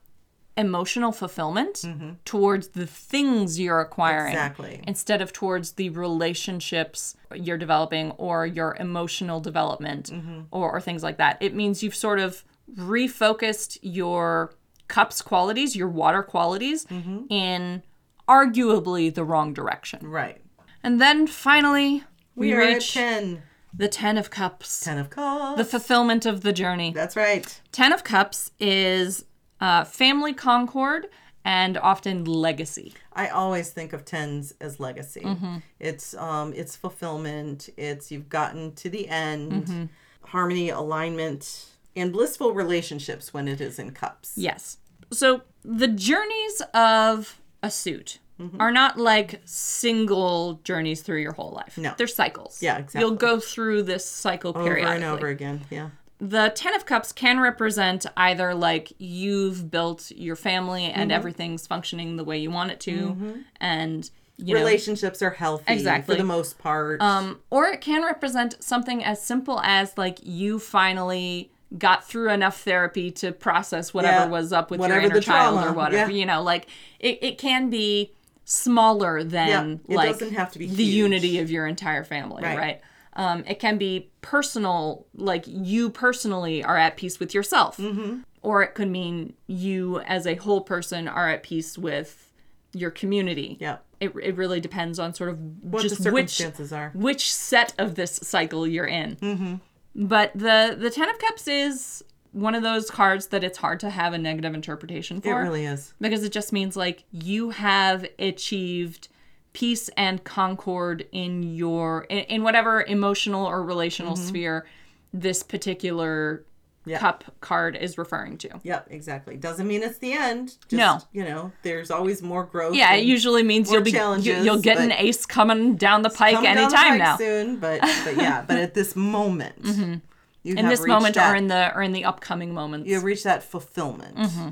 emotional 0.56 1.10
fulfillment 1.10 1.74
mm-hmm. 1.84 2.10
towards 2.24 2.68
the 2.68 2.86
things 2.86 3.58
you're 3.58 3.80
acquiring 3.80 4.32
Exactly. 4.32 4.80
instead 4.86 5.20
of 5.20 5.32
towards 5.32 5.72
the 5.72 5.88
relationships 5.90 7.16
you're 7.34 7.58
developing 7.58 8.12
or 8.12 8.46
your 8.46 8.76
emotional 8.78 9.40
development 9.40 10.10
mm-hmm. 10.10 10.42
or, 10.52 10.70
or 10.72 10.80
things 10.80 11.02
like 11.02 11.18
that. 11.18 11.38
It 11.40 11.54
means 11.54 11.82
you've 11.82 11.94
sort 11.94 12.20
of 12.20 12.44
refocused 12.76 13.78
your 13.82 14.54
cups 14.88 15.22
qualities, 15.22 15.74
your 15.74 15.88
water 15.88 16.22
qualities, 16.22 16.84
mm-hmm. 16.86 17.24
in 17.30 17.82
arguably 18.28 19.12
the 19.12 19.24
wrong 19.24 19.52
direction. 19.52 20.06
Right. 20.08 20.40
And 20.82 21.00
then 21.00 21.26
finally, 21.26 22.04
we, 22.36 22.54
We 22.54 22.54
reach 22.54 22.94
10. 22.94 23.42
the 23.72 23.88
Ten 23.88 24.18
of 24.18 24.30
Cups, 24.30 24.80
Ten 24.80 24.98
of 24.98 25.10
Cups. 25.10 25.56
the 25.56 25.64
fulfillment 25.64 26.26
of 26.26 26.42
the 26.42 26.52
journey. 26.52 26.92
That's 26.92 27.16
right. 27.16 27.60
Ten 27.72 27.92
of 27.92 28.04
Cups 28.04 28.50
is 28.60 29.24
uh, 29.60 29.84
family 29.84 30.32
concord 30.32 31.06
and 31.44 31.76
often 31.76 32.24
legacy. 32.24 32.94
I 33.12 33.28
always 33.28 33.70
think 33.70 33.92
of 33.92 34.04
tens 34.04 34.54
as 34.60 34.80
legacy. 34.80 35.20
Mm-hmm. 35.20 35.56
It's 35.78 36.14
um 36.14 36.52
it's 36.54 36.74
fulfillment. 36.76 37.68
It's 37.76 38.10
you've 38.10 38.28
gotten 38.28 38.74
to 38.76 38.88
the 38.88 39.08
end. 39.08 39.52
Mm-hmm. 39.52 39.84
Harmony, 40.28 40.70
alignment, 40.70 41.66
and 41.94 42.12
blissful 42.12 42.52
relationships 42.52 43.34
when 43.34 43.46
it 43.46 43.60
is 43.60 43.78
in 43.78 43.90
cups. 43.92 44.32
Yes. 44.36 44.78
So 45.12 45.42
the 45.62 45.88
journeys 45.88 46.62
of 46.72 47.40
a 47.62 47.70
suit 47.70 48.18
Mm-hmm. 48.40 48.60
are 48.60 48.72
not 48.72 48.98
like 48.98 49.40
single 49.44 50.54
journeys 50.64 51.02
through 51.02 51.20
your 51.20 51.34
whole 51.34 51.52
life. 51.52 51.78
No. 51.78 51.94
They're 51.96 52.08
cycles. 52.08 52.60
Yeah, 52.60 52.78
exactly. 52.78 53.00
You'll 53.00 53.14
go 53.16 53.38
through 53.38 53.84
this 53.84 54.04
cycle 54.04 54.52
period. 54.52 54.84
Over 54.86 54.94
and 54.96 55.04
over 55.04 55.28
again. 55.28 55.60
Yeah. 55.70 55.90
The 56.18 56.52
ten 56.54 56.74
of 56.74 56.86
cups 56.86 57.12
can 57.12 57.40
represent 57.40 58.06
either 58.16 58.54
like 58.54 58.92
you've 58.98 59.70
built 59.70 60.10
your 60.12 60.36
family 60.36 60.84
and 60.86 61.10
everything's 61.12 61.66
functioning 61.66 62.16
the 62.16 62.24
way 62.24 62.38
you 62.38 62.50
want 62.50 62.70
it 62.70 62.80
to 62.80 63.42
and 63.60 64.10
you 64.36 64.52
know, 64.54 64.60
Relationships 64.60 65.22
are 65.22 65.30
healthy 65.30 65.72
Exactly. 65.72 66.14
for 66.16 66.18
the 66.20 66.26
most 66.26 66.58
part. 66.58 67.00
Um, 67.00 67.38
or 67.50 67.66
it 67.66 67.80
can 67.80 68.02
represent 68.02 68.56
something 68.62 69.04
as 69.04 69.22
simple 69.22 69.60
as 69.60 69.96
like 69.96 70.18
you 70.24 70.58
finally 70.58 71.52
got 71.78 72.04
through 72.08 72.30
enough 72.30 72.60
therapy 72.62 73.12
to 73.12 73.30
process 73.30 73.94
whatever 73.94 74.24
Yeah. 74.24 74.30
was 74.30 74.52
up 74.52 74.72
with 74.72 74.80
Whatever 74.80 75.02
your 75.02 75.10
inner 75.12 75.20
child 75.20 75.64
or 75.64 75.72
whatever. 75.72 76.10
Yeah. 76.10 76.18
You 76.18 76.26
know, 76.26 76.42
like 76.42 76.66
it, 76.98 77.18
it 77.22 77.38
can 77.38 77.70
be 77.70 78.10
smaller 78.44 79.22
than 79.24 79.80
Yeah, 79.88 79.94
it 79.94 79.96
like 79.96 80.10
doesn't 80.18 80.34
have 80.34 80.50
to 80.52 80.58
be 80.58 80.66
the 80.66 80.82
huge. 80.84 80.94
unity 80.94 81.38
of 81.38 81.50
your 81.50 81.66
entire 81.66 82.02
family, 82.04 82.42
right? 82.42 82.58
Right. 82.58 82.80
Um, 83.16 83.44
it 83.46 83.58
can 83.60 83.78
be 83.78 84.10
personal, 84.22 85.06
like 85.14 85.44
you 85.46 85.90
personally 85.90 86.64
are 86.64 86.76
at 86.76 86.96
peace 86.96 87.20
with 87.20 87.32
yourself. 87.34 87.76
Mm-hmm. 87.76 88.20
Or 88.42 88.62
it 88.62 88.74
could 88.74 88.88
mean 88.90 89.34
you 89.46 90.00
as 90.00 90.26
a 90.26 90.34
whole 90.34 90.60
person 90.62 91.08
are 91.08 91.30
at 91.30 91.42
peace 91.42 91.78
with 91.78 92.30
your 92.72 92.90
community. 92.90 93.56
yeah. 93.60 93.78
It, 94.00 94.12
it 94.22 94.36
really 94.36 94.60
depends 94.60 94.98
on 94.98 95.14
sort 95.14 95.30
of 95.30 95.38
What 95.62 95.82
just 95.82 96.02
the 96.04 96.12
which 96.12 96.30
circumstances 96.30 96.72
are. 96.74 96.90
which 96.94 97.32
set 97.32 97.72
of 97.78 97.94
this 97.94 98.16
cycle 98.16 98.66
you're 98.66 98.84
in. 98.84 99.16
Mm-hmm. 99.16 99.54
But 99.94 100.32
the 100.34 100.76
the 100.78 100.90
Ten 100.90 101.08
of 101.08 101.18
Cups 101.18 101.48
is 101.48 102.04
one 102.32 102.54
of 102.54 102.62
those 102.62 102.90
cards 102.90 103.28
that 103.28 103.42
it's 103.44 103.56
hard 103.58 103.80
to 103.80 103.88
have 103.90 104.12
a 104.12 104.18
negative 104.18 104.52
interpretation 104.52 105.20
for. 105.22 105.30
It 105.40 105.44
really 105.44 105.64
is. 105.64 105.94
because 106.00 106.22
it 106.24 106.32
just 106.32 106.52
means 106.52 106.76
like 106.76 107.04
you 107.12 107.50
have 107.50 108.04
achieved 108.18 109.08
peace 109.54 109.88
and 109.96 110.22
concord 110.24 111.06
in 111.12 111.42
your 111.42 112.02
in, 112.10 112.18
in 112.18 112.42
whatever 112.42 112.82
emotional 112.82 113.46
or 113.46 113.62
relational 113.62 114.14
mm-hmm. 114.14 114.28
sphere 114.28 114.66
this 115.14 115.42
particular 115.42 116.44
Yeah. 116.86 116.98
cup 116.98 117.24
card 117.40 117.76
is 117.76 117.96
referring 117.96 118.36
to. 118.38 118.50
Yep, 118.62 118.88
exactly. 118.90 119.36
Doesn't 119.38 119.66
mean 119.66 119.82
it's 119.82 119.96
the 119.98 120.12
end. 120.12 120.48
Just, 120.68 120.72
No. 120.72 120.98
You 121.12 121.24
know, 121.24 121.52
there's 121.62 121.90
always 121.90 122.20
more 122.20 122.44
growth. 122.44 122.74
Yeah, 122.74 122.92
it 122.94 123.04
usually 123.06 123.42
means 123.42 123.72
you'll 123.72 123.80
be 123.80 123.92
you, 123.92 124.34
you'll 124.42 124.60
get 124.60 124.76
an 124.76 124.92
ace 124.92 125.24
coming 125.24 125.76
down 125.76 126.02
the 126.02 126.10
pike 126.10 126.34
down 126.34 126.42
the 126.42 126.48
anytime 126.48 126.90
pike 126.90 126.98
now. 126.98 127.16
soon. 127.16 127.56
But 127.56 127.80
but 128.04 128.16
yeah, 128.16 128.44
but 128.46 128.58
at 128.58 128.74
this 128.74 128.94
moment, 128.96 129.62
mm-hmm. 129.62 129.94
you 130.42 130.56
In 130.56 130.68
this 130.68 130.84
moment 130.86 131.14
that, 131.14 131.32
or 131.32 131.36
in 131.36 131.46
the 131.46 131.74
or 131.74 131.80
in 131.80 131.92
the 131.92 132.04
upcoming 132.04 132.52
moments. 132.52 132.86
you 132.88 133.00
reached 133.00 133.24
that 133.24 133.42
fulfillment. 133.44 134.16
Mm-hmm. 134.16 134.48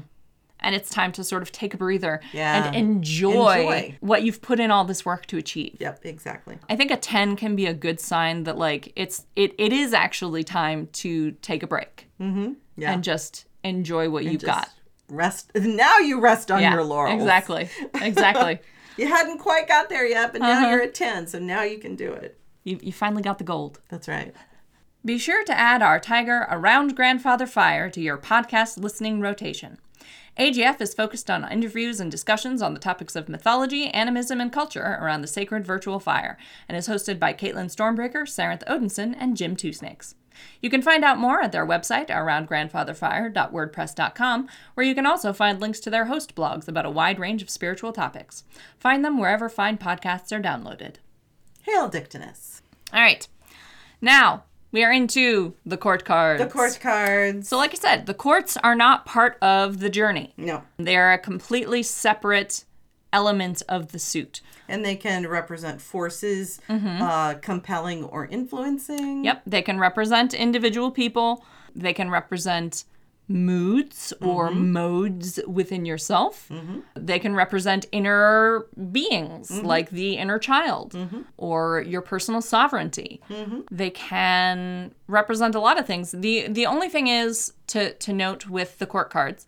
And 0.63 0.75
it's 0.75 0.91
time 0.91 1.13
to 1.13 1.25
sort 1.25 1.43
of 1.43 1.53
take 1.53 1.75
a 1.75 1.77
breather 1.77 2.21
Yeah. 2.33 2.67
and 2.67 2.75
enjoy, 2.77 3.61
Enjoy. 3.61 3.97
what 4.01 4.23
you've 4.23 4.41
put 4.43 4.59
in 4.61 4.71
all 4.71 4.85
this 4.85 5.05
work 5.05 5.27
to 5.27 5.37
achieve. 5.39 5.77
Yep, 5.81 6.01
exactly. 6.05 6.59
I 6.71 6.77
think 6.77 6.91
a 6.91 6.97
10 6.97 7.37
can 7.37 7.55
be 7.57 7.67
a 7.67 7.75
good 7.75 8.01
sign 8.01 8.45
that 8.45 8.57
like 8.59 8.93
it's 8.97 9.27
it 9.37 9.55
it 9.59 9.73
is 9.73 9.93
actually 9.93 10.45
time 10.45 10.89
to 10.95 11.33
take 11.43 11.63
a 11.63 11.67
break 11.67 12.09
Mhm. 12.21 12.57
Yeah. 12.77 12.93
and 12.93 13.05
just 13.05 13.47
enjoy 13.65 14.09
what 14.11 14.25
you've 14.25 14.41
Just 14.41 14.47
got. 14.47 14.69
Rest. 15.09 15.51
Now 15.57 15.99
you 15.99 16.21
rest 16.21 16.51
on 16.51 16.61
Yeah. 16.63 16.73
your 16.75 16.85
laurels. 16.85 17.21
Exactly. 17.21 17.69
Exactly. 18.01 18.59
You 18.99 19.09
hadn't 19.09 19.39
quite 19.39 19.67
got 19.69 19.89
there 19.89 20.07
yet, 20.07 20.33
but 20.35 20.43
Uh-huh. 20.43 20.61
now 20.61 20.71
you're 20.71 20.83
at 20.83 20.95
10, 20.95 21.27
so 21.27 21.39
now 21.39 21.63
you 21.63 21.79
can 21.79 21.97
do 21.97 22.13
it. 22.13 22.39
you 22.63 22.79
you 22.83 22.93
finally 22.93 23.23
got 23.23 23.39
the 23.39 23.45
gold. 23.45 23.81
That's 23.89 24.07
right. 24.07 24.35
Be 25.05 25.19
sure 25.19 25.43
to 25.45 25.59
add 25.59 25.83
our 25.83 25.99
Tiger 25.99 26.47
Around 26.51 26.95
Grandfather 26.95 27.47
Fire 27.47 27.89
to 27.91 28.01
your 28.01 28.19
podcast 28.19 28.77
listening 28.79 29.21
rotation. 29.21 29.79
AGF 30.39 30.81
is 30.81 30.95
focused 30.95 31.31
on 31.31 31.51
interviews 31.51 32.01
and 32.01 32.11
discussions 32.11 32.63
on 32.63 32.73
the 32.73 32.81
topics 32.81 33.15
of 33.15 33.29
mythology, 33.29 33.89
animism, 33.89 34.41
and 34.41 34.51
culture 34.51 34.97
around 35.01 35.21
the 35.21 35.27
sacred 35.27 35.67
virtual 35.67 36.01
fire, 36.01 36.39
and 36.69 36.77
is 36.77 36.89
hosted 36.89 37.19
by 37.19 37.35
Caitlin 37.35 37.67
Stormbreaker, 37.67 38.23
Saranth 38.23 38.67
Odinson, 38.67 39.15
and 39.19 39.37
Jim 39.37 39.57
Two 39.57 39.75
Snakes. 39.75 40.15
You 40.63 40.71
can 40.71 40.81
find 40.81 41.05
out 41.05 41.19
more 41.19 41.43
at 41.43 41.53
their 41.53 41.67
website, 41.67 42.09
aroundgrandfatherfire.wordpress.com, 42.09 44.49
where 44.75 44.87
you 44.87 44.95
can 44.95 45.05
also 45.05 45.35
find 45.35 45.61
links 45.61 45.81
to 45.81 45.91
their 45.91 46.07
host 46.07 46.35
blogs 46.35 46.67
about 46.67 46.87
a 46.87 46.91
wide 46.91 47.19
range 47.19 47.43
of 47.43 47.51
spiritual 47.51 47.93
topics. 47.93 48.45
Find 48.79 49.05
them 49.05 49.19
wherever 49.19 49.51
fine 49.51 49.77
podcasts 49.77 50.33
are 50.33 50.41
downloaded. 50.41 50.95
Hail 51.63 51.89
Dictinus. 51.89 52.63
All 52.93 53.01
right. 53.01 53.27
Now, 54.01 54.45
we 54.73 54.83
are 54.85 54.93
into 54.93 55.55
the 55.65 55.77
court 55.77 56.05
cards. 56.05 56.43
The 56.43 56.49
court 56.51 56.79
cards. 56.81 57.49
So, 57.49 57.57
like 57.57 57.73
I 57.73 57.75
said, 57.77 58.07
the 58.07 58.15
courts 58.15 58.57
are 58.57 58.75
not 58.75 59.05
part 59.07 59.37
of 59.43 59.79
the 59.81 59.91
journey. 59.91 60.33
no. 60.37 60.63
They 60.79 60.97
are 60.97 61.13
a 61.13 61.19
completely 61.19 61.83
separate 61.83 62.65
element 63.13 63.63
of 63.69 63.93
the 63.93 63.99
suit. 63.99 64.41
And 64.69 64.85
they 64.85 64.97
can 64.97 65.27
represent 65.29 65.81
forces, 65.83 66.61
Mm-hmm. 66.69 67.03
uh, 67.03 67.35
compelling 67.35 68.05
or 68.05 68.27
influencing. 68.27 69.25
Yep, 69.25 69.43
they 69.47 69.61
can 69.63 69.79
represent 69.79 70.33
individual 70.33 70.91
people. 70.91 71.45
They 71.75 71.93
can 71.93 72.09
represent 72.11 72.85
moods 73.33 74.13
or 74.21 74.51
mm-hmm. 74.51 74.73
modes 74.73 75.41
within 75.47 75.85
yourself. 75.85 76.49
Mm-hmm. 76.51 76.81
They 76.95 77.19
can 77.19 77.35
represent 77.35 77.87
inner 77.93 78.67
beings 78.91 79.51
mm-hmm. 79.51 79.67
like 79.67 79.91
the 79.91 80.17
inner 80.17 80.39
child 80.39 80.97
or 81.37 81.81
your 81.83 82.03
personal 82.03 82.41
sovereignty. 82.41 83.21
They 83.71 83.91
can 83.91 84.95
represent 85.07 85.55
a 85.55 85.61
lot 85.61 85.79
of 85.79 85.87
things. 85.87 86.13
The 86.13 86.49
the 86.49 86.67
only 86.67 86.89
thing 86.89 87.09
is 87.09 87.53
to 87.69 87.95
to 87.95 88.13
note 88.13 88.49
with 88.49 88.79
the 88.79 88.87
court 88.87 89.11
cards 89.11 89.47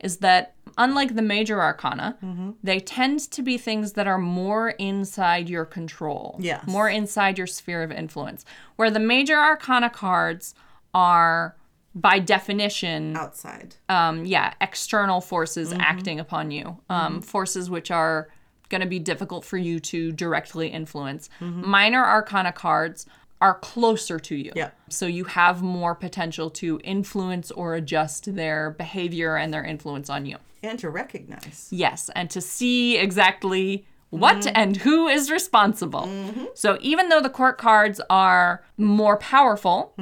is 0.00 0.18
that 0.18 0.54
unlike 0.78 1.14
the 1.14 1.22
major 1.22 1.62
arcana, 1.62 2.16
they 2.62 2.80
tend 2.80 3.20
to 3.30 3.42
be 3.42 3.56
things 3.56 3.92
that 3.92 4.06
are 4.06 4.18
more 4.18 4.70
inside 4.70 5.48
your 5.48 5.64
control. 5.64 6.36
Yes. 6.38 6.66
More 6.66 6.88
inside 6.88 7.38
your 7.38 7.46
sphere 7.46 7.82
of 7.82 7.90
influence. 7.90 8.44
Where 8.76 8.90
the 8.90 9.00
major 9.00 9.36
arcana 9.36 9.90
cards 9.90 10.54
are 10.92 11.56
by 11.96 12.18
definition 12.18 13.16
Outside. 13.16 13.74
um, 13.88 14.26
yeah, 14.26 14.52
external 14.60 15.20
forces 15.22 15.70
mm-hmm. 15.70 15.80
acting 15.80 16.20
upon 16.20 16.50
you, 16.50 16.78
um, 16.90 17.14
mm-hmm. 17.14 17.20
forces 17.20 17.70
which 17.70 17.90
are 17.90 18.28
going 18.68 18.82
to 18.82 18.86
be 18.86 18.98
difficult 18.98 19.44
for 19.44 19.56
you 19.56 19.80
to 19.80 20.12
directly 20.12 20.68
influence. 20.68 21.30
Mm-hmm. 21.40 21.68
Minor 21.68 22.04
arcana 22.04 22.52
cards 22.52 23.06
are 23.40 23.54
closer 23.60 24.18
to 24.18 24.36
you. 24.36 24.52
Yeah. 24.54 24.70
So 24.90 25.06
you 25.06 25.24
have 25.24 25.62
more 25.62 25.94
potential 25.94 26.50
to 26.50 26.80
influence 26.84 27.50
or 27.50 27.74
adjust 27.74 28.34
their 28.34 28.70
behavior 28.70 29.36
and 29.36 29.52
their 29.52 29.64
influence 29.64 30.10
on 30.10 30.26
you. 30.26 30.36
And 30.62 30.78
to 30.80 30.90
recognize. 30.90 31.68
Yes, 31.70 32.10
and 32.14 32.28
to 32.30 32.40
see 32.40 32.98
exactly 32.98 33.86
what 34.10 34.46
and 34.54 34.76
who 34.78 35.08
is 35.08 35.30
responsible. 35.30 36.08
So 36.54 36.78
even 36.80 37.08
though 37.08 37.20
the 37.20 37.30
court 37.30 37.58
cards 37.58 38.00
are 38.08 38.64
more 38.76 39.16
powerful, 39.18 39.92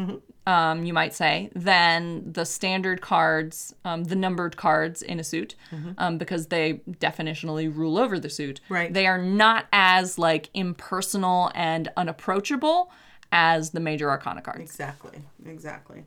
um, 0.46 0.84
you 0.84 0.92
might 0.92 1.14
say, 1.14 1.50
than 1.54 2.32
the 2.32 2.44
standard 2.44 3.00
cards, 3.00 3.74
um, 3.84 4.04
the 4.04 4.16
numbered 4.16 4.56
cards 4.56 5.00
in 5.02 5.18
a 5.18 5.24
suit, 5.24 5.54
um, 5.98 6.18
because 6.18 6.48
they 6.48 6.80
definitionally 7.00 7.74
rule 7.74 7.96
over 7.98 8.18
the 8.18 8.28
suit. 8.30 8.60
Right. 8.68 8.92
They 8.92 9.06
are 9.06 9.20
not 9.22 9.66
as 9.72 10.18
like 10.18 10.50
impersonal 10.54 11.50
and 11.54 11.90
unapproachable 11.96 12.90
as 13.32 13.70
the 13.70 13.80
major 13.80 14.10
arcana 14.10 14.42
cards. 14.42 14.60
Exactly. 14.60 15.22
Exactly. 15.46 16.04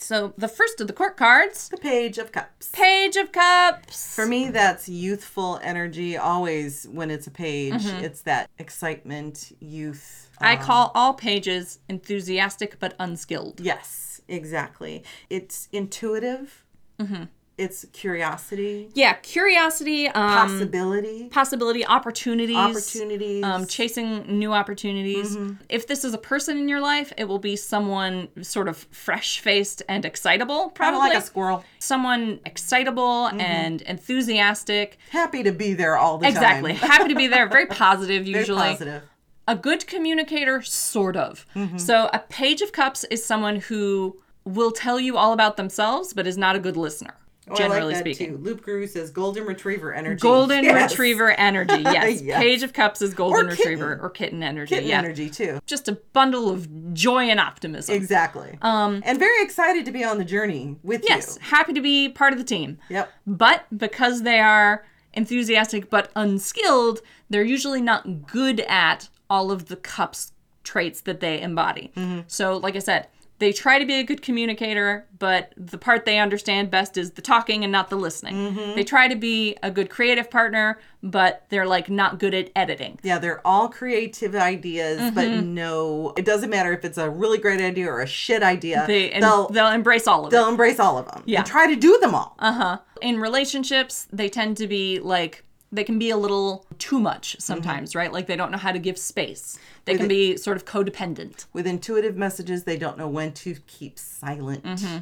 So 0.00 0.32
the 0.38 0.46
first 0.48 0.80
of 0.80 0.86
the 0.86 0.92
court 0.92 1.16
cards, 1.16 1.68
The 1.70 1.76
Page 1.76 2.18
of 2.18 2.30
Cups. 2.30 2.70
Page 2.72 3.16
of 3.16 3.32
Cups. 3.32 4.14
For 4.14 4.26
me, 4.26 4.48
that's 4.50 4.88
youthful 4.88 5.58
energy. 5.62 6.16
Always, 6.16 6.86
when 6.92 7.10
it's 7.10 7.26
a 7.26 7.32
page, 7.32 7.74
Mm-hmm. 7.74 8.04
it's 8.04 8.20
that 8.22 8.48
excitement, 8.58 9.50
youth. 9.60 10.27
I 10.40 10.56
um, 10.56 10.62
call 10.62 10.92
all 10.94 11.14
pages 11.14 11.78
enthusiastic 11.88 12.78
but 12.78 12.94
unskilled. 12.98 13.60
Yes, 13.60 14.20
exactly. 14.28 15.02
It's 15.30 15.68
intuitive. 15.72 16.64
Mm-hmm. 16.98 17.24
It's 17.56 17.84
curiosity, 17.92 18.88
Yeah, 18.94 19.14
curiosity, 19.14 20.06
um, 20.06 20.30
possibility, 20.48 21.24
possibility, 21.28 21.84
opportunities, 21.84 22.56
opportunities. 22.56 23.42
um, 23.42 23.66
chasing 23.66 24.38
new 24.38 24.52
opportunities. 24.52 25.36
If 25.68 25.88
this 25.88 26.04
is 26.04 26.14
a 26.14 26.18
person 26.18 26.56
in 26.56 26.68
your 26.68 26.80
life, 26.80 27.12
it 27.16 27.24
will 27.24 27.40
be 27.40 27.56
someone 27.56 28.28
sort 28.44 28.68
of 28.68 28.76
fresh 28.92 29.40
faced 29.40 29.82
and 29.88 30.04
excitable, 30.04 30.66
kind 30.66 30.74
probably. 30.76 31.08
of 31.08 31.14
like 31.14 31.18
a 31.24 31.26
squirrel. 31.26 31.64
someone 31.80 32.38
excitable 32.46 33.26
and 33.40 33.82
enthusiastic. 33.82 34.98
Happy 35.10 35.42
to 35.42 35.50
be 35.50 35.74
there 35.74 35.96
all 35.96 36.18
the 36.18 36.28
Exactly. 36.28 36.74
time. 36.74 36.76
Exactly, 36.76 36.88
happy 36.96 37.08
to 37.08 37.16
be 37.16 37.26
there. 37.26 37.48
Very 37.48 37.66
positive, 37.86 38.24
usually. 38.24 38.58
Very 38.60 38.70
positive. 38.72 39.02
A 39.48 39.56
good 39.56 39.86
communicator, 39.88 40.62
sort 40.62 41.16
of. 41.16 41.44
Mm-hmm. 41.56 41.78
So, 41.78 42.08
a 42.12 42.20
page 42.20 42.60
of 42.60 42.70
cups 42.70 43.02
is 43.10 43.24
someone 43.24 43.56
who 43.56 44.20
will 44.44 44.70
tell 44.70 45.00
you 45.00 45.16
all 45.16 45.32
about 45.32 45.56
themselves, 45.56 46.12
but 46.12 46.26
is 46.26 46.38
not 46.38 46.54
a 46.54 46.58
good 46.58 46.76
listener, 46.76 47.14
Oh, 47.50 47.54
generally 47.54 47.80
I 47.80 47.84
like 47.84 47.94
that 48.04 48.14
speaking. 48.14 48.36
too. 48.36 48.42
Loop 48.42 48.62
Guru 48.62 48.86
says 48.86 49.10
golden 49.10 49.44
retriever 49.46 49.92
energy. 49.94 50.20
Golden 50.20 50.64
Yes. 50.64 50.90
retriever 50.92 51.30
energy. 51.32 51.82
Yes. 51.82 52.20
Yes. 52.22 52.38
Page 52.42 52.62
of 52.62 52.72
cups 52.74 53.00
is 53.02 53.14
golden 53.14 53.46
Or 53.46 53.50
retriever 53.50 53.98
or 54.02 54.10
kitten 54.10 54.42
energy. 54.42 54.74
Kitten 54.74 54.88
yeah. 54.90 54.98
energy 54.98 55.30
too. 55.30 55.60
Just 55.66 55.88
a 55.88 55.92
bundle 56.12 56.50
of 56.50 56.94
joy 56.94 57.24
and 57.24 57.40
optimism. 57.40 57.94
Exactly. 57.94 58.58
Um, 58.62 59.02
and 59.04 59.18
very 59.18 59.42
excited 59.42 59.84
to 59.86 59.92
be 59.92 60.04
on 60.04 60.18
the 60.18 60.24
journey 60.24 60.76
with 60.82 61.04
yes. 61.08 61.08
you. 61.08 61.16
Yes, 61.16 61.50
happy 61.50 61.72
to 61.72 61.80
be 61.80 62.08
part 62.08 62.32
of 62.32 62.38
the 62.38 62.44
team. 62.44 62.78
Yep. 62.90 63.10
But 63.26 63.64
because 63.76 64.22
they 64.22 64.40
are 64.40 64.84
enthusiastic 65.14 65.88
but 65.90 66.10
unskilled, 66.16 67.00
they're 67.30 67.42
usually 67.44 67.80
not 67.80 68.26
good 68.26 68.60
at 68.60 69.08
all 69.30 69.50
of 69.50 69.66
the 69.66 69.76
cups 69.76 70.32
traits 70.64 71.00
that 71.02 71.20
they 71.20 71.40
embody. 71.40 71.92
Mm-hmm. 71.96 72.20
So, 72.26 72.56
like 72.56 72.76
I 72.76 72.80
said, 72.80 73.08
they 73.38 73.52
try 73.52 73.78
to 73.78 73.86
be 73.86 73.94
a 74.00 74.02
good 74.02 74.20
communicator, 74.20 75.06
but 75.16 75.52
the 75.56 75.78
part 75.78 76.04
they 76.04 76.18
understand 76.18 76.72
best 76.72 76.96
is 76.96 77.12
the 77.12 77.22
talking 77.22 77.62
and 77.62 77.70
not 77.70 77.88
the 77.88 77.94
listening. 77.96 78.34
Mm-hmm. 78.34 78.74
They 78.74 78.82
try 78.82 79.06
to 79.06 79.14
be 79.14 79.56
a 79.62 79.70
good 79.70 79.90
creative 79.90 80.28
partner, 80.28 80.80
but 81.04 81.44
they're 81.48 81.64
like 81.66 81.88
not 81.88 82.18
good 82.18 82.34
at 82.34 82.50
editing. 82.56 82.98
Yeah, 83.04 83.18
they're 83.20 83.40
all 83.46 83.68
creative 83.68 84.34
ideas, 84.34 85.12
but 85.14 85.28
Mm-hmm. 85.28 85.54
no, 85.54 86.14
it 86.16 86.24
doesn't 86.24 86.50
matter 86.50 86.72
if 86.72 86.84
it's 86.84 86.98
a 86.98 87.08
really 87.08 87.38
great 87.38 87.60
idea 87.60 87.86
or 87.88 88.00
a 88.00 88.08
shit 88.08 88.42
idea. 88.42 88.84
They, 88.88 89.10
they'll, 89.10 89.48
they'll 89.50 89.68
embrace 89.70 90.08
all 90.08 90.22
of 90.26 90.32
it. 90.32 90.36
they'll 90.36 90.48
embrace 90.48 90.80
all 90.80 90.98
of 90.98 91.06
them. 91.06 91.22
Yeah. 91.24 91.38
and 91.40 91.46
try 91.46 91.68
to 91.72 91.76
do 91.76 91.96
them 92.00 92.16
all. 92.16 92.34
Uh-huh. 92.40 92.78
In 93.00 93.20
relationships, 93.20 94.08
they 94.12 94.28
tend 94.28 94.56
to 94.56 94.66
be 94.66 94.98
like 94.98 95.44
they 95.70 95.84
can 95.84 95.98
be 95.98 96.10
a 96.10 96.16
little 96.16 96.66
too 96.78 96.98
much 97.00 97.32
Mm-hmm. 97.32 97.40
sometimes, 97.40 97.94
right? 97.94 98.12
Like 98.12 98.26
they 98.26 98.36
don't 98.36 98.50
know 98.50 98.58
how 98.58 98.72
to 98.72 98.78
give 98.78 98.98
space. 98.98 99.58
They 99.84 99.96
can 99.96 100.08
be 100.08 100.36
sort 100.36 100.56
of 100.56 100.64
codependent. 100.64 101.46
With 101.52 101.66
intuitive 101.66 102.16
messages, 102.16 102.64
they 102.64 102.76
don't 102.76 102.98
know 102.98 103.08
when 103.08 103.32
to 103.34 103.56
keep 103.66 103.98
silent. 103.98 104.64
Mm-hmm. 104.64 104.98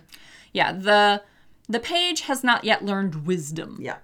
Yeah, 0.53 0.73
the 0.73 1.23
the 1.69 1.81
page 1.81 2.23
has 2.23 2.45
not 2.45 2.64
yet 2.64 2.85
learned 2.85 3.27
wisdom. 3.27 3.79
Yeah. 3.81 3.97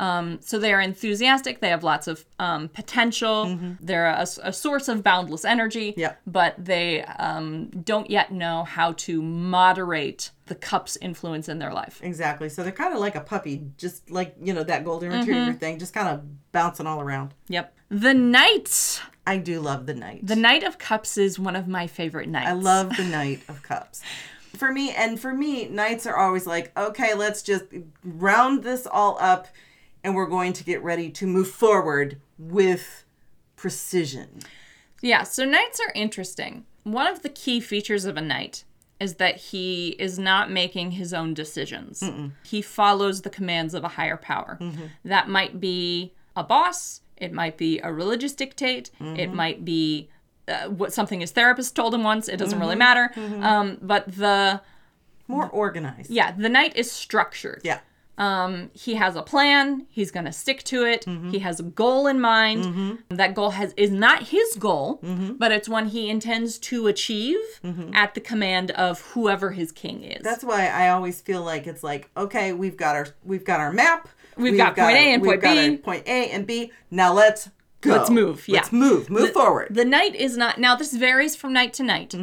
Um, 0.00 0.38
so 0.40 0.58
they 0.60 0.72
are 0.72 0.80
enthusiastic. 0.80 1.60
They 1.60 1.70
have 1.70 1.82
lots 1.82 2.06
of 2.06 2.24
um, 2.38 2.68
potential. 2.68 3.58
They're 3.80 4.06
a, 4.06 4.26
a 4.44 4.52
source 4.52 4.86
of 4.86 5.02
boundless 5.02 5.44
energy. 5.44 5.90
Mm-hmm. 5.90 6.00
Yeah. 6.00 6.14
But 6.24 6.54
they 6.56 7.02
um, 7.02 7.70
don't 7.70 8.08
yet 8.08 8.30
know 8.30 8.62
how 8.62 8.92
to 8.92 9.20
moderate 9.20 10.30
the 10.48 10.54
cup's 10.54 10.96
influence 10.96 11.48
in 11.48 11.58
their 11.58 11.72
life. 11.72 12.00
Exactly. 12.02 12.48
So 12.48 12.62
they're 12.62 12.72
kind 12.72 12.92
of 12.94 13.00
like 13.00 13.14
a 13.14 13.20
puppy, 13.20 13.66
just 13.76 14.10
like, 14.10 14.34
you 14.42 14.52
know, 14.52 14.64
that 14.64 14.84
golden 14.84 15.10
retriever 15.12 15.50
Mm-hmm. 15.50 15.58
thing, 15.58 15.78
just 15.78 15.94
kind 15.94 16.08
of 16.08 16.22
bouncing 16.52 16.86
all 16.86 17.00
around. 17.00 17.34
Yep. 17.48 17.74
The 17.90 18.14
Knight. 18.14 19.00
I 19.26 19.36
do 19.36 19.60
love 19.60 19.86
the 19.86 19.94
knight. 19.94 20.26
The 20.26 20.36
Knight 20.36 20.62
of 20.62 20.78
Cups 20.78 21.18
is 21.18 21.38
one 21.38 21.54
of 21.56 21.68
my 21.68 21.86
favorite 21.86 22.28
knights. 22.28 22.48
I 22.48 22.52
love 22.52 22.96
the 22.96 23.04
Knight 23.04 23.40
of 23.48 23.62
Cups. 23.62 24.02
For 24.56 24.72
me, 24.72 24.90
and 24.90 25.20
for 25.20 25.32
me, 25.34 25.68
knights 25.68 26.06
are 26.06 26.16
always 26.16 26.46
like, 26.46 26.76
okay, 26.76 27.14
let's 27.14 27.42
just 27.42 27.64
round 28.02 28.62
this 28.64 28.86
all 28.86 29.16
up 29.20 29.46
and 30.02 30.14
we're 30.14 30.26
going 30.26 30.52
to 30.54 30.64
get 30.64 30.82
ready 30.82 31.10
to 31.10 31.26
move 31.26 31.48
forward 31.50 32.20
with 32.38 33.04
precision. 33.56 34.40
Yeah, 35.02 35.24
so 35.24 35.44
knights 35.44 35.78
are 35.80 35.92
interesting. 35.94 36.64
One 36.84 37.06
of 37.06 37.22
the 37.22 37.28
key 37.28 37.60
features 37.60 38.04
of 38.06 38.16
a 38.16 38.22
knight 38.22 38.64
is 39.00 39.14
that 39.14 39.36
he 39.36 39.90
is 39.98 40.18
not 40.18 40.50
making 40.50 40.92
his 40.92 41.14
own 41.14 41.34
decisions. 41.34 42.02
He 42.44 42.62
follows 42.62 43.22
the 43.22 43.30
commands 43.30 43.74
of 43.74 43.84
a 43.84 43.88
higher 43.88 44.16
power. 44.16 44.58
That 45.04 45.28
might 45.28 45.60
be 45.60 46.12
a 46.36 46.42
boss, 46.44 47.00
it 47.16 47.32
might 47.32 47.56
be 47.56 47.78
a 47.80 47.92
religious 47.92 48.32
dictate, 48.32 48.90
it 49.00 49.32
might 49.32 49.64
be 49.64 50.08
uh, 50.48 50.68
what 50.68 50.92
something 50.92 51.20
his 51.20 51.30
therapist 51.32 51.76
told 51.76 51.92
him 51.94 52.02
once. 52.02 52.28
It 52.28 52.38
doesn't 52.38 52.58
really 52.58 52.76
matter. 52.76 53.10
Um, 53.42 53.78
but 53.82 54.06
the 54.16 54.62
More 55.26 55.48
organized. 55.48 56.10
yeah, 56.10 56.32
the 56.32 56.48
knight 56.48 56.74
is 56.76 56.90
structured. 56.90 57.60
Yeah. 57.64 57.80
Um, 58.18 58.70
he 58.74 58.96
has 58.96 59.16
a 59.16 59.22
plan. 59.22 59.86
He's 59.88 60.10
going 60.10 60.26
to 60.26 60.32
stick 60.32 60.64
to 60.64 60.84
it. 60.84 61.06
Mm-hmm. 61.06 61.30
He 61.30 61.38
has 61.38 61.60
a 61.60 61.62
goal 61.62 62.06
in 62.06 62.20
mind. 62.20 62.64
Mm-hmm. 62.64 63.16
That 63.16 63.34
goal 63.34 63.50
has 63.50 63.72
is 63.76 63.90
not 63.90 64.24
his 64.24 64.56
goal, 64.56 64.98
mm-hmm. 65.02 65.34
but 65.34 65.52
it's 65.52 65.68
one 65.68 65.86
he 65.86 66.10
intends 66.10 66.58
to 66.58 66.88
achieve 66.88 67.38
at 67.94 68.14
the 68.14 68.20
command 68.20 68.72
of 68.72 69.00
whoever 69.12 69.52
his 69.52 69.72
king 69.72 70.02
is. 70.02 70.22
That's 70.22 70.44
why 70.44 70.66
I 70.66 70.90
always 70.90 71.20
feel 71.20 71.42
like 71.42 71.66
it's 71.66 71.84
like, 71.84 72.10
okay, 72.16 72.52
we've 72.52 72.76
got 72.76 72.96
our 72.96 73.06
we've 73.24 73.44
got 73.44 73.60
our 73.60 73.72
map. 73.72 74.08
We've 74.36 74.56
got 74.56 74.76
point 74.76 74.96
A 74.96 75.12
and 75.12 75.22
we've 75.22 75.30
point 75.30 75.42
got 75.42 75.54
B. 75.54 75.76
point 75.78 76.06
A 76.06 76.30
and 76.30 76.46
B. 76.46 76.72
Now 76.90 77.12
let's 77.12 77.50
go. 77.80 77.90
Let's 77.90 78.10
move, 78.10 78.46
yeah. 78.48 78.56
Let's 78.56 78.72
move. 78.72 79.10
Move 79.10 79.32
forward. 79.32 79.68
the 79.70 79.84
knight 79.84 80.14
is 80.14 80.36
not 80.36 80.58
now. 80.58 80.74
This 80.76 80.94
varies 80.94 81.36
from 81.36 81.52
knight 81.52 81.72
to 81.74 81.82
knight, 81.82 82.14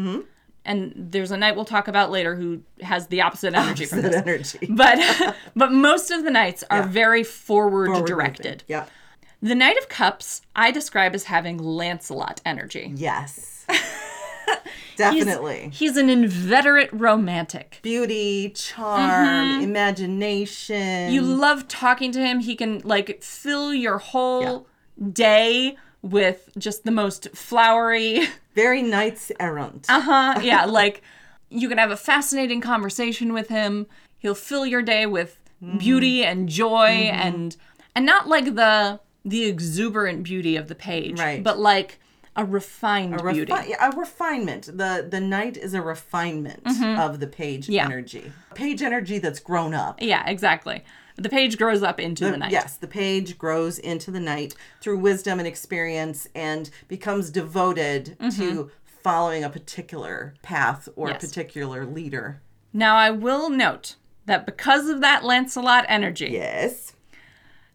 and 0.66 0.94
there's 0.96 1.32
a 1.32 1.38
knight 1.38 1.56
we'll 1.56 1.66
talk 1.66 1.88
about 1.88 2.12
later 2.12 2.36
who 2.36 2.62
has 2.82 3.08
the 3.08 3.22
opposite 3.22 3.54
energy 3.54 3.86
from 3.86 4.02
this. 4.02 4.16
energy. 4.16 4.68
But 4.70 5.00
but 5.56 5.72
most 5.72 6.12
of 6.12 6.24
the 6.24 6.32
knights 6.32 6.64
are 6.70 6.80
Yeah. 6.80 6.88
very 6.88 7.24
forward, 7.24 7.88
Forward 7.88 8.08
directed. 8.08 8.44
movement. 8.44 8.64
Yeah. 8.68 8.86
The 9.42 9.54
Knight 9.56 9.78
of 9.78 9.90
Cups 9.90 10.42
I 10.56 10.72
describe 10.72 11.14
as 11.14 11.26
having 11.26 11.58
Lancelot 11.60 12.42
energy. 12.46 12.92
Yes. 12.96 13.66
Definitely. 14.96 15.72
He's 15.74 15.98
an 15.98 16.10
inveterate 16.10 16.90
romantic. 16.94 17.80
Beauty, 17.82 18.50
charm, 18.52 19.62
imagination. 19.62 20.76
Mm-hmm. 20.76 21.14
You 21.14 21.22
love 21.22 21.68
talking 21.68 22.12
to 22.14 22.20
him. 22.20 22.40
He 22.40 22.56
can 22.56 22.80
like 22.86 23.22
fill 23.22 23.74
your 23.74 23.98
whole 23.98 24.68
day 25.12 25.76
with 26.06 26.50
just 26.58 26.84
the 26.86 26.92
most 26.92 27.30
flowery. 27.36 28.28
very 28.54 28.82
knights 28.82 29.32
errant. 29.40 29.86
Uh 29.90 30.00
huh. 30.02 30.40
Yeah, 30.44 30.66
like 30.66 31.02
you 31.50 31.68
can 31.70 31.78
have 31.78 31.92
a 31.92 31.98
fascinating 31.98 32.62
conversation 32.62 33.34
with 33.34 33.50
him. 33.50 33.88
He'll 34.20 34.36
fill 34.36 34.66
your 34.66 34.82
day 34.82 35.06
with 35.06 35.40
beauty 35.80 36.24
and 36.24 36.48
joy 36.50 36.90
and 37.12 37.56
and 37.96 38.06
not 38.06 38.28
like 38.28 38.56
the 38.56 39.00
the 39.24 39.46
exuberant 39.46 40.24
beauty 40.24 40.56
of 40.56 40.68
the 40.68 40.76
page, 40.76 41.20
Right. 41.20 41.44
But 41.44 41.58
like 41.60 42.00
a 42.36 42.44
refined 42.46 43.20
a, 43.20 43.32
beauty. 43.32 43.52
refi- 43.52 43.70
yeah, 43.70 43.90
a 43.92 43.96
refinement. 43.98 44.66
The 44.66 45.08
the 45.10 45.20
knight 45.22 45.58
is 45.58 45.74
a 45.74 45.82
refinement 45.82 46.62
of 47.00 47.20
the 47.20 47.28
page 47.28 47.64
Mm-hmm. 47.64 47.72
Yeah. 47.74 47.86
energy. 47.86 48.32
Page 48.54 48.82
energy 48.84 49.18
that's 49.20 49.40
grown 49.40 49.74
up. 49.74 50.02
Yeah, 50.02 50.24
exactly. 50.30 50.84
The 51.18 51.30
page 51.30 51.58
grows 51.58 51.82
up 51.82 52.00
into 52.00 52.30
the, 52.30 52.38
knight. 52.38 52.52
Yes, 52.52 52.76
the 52.78 52.88
page 52.88 53.38
grows 53.38 53.80
into 53.80 54.12
the 54.12 54.20
knight 54.20 54.54
through 54.82 54.98
wisdom 55.00 55.40
and 55.40 55.48
experience 55.48 56.28
and 56.36 56.70
becomes 56.90 57.30
devoted 57.30 58.18
to 58.38 58.70
following 58.86 59.44
a 59.44 59.50
particular 59.50 60.34
path 60.42 60.90
or 60.96 61.08
Mm-hmm. 61.08 61.14
Yes. 61.14 61.24
a 61.24 61.28
particular 61.28 61.86
leader. 61.86 62.42
Now 62.74 62.96
I 62.98 63.12
will 63.12 63.50
note 63.50 63.96
that 64.26 64.46
because 64.46 64.90
of 64.90 65.00
that 65.02 65.24
Lancelot 65.24 65.86
energy, 65.88 66.30
Yes. 66.32 66.94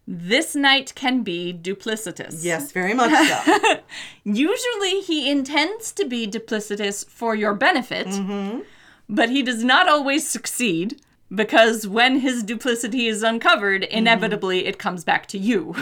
this 0.07 0.55
knight 0.55 0.93
can 0.95 1.23
be 1.23 1.51
duplicitous. 1.53 2.43
Yes, 2.43 2.71
very 2.71 2.93
much 2.93 3.11
so. 3.27 3.77
Usually 4.23 5.01
he 5.01 5.29
intends 5.31 5.91
to 5.93 6.05
be 6.05 6.27
duplicitous 6.27 7.07
for 7.07 7.33
your 7.35 7.53
benefit, 7.53 8.07
Mm-hmm. 8.07 8.59
but 9.09 9.29
he 9.29 9.41
does 9.41 9.63
not 9.63 9.87
always 9.87 10.27
succeed 10.27 11.01
because 11.33 11.87
when 11.87 12.19
his 12.19 12.43
duplicity 12.43 13.07
is 13.07 13.23
uncovered, 13.23 13.83
Mm-hmm. 13.83 13.97
inevitably 13.97 14.65
it 14.65 14.77
comes 14.77 15.03
back 15.03 15.25
to 15.27 15.37
you. 15.37 15.73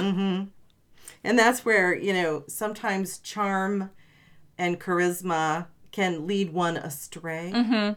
and 1.23 1.37
that's 1.39 1.65
where, 1.65 1.95
you 1.95 2.13
know, 2.13 2.43
sometimes 2.47 3.17
charm 3.19 3.89
and 4.57 4.79
charisma 4.79 5.67
can 5.91 6.27
lead 6.27 6.53
one 6.53 6.77
astray. 6.77 7.51
Mm-hmm. 7.53 7.93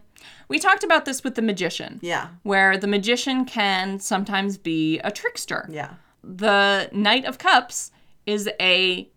We 0.48 0.58
talked 0.58 0.82
about 0.84 1.04
this 1.04 1.22
with 1.24 1.34
the 1.34 1.42
magician. 1.42 1.98
Yeah. 2.02 2.28
Where 2.42 2.78
the 2.78 2.86
magician 2.86 3.44
can 3.44 4.00
sometimes 4.00 4.56
be 4.56 4.98
a 5.00 5.10
trickster. 5.10 5.68
Yeah. 5.70 5.94
the 6.24 6.88
Knight 6.92 7.24
of 7.24 7.38
Cups 7.38 7.90
is 8.26 8.48
a 8.60 9.08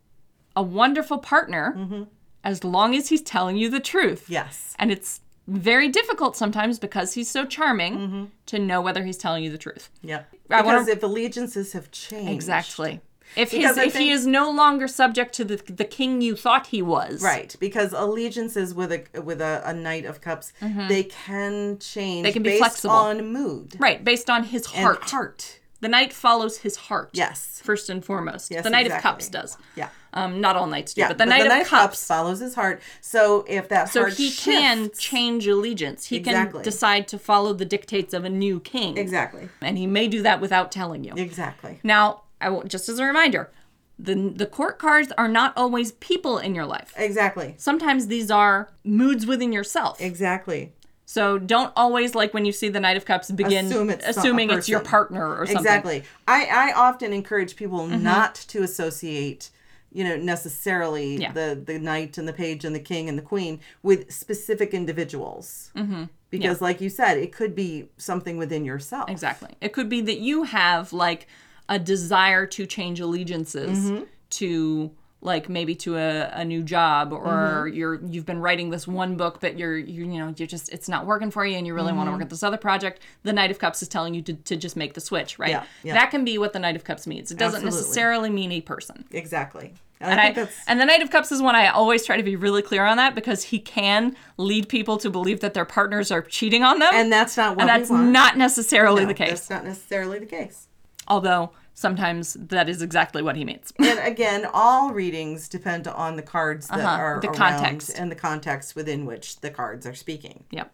a 0.57 0.63
wonderful 0.63 1.17
partner 1.19 1.75
Mm-hmm. 1.77 2.03
as 2.43 2.63
long 2.63 2.95
as 2.95 3.09
he's 3.09 3.21
telling 3.21 3.55
you 3.57 3.69
the 3.69 3.79
truth. 3.79 4.25
Yes. 4.29 4.73
And 4.79 4.91
it's 4.91 5.21
very 5.47 5.89
difficult 5.89 6.35
sometimes 6.35 6.79
because 6.79 7.13
he's 7.13 7.29
so 7.29 7.45
charming 7.45 7.97
Mm-hmm. 7.97 8.23
to 8.47 8.59
know 8.59 8.81
whether 8.81 9.03
he's 9.03 9.17
telling 9.17 9.43
you 9.43 9.51
the 9.51 9.57
truth. 9.57 9.89
Yeah. 10.01 10.23
I 10.49 10.61
Because 10.61 10.87
if 10.87 11.03
allegiances 11.03 11.73
have 11.73 11.91
changed. 11.91 12.31
Exactly. 12.31 13.01
If 13.35 13.51
his, 13.51 13.59
Because 13.59 13.77
if 13.77 13.95
he 13.97 14.11
is 14.11 14.25
no 14.27 14.49
longer 14.51 14.87
subject 14.87 15.33
to 15.35 15.43
the 15.43 15.57
the 15.57 15.83
king 15.83 16.21
you 16.21 16.35
thought 16.35 16.67
he 16.67 16.81
was. 16.81 17.21
Right, 17.23 17.53
because 17.59 17.91
allegiances 17.91 18.73
with 18.73 18.91
a 18.91 19.21
with 19.21 19.41
a, 19.41 19.61
a 19.65 19.73
knight 19.73 20.05
of 20.05 20.21
cups, 20.21 20.53
they 20.87 21.03
can 21.03 21.79
change. 21.79 22.17
Mm-hmm. 22.17 22.23
They 22.23 22.31
can 22.31 22.43
be 22.43 22.49
based 22.51 22.59
flexible. 22.59 22.95
on 22.95 23.33
mood 23.33 23.75
Right, 23.79 24.03
based 24.03 24.29
on 24.29 24.43
his 24.45 24.65
and 24.67 24.83
heart. 24.83 25.09
heart. 25.09 25.59
The 25.81 25.89
knight 25.89 26.13
follows 26.13 26.59
his 26.59 26.75
heart. 26.77 27.09
Yes. 27.13 27.61
First 27.63 27.89
and 27.89 28.03
foremost. 28.05 28.49
Yes, 28.51 28.63
the 28.63 28.69
Knight 28.69 28.85
exactly. 28.85 29.09
of 29.09 29.13
Cups 29.15 29.29
does. 29.29 29.57
Yeah. 29.75 29.89
Um, 30.15 30.39
not 30.39 30.55
all 30.55 30.65
knights 30.67 30.93
do, 30.93 31.01
Yeah, 31.01 31.09
but 31.09 31.17
the 31.17 31.25
Knight 31.25 31.45
of 31.45 31.67
Cups 31.67 32.05
follows 32.07 32.39
his 32.39 32.55
heart. 32.55 32.81
So 33.01 33.43
if 33.49 33.67
that 33.69 33.89
So 33.89 34.05
he 34.05 34.31
can 34.31 34.89
change 34.97 35.45
allegiance. 35.45 36.05
He 36.05 36.15
Exactly. 36.15 36.59
can 36.59 36.63
decide 36.63 37.07
to 37.09 37.19
follow 37.19 37.51
the 37.53 37.65
dictates 37.65 38.13
of 38.13 38.23
a 38.23 38.29
new 38.29 38.59
king. 38.61 38.97
exactly, 38.97 39.49
And 39.61 39.77
he 39.77 39.85
may 39.87 40.07
do 40.07 40.21
that 40.21 40.39
without 40.39 40.71
telling 40.71 41.03
you. 41.03 41.13
exactly. 41.17 41.79
Now, 41.83 42.21
I 42.39 42.49
will, 42.49 42.63
just 42.63 42.87
as 42.87 42.97
a 42.99 43.03
reminder, 43.05 43.51
the 43.99 44.15
the 44.35 44.45
court 44.45 44.77
cards 44.79 45.11
are 45.17 45.27
not 45.27 45.53
always 45.57 45.93
people 45.93 46.37
in 46.37 46.53
your 46.55 46.65
life. 46.65 46.93
Exactly. 46.97 47.53
Sometimes 47.57 48.07
these 48.07 48.29
are 48.31 48.69
moods 48.83 49.25
within 49.25 49.51
yourself. 49.53 50.01
Exactly. 50.01 50.73
So 51.05 51.37
don't 51.37 51.71
always 51.75 52.15
like 52.15 52.33
when 52.33 52.45
you 52.45 52.51
see 52.51 52.67
the 52.67 52.79
Knight 52.79 52.97
of 52.97 53.05
Cups 53.05 53.29
begin 53.31 53.67
Assume 53.67 53.89
it's 53.91 54.05
assuming 54.07 54.49
it's 54.49 54.67
your 54.67 54.79
partner 54.81 55.25
or 55.37 55.45
something. 55.45 55.57
Exactly. 55.57 56.03
I, 56.27 56.45
I 56.45 56.73
often 56.73 57.13
encourage 57.13 57.55
people 57.55 57.79
Mm-hmm. 57.87 58.03
not 58.03 58.35
to 58.35 58.63
associate, 58.63 59.49
you 59.97 60.03
know, 60.03 60.15
necessarily 60.17 61.17
Yeah. 61.17 61.31
the 61.31 61.49
the 61.69 61.79
knight 61.79 62.17
and 62.19 62.27
the 62.27 62.33
page 62.33 62.65
and 62.65 62.75
the 62.75 62.79
king 62.91 63.07
and 63.09 63.17
the 63.17 63.21
queen 63.33 63.59
with 63.81 64.11
specific 64.11 64.73
individuals. 64.73 65.71
Mm-hmm. 65.75 66.03
Because, 66.29 66.59
like 66.61 66.81
you 66.81 66.89
said, 66.89 67.17
it 67.17 67.31
could 67.31 67.55
be 67.55 67.87
something 67.97 68.37
within 68.37 68.65
yourself. 68.65 69.09
Exactly. 69.09 69.51
It 69.61 69.71
could 69.71 69.87
be 69.89 70.01
that 70.01 70.19
you 70.19 70.43
have 70.43 70.91
like 70.91 71.27
a 71.69 71.79
desire 71.79 72.45
to 72.47 72.65
change 72.65 72.99
allegiances 72.99 73.79
Mm-hmm. 73.79 74.03
to 74.41 74.91
like 75.21 75.49
maybe 75.49 75.73
to 75.73 75.97
a, 75.97 76.29
a 76.41 76.45
new 76.45 76.61
job 76.61 77.11
or 77.11 77.67
you're 77.73 77.95
you've 78.05 78.27
been 78.27 78.37
writing 78.39 78.69
this 78.69 78.87
one 78.87 79.15
book 79.15 79.39
but 79.41 79.57
you're 79.57 79.75
you 79.75 80.05
you 80.05 80.19
know 80.19 80.31
you're 80.37 80.45
just 80.55 80.71
it's 80.71 80.87
not 80.87 81.07
working 81.07 81.31
for 81.31 81.43
you 81.43 81.57
and 81.57 81.65
you 81.65 81.73
really 81.73 81.93
want 81.93 82.05
to 82.07 82.11
work 82.11 82.21
at 82.21 82.29
this 82.29 82.43
other 82.43 82.57
project 82.57 83.01
the 83.23 83.33
knight 83.33 83.49
of 83.49 83.57
cups 83.57 83.81
is 83.81 83.87
telling 83.87 84.13
you 84.13 84.21
to, 84.21 84.33
to 84.33 84.55
just 84.55 84.75
make 84.75 84.93
the 84.93 85.01
switch 85.01 85.39
right 85.39 85.49
Yeah, 85.49 85.63
yeah. 85.83 85.93
that 85.95 86.11
can 86.11 86.23
be 86.25 86.37
what 86.37 86.53
the 86.53 86.59
knight 86.59 86.75
of 86.75 86.83
cups 86.83 87.07
means 87.07 87.31
it 87.31 87.39
doesn't 87.39 87.63
Absolutely. 87.65 87.79
necessarily 87.81 88.29
mean 88.29 88.51
a 88.51 88.61
person 88.61 89.05
Exactly. 89.11 89.73
And, 90.01 90.11
and 90.11 90.19
I 90.19 90.31
that's 90.33 90.55
and 90.67 90.79
the 90.79 90.85
Knight 90.85 91.01
of 91.01 91.09
Cups 91.09 91.31
is 91.31 91.41
one 91.41 91.55
I 91.55 91.67
always 91.67 92.05
try 92.05 92.17
to 92.17 92.23
be 92.23 92.35
really 92.35 92.61
clear 92.61 92.85
on 92.85 92.97
that 92.97 93.15
because 93.15 93.43
he 93.43 93.59
can 93.59 94.15
lead 94.37 94.67
people 94.67 94.97
to 94.97 95.09
believe 95.09 95.39
that 95.39 95.53
their 95.53 95.65
partners 95.65 96.11
are 96.11 96.21
cheating 96.21 96.63
on 96.63 96.79
them, 96.79 96.91
and 96.93 97.11
that's 97.11 97.37
not 97.37 97.55
what 97.55 97.61
and 97.61 97.69
that's 97.69 97.89
want. 97.89 98.07
not 98.09 98.37
necessarily 98.37 99.03
No, 99.03 99.07
the 99.07 99.13
case. 99.13 99.29
That's 99.29 99.49
not 99.49 99.63
necessarily 99.65 100.19
the 100.19 100.25
case. 100.25 100.67
Although 101.07 101.51
sometimes 101.73 102.33
that 102.39 102.67
is 102.69 102.81
exactly 102.81 103.21
what 103.21 103.35
he 103.35 103.45
means. 103.45 103.71
And 103.79 103.99
again, 103.99 104.45
all 104.53 104.91
readings 104.91 105.47
depend 105.49 105.87
on 105.87 106.15
the 106.17 106.21
cards 106.21 106.67
that 106.67 106.79
Uh-huh, 106.79 106.87
are 106.97 107.19
the 107.21 107.27
around 107.29 107.37
context. 107.37 107.97
and 107.97 108.11
the 108.11 108.15
context 108.15 108.75
within 108.75 109.05
which 109.05 109.39
the 109.41 109.49
cards 109.49 109.85
are 109.85 109.95
speaking. 109.95 110.43
yep. 110.51 110.73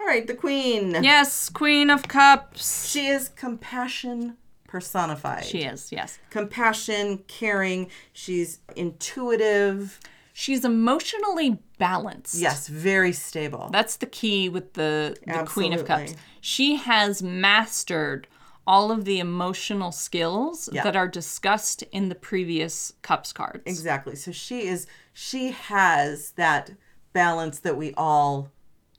All 0.00 0.06
right, 0.06 0.26
the 0.28 0.34
Queen. 0.34 0.96
Yes, 1.02 1.48
Queen 1.48 1.90
of 1.90 2.06
Cups. 2.06 2.88
She 2.88 3.08
is 3.08 3.28
compassion 3.30 4.36
personified. 4.68 5.44
She 5.44 5.62
is. 5.62 5.90
Yes. 5.90 6.18
compassion, 6.30 7.24
caring. 7.26 7.90
She's 8.12 8.60
intuitive. 8.76 9.98
She's 10.32 10.64
emotionally 10.64 11.58
balanced. 11.78 12.34
Yes, 12.36 12.68
very 12.68 13.12
stable. 13.12 13.68
That's 13.72 13.96
the 13.96 14.06
key 14.06 14.48
with 14.48 14.74
the, 14.74 15.16
the 15.26 15.42
Queen 15.44 15.72
of 15.72 15.84
Cups. 15.84 16.14
She 16.40 16.76
has 16.76 17.20
mastered 17.22 18.28
all 18.64 18.92
of 18.92 19.04
the 19.04 19.18
emotional 19.18 19.90
skills 19.90 20.68
Yeah. 20.72 20.84
that 20.84 20.94
are 20.94 21.08
discussed 21.08 21.82
in 21.90 22.08
the 22.08 22.14
previous 22.14 22.92
Cups 23.02 23.32
cards. 23.32 23.62
Exactly. 23.66 24.14
So 24.14 24.30
she 24.30 24.66
is 24.68 24.86
she 25.12 25.50
has 25.52 26.32
that 26.32 26.70
balance 27.12 27.58
that 27.60 27.76
we 27.76 27.92
all 27.96 28.50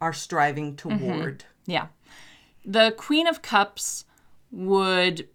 are 0.01 0.11
striving 0.13 0.75
Mm-hmm. 0.75 0.97
toward. 0.97 1.45
Yeah. 1.65 1.87
The 2.65 2.93
Queen 2.97 3.27
of 3.27 3.41
Cups 3.41 4.03
would 4.51 5.27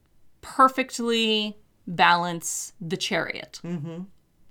perfectly 0.45 1.57
balance 1.86 2.74
the 2.80 2.97
chariot. 2.97 3.61
Mm-hmm. 3.64 4.03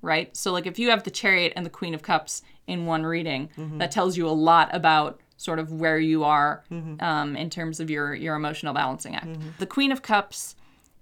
Right? 0.02 0.36
So, 0.36 0.52
like, 0.52 0.66
if 0.66 0.78
you 0.80 0.90
have 0.90 1.04
the 1.04 1.12
chariot 1.12 1.54
and 1.56 1.66
the 1.66 1.70
Queen 1.70 1.94
of 1.94 2.02
Cups 2.02 2.42
in 2.68 2.86
one 2.86 3.06
reading, 3.06 3.50
that 3.78 3.92
tells 3.92 4.18
you 4.18 4.28
a 4.28 4.32
lot 4.32 4.74
about 4.76 5.22
sort 5.38 5.60
of 5.60 5.72
where 5.72 6.00
you 6.00 6.24
are 6.26 6.64
um, 7.00 7.36
in 7.38 7.50
terms 7.50 7.80
of 7.80 7.90
your, 7.90 8.14
your 8.14 8.36
emotional 8.36 8.74
balancing 8.74 9.16
act. 9.16 9.38
The 9.60 9.66
Queen 9.66 9.92
of 9.94 10.02
Cups 10.02 10.56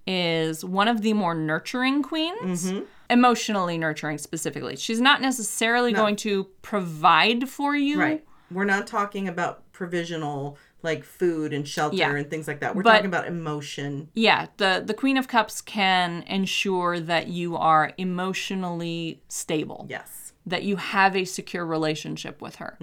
is 0.05 0.65
one 0.65 0.87
of 0.87 1.01
the 1.01 1.13
more 1.13 1.33
nurturing 1.33 2.03
queens, 2.03 2.71
emotionally 3.09 3.77
nurturing 3.77 4.17
specifically. 4.17 4.75
She's 4.75 5.01
not 5.01 5.21
necessarily 5.21 5.93
going 5.93 6.15
to 6.17 6.45
provide 6.61 7.49
for 7.49 7.75
you. 7.75 7.99
Right. 7.99 8.25
We're 8.51 8.65
not 8.65 8.87
talking 8.87 9.27
about 9.27 9.71
provisional 9.71 10.57
like 10.83 11.03
food 11.03 11.53
and 11.53 11.67
shelter 11.67 11.95
Yeah. 11.95 12.15
and 12.15 12.27
things 12.29 12.47
like 12.47 12.59
that. 12.61 12.75
We're 12.75 12.81
But- 12.81 12.93
talking 12.93 13.05
about 13.05 13.27
emotion. 13.27 14.09
Yeah, 14.13 14.47
the 14.57 14.81
the 14.85 14.93
Queen 14.95 15.15
of 15.17 15.27
Cups 15.27 15.61
can 15.61 16.23
ensure 16.23 16.99
that 16.99 17.27
you 17.27 17.55
are 17.55 17.91
emotionally 17.97 19.21
stable. 19.27 19.85
Yes. 19.89 20.33
That 20.45 20.63
you 20.63 20.77
have 20.77 21.15
a 21.15 21.23
secure 21.25 21.65
relationship 21.65 22.41
with 22.41 22.55
her. 22.55 22.77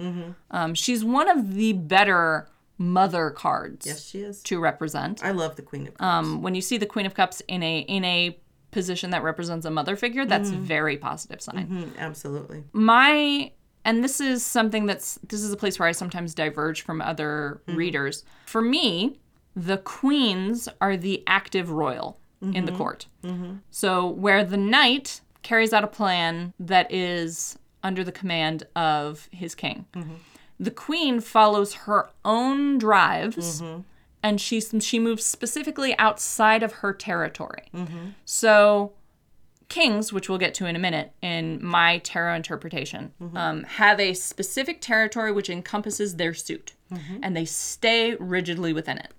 Um, 0.49 0.73
she's 0.75 1.03
one 1.03 1.29
of 1.29 1.55
the 1.55 1.73
better 1.73 2.47
mother 2.77 3.29
cards 3.31 3.85
Yes, 3.85 4.05
she 4.07 4.19
is. 4.19 4.41
to 4.43 4.57
represent. 4.59 5.21
I 5.23 5.31
love 5.31 5.57
the 5.57 5.61
Queen 5.61 5.85
of 5.87 5.95
Cups. 5.95 6.01
Um, 6.05 6.41
when 6.41 6.55
you 6.55 6.61
see 6.61 6.77
the 6.77 6.85
Queen 6.85 7.05
of 7.05 7.13
Cups 7.13 7.41
in 7.49 7.61
a 7.61 7.79
in 7.79 8.05
a 8.05 8.39
position 8.71 9.09
that 9.09 9.23
represents 9.23 9.65
a 9.65 9.69
mother 9.71 9.95
figure, 9.97 10.25
that's 10.25 10.51
a 10.51 10.55
very 10.55 10.95
positive 10.95 11.41
sign. 11.41 11.67
Mhm, 11.67 11.97
absolutely. 11.97 12.63
my 12.71 13.51
and 13.89 14.03
this 14.03 14.21
is 14.21 14.45
something 14.45 14.85
that's 14.85 15.17
this 15.27 15.41
is 15.41 15.51
a 15.51 15.57
place 15.57 15.79
where 15.79 15.87
I 15.87 15.93
sometimes 15.93 16.35
diverge 16.35 16.83
from 16.83 17.01
other 17.01 17.59
mm-hmm. 17.65 17.75
readers. 17.75 18.23
For 18.45 18.61
me, 18.61 19.17
the 19.55 19.79
queens 19.79 20.69
are 20.79 20.95
the 20.95 21.23
active 21.25 21.71
royal 21.71 22.19
in 22.41 22.51
the 22.51 22.71
mm-hmm. 22.71 22.77
court. 22.77 23.07
Mm-hmm. 23.23 23.55
So 23.71 24.07
where 24.07 24.45
the 24.45 24.57
knight 24.57 25.21
carries 25.41 25.73
out 25.73 25.83
a 25.83 25.87
plan 25.87 26.53
that 26.59 26.91
is 26.93 27.57
under 27.81 28.03
the 28.03 28.11
command 28.11 28.63
of 28.75 29.27
his 29.31 29.55
king. 29.55 29.85
The 30.59 30.71
queen 30.71 31.19
follows 31.19 31.73
her 31.73 32.09
own 32.23 32.77
drives 32.77 33.63
and 34.21 34.39
she 34.39 34.61
she 34.61 34.99
moves 34.99 35.25
specifically 35.25 35.97
outside 35.97 36.61
of 36.61 36.73
her 36.73 36.93
territory. 36.93 37.69
So 38.25 38.93
kings, 39.69 40.11
which 40.11 40.27
we'll 40.27 40.37
get 40.39 40.53
to 40.55 40.65
in 40.65 40.75
a 40.75 40.79
minute, 40.79 41.11
in 41.21 41.63
my 41.63 41.99
tarot 41.99 42.35
interpretation, 42.35 43.13
um, 43.35 43.63
have 43.63 43.99
a 43.99 44.13
specific 44.13 44.81
territory 44.81 45.31
which 45.31 45.49
encompasses 45.49 46.15
their 46.15 46.33
suit, 46.33 46.73
and 47.21 47.35
they 47.37 47.45
stay 47.45 48.15
rigidly 48.15 48.73
within 48.73 48.97
it. 48.97 49.13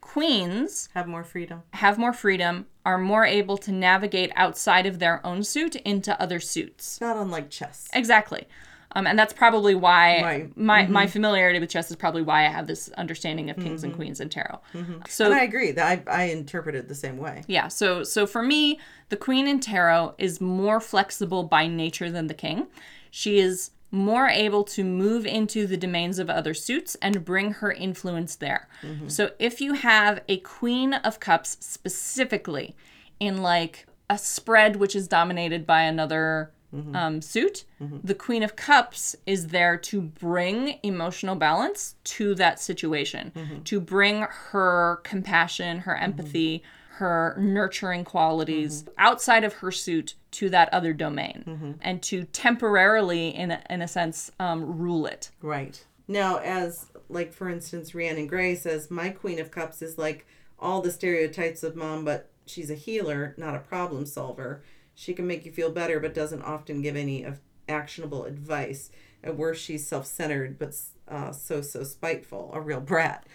Queens 0.00 0.88
Have 0.94 1.06
more 1.08 1.24
freedom. 1.24 1.62
have 1.72 1.98
more 1.98 2.12
freedom, 2.12 2.66
are 2.84 2.98
more 2.98 3.24
able 3.24 3.56
to 3.58 3.72
navigate 3.72 4.30
outside 4.36 4.86
of 4.86 4.98
their 4.98 5.24
own 5.26 5.42
suit 5.42 5.74
into 5.76 6.20
other 6.20 6.38
suits. 6.40 7.00
Not 7.00 7.16
unlike 7.16 7.50
chess. 7.50 7.88
Exactly. 7.94 8.46
Um, 8.94 9.06
and 9.06 9.18
that's 9.18 9.32
probably 9.32 9.74
why 9.74 10.22
Right. 10.22 10.56
my, 10.56 10.86
my 10.86 11.04
mm-hmm. 11.04 11.12
familiarity 11.12 11.58
with 11.58 11.70
chess 11.70 11.90
is 11.90 11.96
probably 11.96 12.22
why 12.22 12.46
I 12.46 12.48
have 12.48 12.66
this 12.66 12.88
understanding 12.90 13.50
of 13.50 13.56
kings 13.56 13.82
and 13.82 13.92
mm-hmm. 13.92 14.00
queens 14.00 14.20
in 14.20 14.28
tarot. 14.28 14.60
Mm-hmm. 14.72 14.98
So 15.08 15.26
And 15.26 15.34
I 15.34 15.42
agree. 15.42 15.72
That 15.72 16.08
I, 16.08 16.22
I 16.22 16.24
interpret 16.24 16.74
it 16.74 16.88
the 16.88 16.94
same 16.94 17.16
way. 17.16 17.42
yeah, 17.46 17.68
so 17.68 18.04
so 18.04 18.26
for 18.26 18.42
me, 18.42 18.78
the 19.08 19.16
queen 19.16 19.46
in 19.46 19.60
tarot 19.60 20.14
is 20.18 20.40
more 20.40 20.80
flexible 20.80 21.42
by 21.44 21.66
nature 21.66 22.10
than 22.10 22.26
the 22.26 22.34
king. 22.34 22.68
She 23.10 23.38
is 23.38 23.70
more 23.90 24.28
able 24.28 24.64
to 24.64 24.82
move 24.82 25.24
into 25.24 25.68
the 25.68 25.76
domains 25.76 26.18
of 26.18 26.28
other 26.28 26.52
suits 26.52 26.96
and 26.96 27.24
bring 27.24 27.52
her 27.52 27.70
influence 27.70 28.34
there. 28.34 28.68
So 29.06 29.30
if 29.38 29.60
you 29.60 29.74
have 29.74 30.20
a 30.28 30.38
queen 30.38 30.94
of 30.94 31.20
cups 31.20 31.56
specifically 31.60 32.74
in 33.20 33.40
like 33.40 33.86
a 34.10 34.18
spread 34.18 34.76
which 34.76 34.96
is 34.96 35.06
dominated 35.06 35.64
by 35.64 35.82
another 35.82 36.50
Mm-hmm. 36.74 36.96
um, 36.96 37.22
suit, 37.22 37.64
mm-hmm. 37.80 37.98
the 38.02 38.14
queen 38.14 38.42
of 38.42 38.56
cups 38.56 39.14
is 39.26 39.48
there 39.48 39.76
to 39.76 40.00
bring 40.00 40.80
emotional 40.82 41.36
balance 41.36 41.94
to 42.04 42.34
that 42.34 42.58
situation, 42.58 43.30
mm-hmm. 43.34 43.62
to 43.62 43.80
bring 43.80 44.26
her 44.50 45.00
compassion, 45.04 45.78
her 45.80 45.96
empathy, 45.96 46.64
her 46.94 47.36
nurturing 47.38 48.04
qualities 48.04 48.84
outside 48.98 49.44
of 49.44 49.54
her 49.54 49.70
suit 49.70 50.14
to 50.30 50.48
that 50.48 50.72
other 50.72 50.92
domain 50.92 51.76
and 51.80 52.02
to 52.02 52.24
temporarily 52.24 53.28
in 53.28 53.50
a, 53.50 53.62
in 53.68 53.82
a 53.82 53.88
sense 53.88 54.30
um, 54.38 54.78
rule 54.78 55.06
it. 55.06 55.30
Right. 55.42 55.84
Now, 56.06 56.38
as 56.38 56.86
like 57.08 57.32
for 57.32 57.48
instance, 57.48 57.94
Rhiannon 57.94 58.26
Gray 58.26 58.54
says, 58.54 58.90
my 58.90 59.10
Queen 59.10 59.38
of 59.40 59.50
Cups 59.50 59.82
is 59.82 59.98
like 59.98 60.26
all 60.58 60.82
the 60.82 60.92
stereotypes 60.92 61.62
of 61.62 61.76
mom, 61.76 62.04
but 62.04 62.30
she's 62.46 62.70
a 62.70 62.74
healer, 62.74 63.34
not 63.36 63.54
a 63.54 63.60
problem 63.60 64.06
solver. 64.06 64.62
She 64.94 65.12
can 65.14 65.26
make 65.26 65.44
you 65.44 65.52
feel 65.52 65.70
better, 65.70 65.98
but 66.00 66.14
doesn't 66.14 66.42
often 66.42 66.82
give 66.82 66.96
any 66.96 67.22
of 67.24 67.40
actionable 67.68 68.24
advice. 68.24 68.90
At 69.22 69.36
worst, 69.36 69.62
she's 69.64 69.86
self-centered, 69.86 70.58
but 70.58 70.74
uh, 71.08 71.32
so 71.32 71.60
so 71.62 71.82
spiteful, 71.84 72.50
a 72.54 72.60
real 72.60 72.80
brat. 72.80 73.26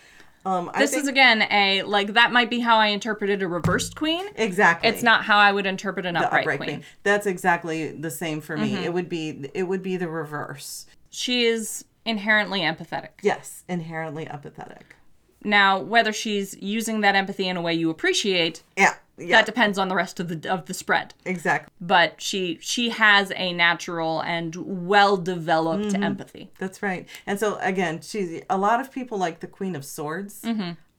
Um, 0.46 0.72
I 0.74 0.80
this 0.80 0.92
think, 0.92 1.04
is 1.04 1.10
again 1.10 1.42
a 1.52 1.84
like 1.84 2.14
that 2.14 2.32
might 2.32 2.50
be 2.50 2.62
how 2.62 2.78
i 2.78 2.88
interpreted 2.88 3.42
a 3.44 3.48
reversed 3.48 3.98
queen 3.98 4.26
exactly 4.38 4.88
it's 4.88 5.04
not 5.04 5.26
how 5.26 5.38
i 5.38 5.52
would 5.52 5.66
interpret 5.66 6.06
an 6.06 6.16
upright, 6.16 6.44
upright 6.44 6.60
queen. 6.60 6.70
queen. 6.70 6.84
That's 7.04 7.28
exactly 7.28 7.92
the 7.92 8.10
same 8.10 8.40
for 8.40 8.56
Mm-hmm. 8.58 8.76
me. 8.76 8.86
It 8.86 8.94
would 8.94 9.10
be 9.10 9.50
it 9.54 9.64
would 9.64 9.84
be 9.84 9.98
the 9.98 10.08
reverse. 10.08 10.86
she 11.10 11.44
is 11.44 11.84
inherently 12.06 12.62
empathetic 12.62 13.10
Yes, 13.22 13.66
inherently 13.68 14.28
apathetic. 14.28 14.96
Now 15.44 15.80
whether 15.80 16.12
she's 16.14 16.56
using 16.62 17.02
that 17.02 17.16
empathy 17.16 17.48
in 17.48 17.58
a 17.58 17.62
way 17.62 17.74
you 17.74 17.90
appreciate 17.90 18.64
Yeah, 18.78 18.96
yeah, 19.18 19.38
that 19.38 19.46
depends 19.46 19.78
on 19.78 19.88
the 19.90 19.96
rest 19.96 20.20
of 20.20 20.28
the 20.28 20.52
of 20.52 20.66
the 20.66 20.74
spread 20.74 21.14
exactly. 21.26 21.70
but 21.82 22.22
she 22.22 22.58
she 22.62 22.90
has 22.90 23.32
a 23.36 23.54
natural 23.54 24.22
and 24.22 24.56
well 24.88 25.18
developed 25.18 25.86
Mm-hmm. 25.94 26.04
empathy 26.04 26.52
That's 26.60 26.82
right. 26.84 27.08
And 27.26 27.40
so 27.40 27.58
again, 27.62 28.02
she's 28.02 28.42
a 28.50 28.58
lot 28.58 28.80
of 28.80 28.92
people 28.92 29.18
like 29.18 29.40
the 29.40 29.48
Queen 29.48 29.76
of 29.76 29.84
Swords. 29.86 30.46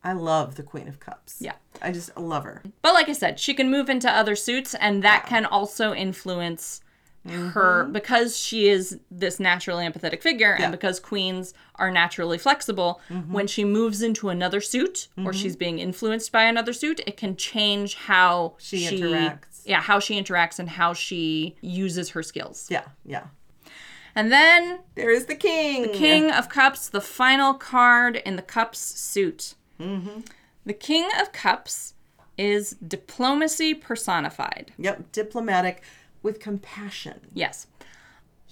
I 0.03 0.13
love 0.13 0.55
the 0.55 0.63
Queen 0.63 0.87
of 0.87 0.99
Cups. 0.99 1.35
Mm-hmm. 1.35 1.45
Yeah. 1.45 1.53
I 1.83 1.91
just 1.91 2.15
love 2.17 2.43
her. 2.43 2.63
But 2.81 2.93
like 2.95 3.07
I 3.09 3.13
said, 3.13 3.39
she 3.39 3.53
can 3.53 3.69
move 3.69 3.87
into 3.89 4.09
other 4.09 4.35
suits, 4.35 4.73
and 4.75 5.03
that 5.03 5.25
can 5.27 5.45
also 5.45 5.93
influence 5.93 6.81
her 7.27 7.83
mm-hmm. 7.83 7.91
because 7.91 8.37
she 8.37 8.67
is 8.67 8.99
this 9.11 9.39
naturally 9.39 9.87
empathetic 9.87 10.21
figure, 10.21 10.55
Yeah. 10.57 10.65
and 10.65 10.71
because 10.71 10.99
queens 10.99 11.53
are 11.75 11.91
naturally 11.91 12.37
flexible. 12.37 12.99
Mm-hmm. 13.09 13.33
When 13.33 13.47
she 13.47 13.63
moves 13.63 14.01
into 14.01 14.29
another 14.29 14.61
suit, 14.61 15.07
or 15.17 15.25
mm-hmm. 15.25 15.31
she's 15.31 15.55
being 15.55 15.79
influenced 15.79 16.31
by 16.31 16.43
another 16.43 16.73
suit, 16.73 16.99
it 17.05 17.17
can 17.17 17.35
change 17.35 17.95
how 17.95 18.55
She 18.57 18.87
interacts. 18.87 19.61
Yeah, 19.65 19.81
how 19.81 19.99
she 19.99 20.19
interacts 20.19 20.57
and 20.57 20.69
how 20.69 20.93
she 20.93 21.55
uses 21.61 22.09
her 22.09 22.23
skills. 22.23 22.67
Yeah, 22.69 22.85
yeah. 23.05 23.25
And 24.15 24.31
then 24.31 24.79
There 24.95 25.11
is 25.11 25.27
the 25.27 25.35
King. 25.35 25.83
The 25.83 25.89
king 25.89 26.31
of 26.31 26.49
Cups, 26.49 26.89
the 26.89 27.01
final 27.01 27.53
card 27.53 28.17
in 28.17 28.35
the 28.35 28.41
Cups 28.41 28.79
suit. 28.79 29.55
The 29.79 30.73
King 30.73 31.09
of 31.19 31.31
Cups 31.31 31.93
is 32.37 32.71
diplomacy 32.71 33.73
personified. 33.73 34.73
Yep, 34.77 35.11
diplomatic, 35.11 35.83
with 36.23 36.39
compassion. 36.39 37.21
Yes. 37.33 37.67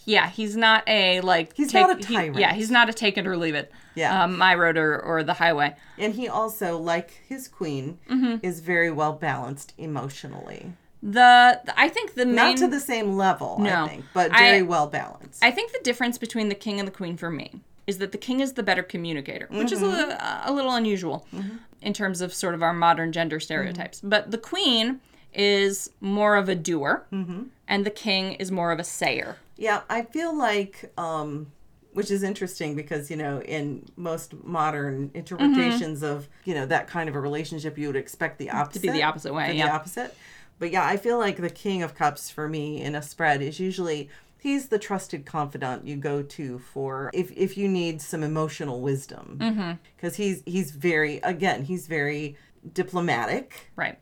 Yeah, 0.05 0.30
he's 0.30 0.55
not 0.55 0.84
a 0.88 1.22
like. 1.22 1.53
He's 1.55 1.74
not 1.74 1.91
a 1.91 1.95
he- 2.07 2.15
tyrant. 2.15 2.38
yeah, 2.39 2.53
he's 2.53 2.72
not 2.72 2.89
a 2.89 2.93
take 2.93 3.17
it 3.17 3.28
or 3.28 3.38
leave 3.38 3.53
it. 3.55 3.72
Yeah. 3.95 4.24
Um, 4.24 4.38
my 4.38 4.55
road 4.55 4.78
or, 4.78 4.97
or 4.99 5.24
the 5.24 5.34
highway. 5.34 5.76
And 5.97 6.15
he 6.15 6.28
also, 6.28 6.78
like 6.78 7.11
his 7.28 7.47
queen, 7.47 7.99
Mm-hmm. 8.09 8.38
is 8.43 8.61
very 8.61 8.89
well 8.91 9.13
balanced 9.13 9.74
emotionally. 9.78 10.72
The 11.03 11.61
I 11.78 11.89
think 11.89 12.15
the 12.15 12.26
main 12.26 12.36
Not 12.36 12.57
to 12.57 12.67
the 12.67 12.80
same 12.80 13.17
level, 13.17 13.57
No. 13.59 13.86
I 13.86 13.88
think, 13.88 14.05
but 14.13 14.34
I- 14.34 14.39
very 14.51 14.61
well 14.63 14.88
balanced. 14.88 15.43
I 15.43 15.51
think 15.51 15.72
the 15.74 15.80
difference 15.84 16.17
between 16.17 16.49
the 16.49 16.55
king 16.55 16.80
and 16.80 16.88
the 16.88 16.91
queen 16.93 17.15
for 17.17 17.30
me 17.30 17.61
is 17.86 17.97
that 17.99 18.11
the 18.11 18.17
king 18.17 18.39
is 18.39 18.53
the 18.53 18.63
better 18.63 18.84
communicator, 18.84 19.47
which 19.51 19.72
is 19.72 19.82
a, 19.82 20.43
a 20.45 20.51
little 20.53 20.74
unusual 20.74 21.26
in 21.82 21.91
terms 21.93 22.22
of 22.22 22.34
sort 22.34 22.53
of 22.53 22.61
our 22.61 22.74
modern 22.74 23.11
gender 23.11 23.39
stereotypes. 23.39 23.99
But 24.03 24.30
the 24.32 24.38
queen 24.38 24.99
is 25.34 25.89
more 26.01 26.36
of 26.36 26.49
a 26.49 26.55
doer, 26.55 27.05
and 27.67 27.86
the 27.86 27.89
king 27.91 28.34
is 28.34 28.51
more 28.51 28.71
of 28.71 28.80
a 28.80 28.84
sayer. 28.84 29.38
Yeah, 29.57 29.82
I 29.89 30.03
feel 30.03 30.36
like, 30.38 30.91
um, 30.97 31.51
which 31.93 32.09
is 32.11 32.23
interesting 32.23 32.75
because 32.75 33.09
you 33.11 33.17
know, 33.17 33.41
in 33.41 33.86
most 33.95 34.34
modern 34.43 35.11
interpretations 35.13 36.01
of 36.03 36.27
you 36.45 36.53
know 36.53 36.65
that 36.65 36.88
kind 36.88 37.09
of 37.09 37.15
a 37.15 37.19
relationship, 37.19 37.77
you 37.77 37.88
would 37.88 37.95
expect 37.95 38.38
the 38.39 38.49
opposite 38.49 38.80
To 38.82 38.88
be 38.88 38.93
the 38.93 39.03
opposite 39.03 39.34
way, 39.34 39.55
yeah. 39.55 39.67
the 39.67 39.71
opposite. 39.73 40.15
But 40.59 40.71
yeah, 40.71 40.86
I 40.86 40.97
feel 40.97 41.17
like 41.17 41.38
the 41.38 41.49
King 41.49 41.84
of 41.84 41.95
Cups 41.95 42.30
for 42.30 42.47
me 42.49 42.82
in 42.82 42.93
a 42.95 43.01
spread 43.01 43.41
is 43.41 43.59
usually 43.59 44.09
he's 44.41 44.69
the 44.69 44.80
trusted 44.80 45.25
confidant 45.25 45.86
you 45.86 45.95
go 45.97 46.21
to 46.21 46.59
for 46.59 47.11
if 47.13 47.32
if 47.36 47.57
you 47.57 47.67
need 47.67 48.01
some 48.01 48.23
emotional 48.23 48.80
wisdom 48.82 49.38
Mm-hmm. 49.41 49.71
because 49.95 50.15
he's 50.15 50.41
he's 50.45 50.71
very 50.71 51.17
again 51.17 51.63
he's 51.63 51.88
very 51.88 52.38
diplomatic 52.73 53.69
Right. 53.75 53.97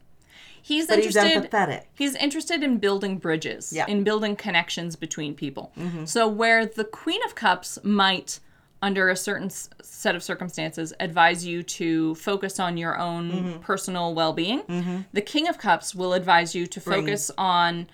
He's 0.68 0.86
but 0.88 1.00
he's 1.02 1.16
interested. 1.16 1.50
empathetic. 1.50 1.84
He's 1.94 2.14
interested 2.16 2.62
in 2.62 2.78
building 2.78 3.20
bridges, 3.20 3.72
Yeah. 3.72 3.86
in 3.88 4.04
building 4.04 4.36
connections 4.36 4.98
between 4.98 5.34
people. 5.34 5.72
So, 6.04 6.28
where 6.28 6.66
the 6.66 6.84
Queen 6.84 7.22
of 7.24 7.36
Cups 7.36 7.80
might, 7.84 8.42
under 8.82 9.10
a 9.10 9.16
certain 9.16 9.50
set 9.50 10.14
of 10.14 10.22
circumstances, 10.24 10.94
advise 11.00 11.46
you 11.46 11.64
to 11.64 12.16
focus 12.16 12.60
on 12.60 12.76
your 12.76 13.00
own 13.00 13.60
personal 13.62 14.14
well 14.14 14.34
being, 14.34 15.06
the 15.14 15.22
King 15.22 15.48
of 15.48 15.58
Cups 15.58 15.96
will 15.96 16.12
advise 16.14 16.54
you 16.54 16.68
to 16.68 16.82
focus 16.82 17.32
on 17.38 17.88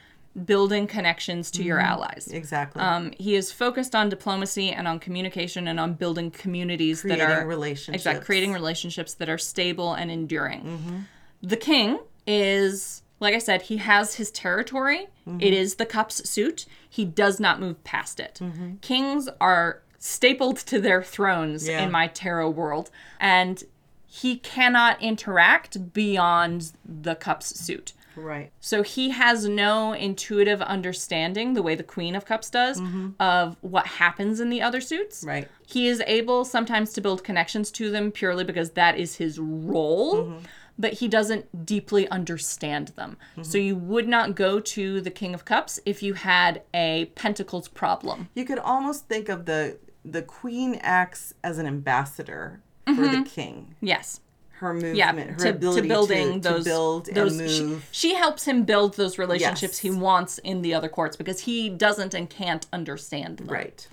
building 0.45 0.87
connections 0.87 1.51
to 1.51 1.61
your 1.61 1.79
allies. 1.79 2.27
Exactly. 2.33 2.81
Um, 2.81 3.11
he 3.19 3.35
is 3.35 3.51
focused 3.51 3.93
on 3.93 4.09
diplomacy 4.09 4.71
and 4.71 4.87
on 4.87 4.97
communication 4.97 5.67
and 5.67 5.79
on 5.79 5.93
building 5.93 6.31
communities 6.31 7.01
Creating 7.01 7.27
that 7.27 7.43
are 7.43 7.45
relationships. 7.47 8.01
Exactly, 8.01 8.25
creating 8.25 8.51
relationships 8.51 9.13
that 9.13 9.29
are 9.29 9.37
stable 9.37 9.93
and 9.93 10.09
enduring. 10.09 10.61
Mm-hmm. 10.63 10.97
The 11.43 11.57
king 11.57 11.99
is, 12.27 13.01
like 13.19 13.33
I 13.33 13.39
said, 13.39 13.63
he 13.63 13.77
has 13.77 14.15
his 14.15 14.31
territory. 14.31 15.07
Mm-hmm. 15.27 15.41
It 15.41 15.53
is 15.53 15.75
the 15.75 15.85
cup's 15.85 16.27
suit. 16.29 16.65
He 16.89 17.05
does 17.05 17.39
not 17.39 17.59
move 17.59 17.83
past 17.83 18.19
it. 18.19 18.39
Mm-hmm. 18.41 18.75
Kings 18.81 19.29
are 19.41 19.81
stapled 19.99 20.57
to 20.57 20.79
their 20.81 21.01
thrones 21.01 21.67
Yeah. 21.67 21.83
in 21.83 21.91
my 21.91 22.07
tarot 22.07 22.49
world, 22.51 22.91
and 23.19 23.63
he 24.05 24.37
cannot 24.37 25.01
interact 25.01 25.93
beyond 25.93 26.71
the 26.85 27.15
cup's 27.15 27.59
suit. 27.59 27.93
right. 28.15 28.51
So 28.59 28.83
he 28.83 29.09
has 29.09 29.47
no 29.47 29.93
intuitive 29.93 30.61
understanding, 30.61 31.53
the 31.55 31.63
way 31.63 31.73
the 31.73 31.81
Queen 31.83 32.15
of 32.15 32.25
Cups 32.25 32.51
does, 32.51 32.79
of 33.19 33.57
what 33.61 33.87
happens 33.87 34.39
in 34.39 34.49
the 34.51 34.61
other 34.61 34.81
suits. 34.81 35.21
Mm-hmm. 35.21 35.29
Right. 35.29 35.47
He 35.65 35.87
is 35.87 36.03
able 36.05 36.45
sometimes 36.45 36.93
to 36.93 37.01
build 37.01 37.23
connections 37.23 37.71
to 37.71 37.89
them 37.89 38.11
purely 38.11 38.43
because 38.43 38.71
that 38.71 38.97
is 38.99 39.15
his 39.15 39.39
role, 39.39 40.25
Mm-hmm. 40.25 40.45
But 40.77 40.93
he 40.93 41.07
doesn't 41.07 41.65
deeply 41.65 42.07
understand 42.09 42.89
them. 42.89 43.17
Mm-hmm. 43.33 43.43
So 43.43 43.57
you 43.57 43.75
would 43.75 44.07
not 44.07 44.35
go 44.35 44.59
to 44.59 45.01
the 45.01 45.11
King 45.11 45.33
of 45.33 45.45
Cups 45.45 45.79
if 45.85 46.01
you 46.01 46.13
had 46.15 46.61
a 46.73 47.05
Pentacles 47.15 47.67
problem. 47.67 48.29
You 48.33 48.45
could 48.45 48.59
almost 48.59 49.07
think 49.07 49.29
of 49.29 49.45
the 49.45 49.77
the 50.05 50.21
queen 50.21 50.75
acts 50.81 51.33
as 51.43 51.57
an 51.59 51.65
ambassador 51.65 52.61
for 52.85 53.07
the 53.07 53.23
king. 53.23 53.75
Yes. 53.79 54.19
Her 54.57 54.73
movement, 54.73 54.95
Yeah, 54.95 55.13
her 55.13 55.35
to, 55.35 55.49
ability 55.49 55.81
to 55.83 55.87
building 55.87 56.41
to, 56.41 56.49
those 56.49 56.63
to 56.65 56.69
build 56.69 57.05
those 57.07 57.39
and 57.39 57.49
she- 57.49 57.63
move. 57.63 57.87
She, 57.91 58.13
helps 58.15 58.45
him 58.45 58.63
build 58.63 58.95
those 58.95 59.17
relationships 59.17 59.73
Yes. 59.75 59.79
he 59.79 59.91
wants 59.91 60.37
in 60.39 60.61
the 60.61 60.73
other 60.73 60.89
courts 60.89 61.15
because 61.15 61.41
he 61.41 61.69
doesn't 61.69 62.13
and 62.13 62.29
can't 62.29 62.65
understand 62.73 63.37
them. 63.37 63.47
right. 63.47 63.87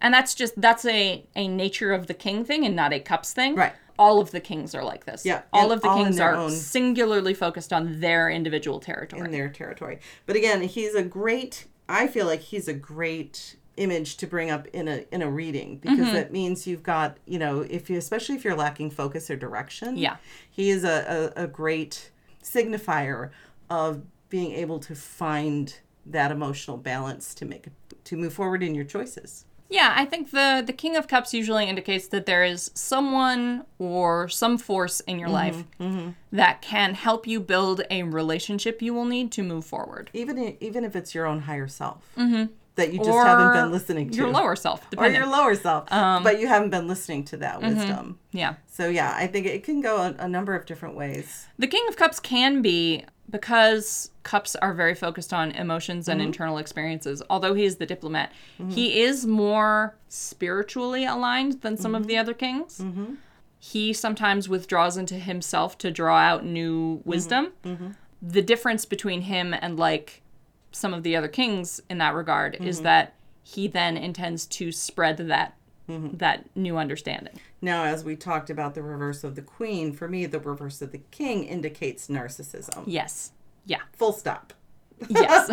And 0.00 0.12
that's 0.14 0.34
just 0.34 0.60
that's 0.60 0.84
a 0.84 1.24
a 1.36 1.48
nature 1.48 1.92
of 1.92 2.06
the 2.06 2.14
king 2.14 2.44
thing 2.44 2.64
and 2.64 2.74
not 2.74 2.92
a 2.92 3.00
cups 3.00 3.32
thing. 3.32 3.54
Right. 3.54 3.72
All 3.98 4.18
of 4.20 4.30
the 4.30 4.40
kings 4.40 4.74
are 4.74 4.82
like 4.82 5.04
this. 5.04 5.26
Yeah, 5.26 5.42
All 5.52 5.64
and 5.64 5.72
of 5.72 5.82
the 5.82 5.88
all 5.90 6.02
kings 6.02 6.18
are 6.18 6.34
own- 6.34 6.50
singularly 6.50 7.34
focused 7.34 7.70
on 7.70 8.00
their 8.00 8.30
individual 8.30 8.80
territory. 8.80 9.22
in 9.26 9.30
their 9.30 9.50
territory. 9.50 9.98
But 10.24 10.36
again, 10.36 10.62
he's 10.62 10.94
a 10.94 11.02
great. 11.02 11.66
I 11.86 12.06
feel 12.06 12.24
like 12.26 12.40
he's 12.40 12.66
a 12.66 12.72
great 12.72 13.56
image 13.76 14.16
to 14.18 14.26
bring 14.26 14.50
up 14.50 14.66
in 14.68 14.88
a 14.88 15.04
in 15.12 15.20
a 15.22 15.30
reading 15.30 15.78
because 15.78 15.98
Mm-hmm. 15.98 16.14
that 16.14 16.32
means 16.32 16.66
you've 16.66 16.82
got 16.82 17.18
you 17.26 17.38
know 17.38 17.60
if 17.60 17.90
you 17.90 17.98
especially 17.98 18.36
if 18.36 18.44
you're 18.44 18.56
lacking 18.56 18.90
focus 18.90 19.30
or 19.30 19.36
direction. 19.36 19.96
Yeah. 19.98 20.16
he 20.50 20.70
is 20.70 20.82
a 20.84 21.32
a, 21.36 21.44
a 21.44 21.46
great 21.46 22.10
signifier 22.42 23.30
of 23.68 24.02
being 24.28 24.52
able 24.52 24.78
to 24.80 24.94
find 24.94 25.78
that 26.06 26.30
emotional 26.32 26.76
balance 26.76 27.34
to 27.34 27.44
make 27.44 27.66
to 28.04 28.16
move 28.16 28.32
forward 28.32 28.62
in 28.62 28.74
your 28.74 28.84
choices. 28.84 29.44
Yeah, 29.70 29.94
I 29.96 30.04
think 30.04 30.32
the 30.32 30.62
the 30.66 30.72
King 30.72 30.96
of 30.96 31.06
Cups 31.06 31.32
usually 31.32 31.66
indicates 31.68 32.08
that 32.08 32.26
there 32.26 32.42
is 32.44 32.70
someone 32.74 33.64
or 33.78 34.28
some 34.28 34.58
force 34.58 35.00
in 35.00 35.18
your 35.18 35.28
life 35.30 35.64
Mm-hmm. 35.78 36.10
that 36.32 36.60
can 36.60 36.94
help 36.94 37.26
you 37.26 37.40
build 37.40 37.82
a 37.90 38.02
relationship 38.02 38.82
you 38.82 38.92
will 38.92 39.04
need 39.06 39.30
to 39.32 39.42
move 39.42 39.64
forward. 39.64 40.10
Even 40.12 40.56
even 40.60 40.84
if 40.84 40.94
it's 40.96 41.14
your 41.14 41.24
own 41.26 41.40
higher 41.42 41.68
self 41.68 42.02
that 42.80 42.92
you 42.92 42.98
just 42.98 43.10
haven't 43.10 43.52
been 43.52 43.70
listening 43.70 44.10
to. 44.10 44.12
Mm-hmm. 44.12 44.22
Your 44.24 44.32
lower 44.32 44.56
self, 44.56 44.86
or 44.96 45.08
your 45.08 45.26
lower 45.26 45.54
self, 45.54 45.90
Um, 45.92 46.22
but 46.22 46.40
you 46.40 46.48
haven't 46.48 46.70
been 46.70 46.88
listening 46.88 47.24
to 47.26 47.36
that 47.38 47.60
mm-hmm. 47.60 47.76
wisdom. 47.76 48.18
yeah. 48.32 48.54
So 48.66 48.88
yeah, 48.88 49.14
I 49.16 49.26
think 49.26 49.46
it 49.46 49.62
can 49.62 49.80
go 49.80 49.96
a, 49.98 50.14
a 50.18 50.28
number 50.28 50.54
of 50.54 50.66
different 50.66 50.96
ways. 50.96 51.46
The 51.58 51.66
King 51.66 51.84
of 51.88 51.96
Cups 51.96 52.18
can 52.18 52.62
be 52.62 53.04
because 53.30 54.10
cups 54.24 54.56
are 54.56 54.74
very 54.74 54.94
focused 54.94 55.32
on 55.32 55.52
emotions 55.52 56.08
and 56.08 56.20
internal 56.20 56.58
experiences. 56.58 57.22
Although 57.30 57.54
he 57.54 57.64
is 57.64 57.76
the 57.76 57.86
diplomat, 57.86 58.32
he 58.68 59.00
is 59.02 59.24
more 59.26 59.96
spiritually 60.08 61.04
aligned 61.04 61.62
than 61.62 61.76
some 61.76 61.94
of 61.94 62.06
the 62.08 62.16
other 62.16 62.34
kings. 62.34 62.82
He 63.58 63.92
sometimes 63.92 64.48
withdraws 64.48 64.96
into 64.96 65.14
himself 65.14 65.78
to 65.78 65.90
draw 65.90 66.16
out 66.16 66.44
new 66.44 67.02
wisdom. 67.04 67.52
The 68.22 68.42
difference 68.42 68.84
between 68.84 69.22
him 69.22 69.54
and 69.54 69.78
like 69.78 70.19
some 70.72 70.94
of 70.94 71.02
the 71.02 71.16
other 71.16 71.28
kings 71.28 71.80
in 71.90 71.98
that 71.98 72.14
regard 72.14 72.56
is 72.60 72.82
that 72.82 73.14
he 73.42 73.66
then 73.68 73.96
intends 73.96 74.46
to 74.46 74.70
spread 74.72 75.16
that 75.16 75.56
that 75.88 76.44
new 76.54 76.76
understanding. 76.76 77.40
Now, 77.60 77.84
as 77.84 78.04
we 78.04 78.14
talked 78.16 78.48
about 78.48 78.74
the 78.74 78.82
reverse 78.82 79.24
of 79.24 79.34
the 79.34 79.42
queen, 79.42 79.92
for 79.92 80.08
me, 80.08 80.24
the 80.26 80.38
reverse 80.38 80.80
of 80.82 80.92
the 80.92 80.98
king 80.98 81.44
indicates 81.44 82.06
narcissism. 82.06 82.84
Yes. 82.86 83.32
Yeah. 83.66 83.80
Full 83.94 84.12
stop. 84.12 84.52
Yes. 85.08 85.50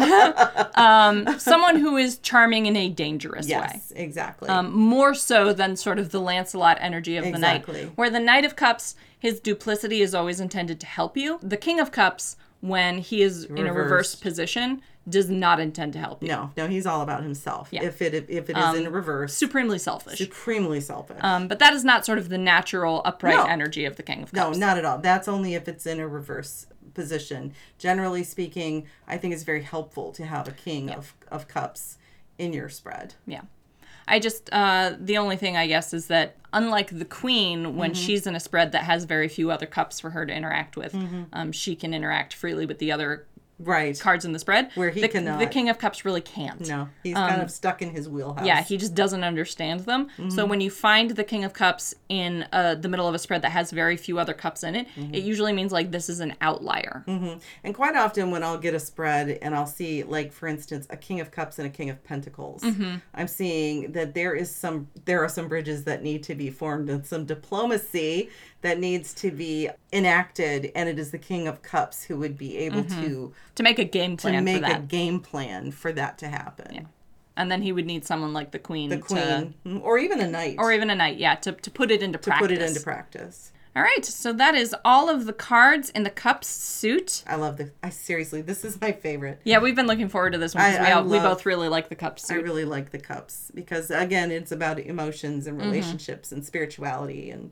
um, 0.75 1.39
someone 1.39 1.77
who 1.77 1.97
is 1.97 2.17
charming 2.19 2.65
in 2.65 2.75
a 2.75 2.89
dangerous 2.89 3.45
way. 3.45 3.51
Yes, 3.51 3.91
exactly. 3.95 4.49
Um, 4.49 4.71
more 4.73 5.13
so 5.13 5.53
than 5.53 5.75
sort 5.75 5.99
of 5.99 6.11
the 6.11 6.19
Lancelot 6.19 6.77
energy 6.81 7.17
of 7.17 7.23
the 7.23 7.29
Exactly. 7.31 7.83
knight. 7.85 7.97
Where 7.97 8.09
the 8.09 8.19
Knight 8.19 8.45
of 8.45 8.55
Cups, 8.55 8.95
his 9.17 9.39
duplicity 9.39 10.01
is 10.01 10.13
always 10.13 10.39
intended 10.39 10.79
to 10.81 10.85
help 10.85 11.17
you. 11.17 11.39
The 11.41 11.57
King 11.57 11.79
of 11.79 11.91
Cups, 11.91 12.35
when 12.59 12.99
he 12.99 13.21
is 13.21 13.45
in 13.45 13.67
a 13.67 13.73
reverse 13.73 14.15
position, 14.15 14.81
does 15.09 15.29
not 15.29 15.59
intend 15.59 15.93
to 15.93 15.99
help 15.99 16.21
you. 16.21 16.27
no, 16.29 16.51
no, 16.57 16.67
he's 16.67 16.85
all 16.85 17.01
about 17.01 17.23
himself. 17.23 17.69
Yeah. 17.71 17.81
Um, 17.81 17.87
If 17.87 18.01
it 18.01 18.13
if 18.29 18.49
it 18.49 18.57
is 18.57 18.75
in 18.75 18.91
reverse, 18.91 19.33
Supremely 19.33 19.79
selfish. 19.79 20.17
supremely 20.17 20.81
selfish. 20.81 21.17
Um, 21.21 21.47
but 21.47 21.59
that 21.59 21.73
is 21.73 21.83
not 21.85 22.05
sort 22.05 22.17
of 22.17 22.29
the 22.29 22.37
natural 22.37 23.01
upright 23.05 23.35
No. 23.35 23.45
energy 23.45 23.85
of 23.85 23.95
the 23.95 24.03
King 24.03 24.23
of 24.23 24.31
Cups. 24.33 24.57
no, 24.57 24.65
not 24.67 24.77
at 24.77 24.85
all. 24.85 24.97
That's 24.97 25.27
only 25.27 25.53
if 25.55 25.67
it's 25.67 25.85
in 25.85 25.99
a 25.99 26.07
reverse 26.07 26.67
position. 26.93 27.53
Generally 27.77 28.23
speaking, 28.23 28.85
I 29.07 29.17
think 29.17 29.33
it's 29.33 29.43
very 29.43 29.61
helpful 29.61 30.11
to 30.13 30.25
have 30.25 30.47
a 30.47 30.51
king 30.51 30.89
of, 30.89 31.13
of 31.31 31.47
cups 31.47 31.97
in 32.37 32.53
your 32.53 32.69
spread. 32.69 33.13
Yeah. 33.25 33.41
I 34.09 34.19
just, 34.19 34.49
uh, 34.53 34.93
the 34.99 35.17
only 35.17 35.35
thing 35.35 35.57
I 35.57 35.67
guess 35.67 35.93
is 35.93 36.07
that 36.07 36.37
unlike 36.53 36.97
the 36.97 37.05
queen, 37.05 37.75
when 37.75 37.91
Mm-hmm. 37.91 38.01
she's 38.01 38.25
in 38.25 38.35
a 38.35 38.39
spread 38.39 38.71
that 38.71 38.83
has 38.83 39.03
very 39.03 39.27
few 39.27 39.51
other 39.51 39.65
cups 39.65 39.99
for 39.99 40.11
her 40.11 40.25
to 40.25 40.33
interact 40.33 40.77
with, 40.77 40.93
Mm-hmm. 40.93 41.23
um, 41.33 41.51
she 41.51 41.75
can 41.75 41.93
interact 41.93 42.33
freely 42.33 42.65
with 42.65 42.79
the 42.79 42.91
other 42.91 43.25
Right. 43.59 43.99
cards 43.99 44.23
in 44.25 44.33
the 44.33 44.39
spread. 44.39 44.69
Where 44.75 44.89
he 44.91 45.01
the, 45.01 45.07
cannot. 45.07 45.39
The 45.39 45.47
king 45.47 45.69
of 45.69 45.77
cups 45.79 46.05
really 46.05 46.21
can't. 46.21 46.67
No, 46.67 46.89
he's 47.03 47.15
kind 47.15 47.41
of 47.41 47.49
stuck 47.49 47.81
in 47.81 47.89
his 47.89 48.07
wheelhouse. 48.07 48.39
Um, 48.41 48.45
Yeah, 48.45 48.61
he 48.61 48.77
just 48.77 48.93
doesn't 48.93 49.23
understand 49.23 49.81
them. 49.81 50.09
So 50.17 50.23
Mm-hmm. 50.23 50.49
when 50.49 50.61
you 50.61 50.69
find 50.69 51.11
the 51.11 51.23
King 51.23 51.43
of 51.43 51.53
Cups 51.53 51.95
in 52.09 52.45
uh, 52.53 52.75
the 52.75 52.87
middle 52.87 53.07
of 53.07 53.15
a 53.15 53.19
spread 53.19 53.41
that 53.41 53.51
has 53.51 53.71
very 53.71 53.97
few 53.97 54.19
other 54.19 54.33
cups 54.33 54.63
in 54.63 54.75
it, 54.75 54.87
Mm-hmm. 54.95 55.15
it 55.15 55.23
usually 55.23 55.53
means 55.53 55.71
like 55.71 55.91
this 55.91 56.07
is 56.09 56.19
an 56.19 56.35
outlier. 56.41 57.03
And 57.63 57.73
quite 57.73 57.95
often, 57.95 58.29
when 58.31 58.43
I'll 58.43 58.57
get 58.59 58.73
a 58.73 58.79
spread 58.79 59.39
and 59.41 59.55
I'll 59.55 59.65
see, 59.67 60.03
like 60.03 60.31
for 60.31 60.47
instance, 60.47 60.85
a 60.89 60.97
King 60.97 61.19
of 61.19 61.31
Cups 61.31 61.57
and 61.59 61.67
a 61.67 61.71
King 61.71 61.89
of 61.89 62.03
Pentacles, 62.03 62.63
I'm 63.13 63.27
seeing 63.27 63.91
that 63.93 64.13
there 64.13 64.35
is 64.35 64.53
some, 64.53 64.87
there 65.05 65.23
are 65.23 65.29
some 65.29 65.47
bridges 65.47 65.83
that 65.85 66.03
need 66.03 66.23
to 66.23 66.35
be 66.35 66.49
formed 66.49 66.89
and 66.89 67.05
some 67.05 67.25
diplomacy 67.25 68.29
that 68.67 68.79
needs 68.79 69.13
to 69.15 69.31
be 69.31 69.69
enacted, 69.91 70.71
and 70.75 70.87
it 70.87 70.99
is 70.99 71.11
the 71.11 71.17
King 71.17 71.47
of 71.47 71.61
Cups 71.61 72.03
who 72.03 72.17
would 72.17 72.37
be 72.37 72.57
able 72.57 72.83
to 72.83 73.33
to 73.55 73.63
make 73.63 73.79
a 73.79 73.83
game 73.85 74.15
plan 74.17 74.33
to 74.35 74.41
make 74.41 74.63
for 74.65 74.71
a 74.71 74.79
game 74.79 75.19
plan 75.19 75.71
for 75.71 75.91
that 75.93 76.17
to 76.19 76.27
happen. 76.27 76.87
and 77.35 77.51
then 77.51 77.61
he 77.61 77.71
would 77.71 77.85
need 77.85 78.05
someone 78.05 78.33
like 78.33 78.51
the 78.51 78.59
queen, 78.59 78.89
The 78.89 78.97
queen, 78.99 79.53
mm, 79.65 79.81
or 79.81 79.97
even 79.97 80.19
a 80.21 80.27
knight, 80.27 80.55
or 80.59 80.71
even 80.71 80.89
a 80.89 80.95
knight, 80.95 81.17
yeah, 81.17 81.35
to, 81.35 81.51
to 81.51 81.71
put 81.71 81.89
it 81.91 82.01
into 82.03 82.17
to 82.19 82.29
practice. 82.29 82.47
put 82.47 82.51
it 82.55 82.61
into 82.61 82.81
practice. 82.81 83.51
All 83.75 83.83
right, 83.83 84.03
so 84.03 84.33
that 84.33 84.55
is 84.55 84.75
all 84.83 85.07
of 85.07 85.27
the 85.27 85.33
cards 85.33 85.91
in 85.91 86.01
the 86.01 86.09
cups 86.09 86.47
suit. 86.47 87.23
I 87.27 87.35
love 87.35 87.57
the. 87.57 87.69
I 87.83 87.89
seriously, 87.91 88.41
this 88.41 88.65
is 88.65 88.81
my 88.81 88.91
favorite. 88.91 89.39
Yeah, 89.43 89.59
we've 89.59 89.75
been 89.75 89.85
looking 89.85 90.09
forward 90.09 90.31
to 90.33 90.39
this 90.39 90.55
one 90.55 90.63
I- 90.63 90.71
we, 90.81 90.87
I 90.87 90.91
all, 90.93 91.03
we 91.03 91.19
both 91.19 91.45
really 91.45 91.69
like 91.69 91.89
the 91.89 91.95
cup 91.95 92.17
I 92.27 92.33
really 92.35 92.65
like 92.65 92.89
the 92.89 92.97
cups 92.97 93.51
because 93.53 93.91
again, 93.91 94.31
it's 94.31 94.51
about 94.51 94.79
emotions 94.79 95.45
Mm-hmm. 95.45 95.59
and 95.59 95.69
relationships 95.71 96.31
and 96.31 96.43
spirituality, 96.43 97.29
and 97.29 97.51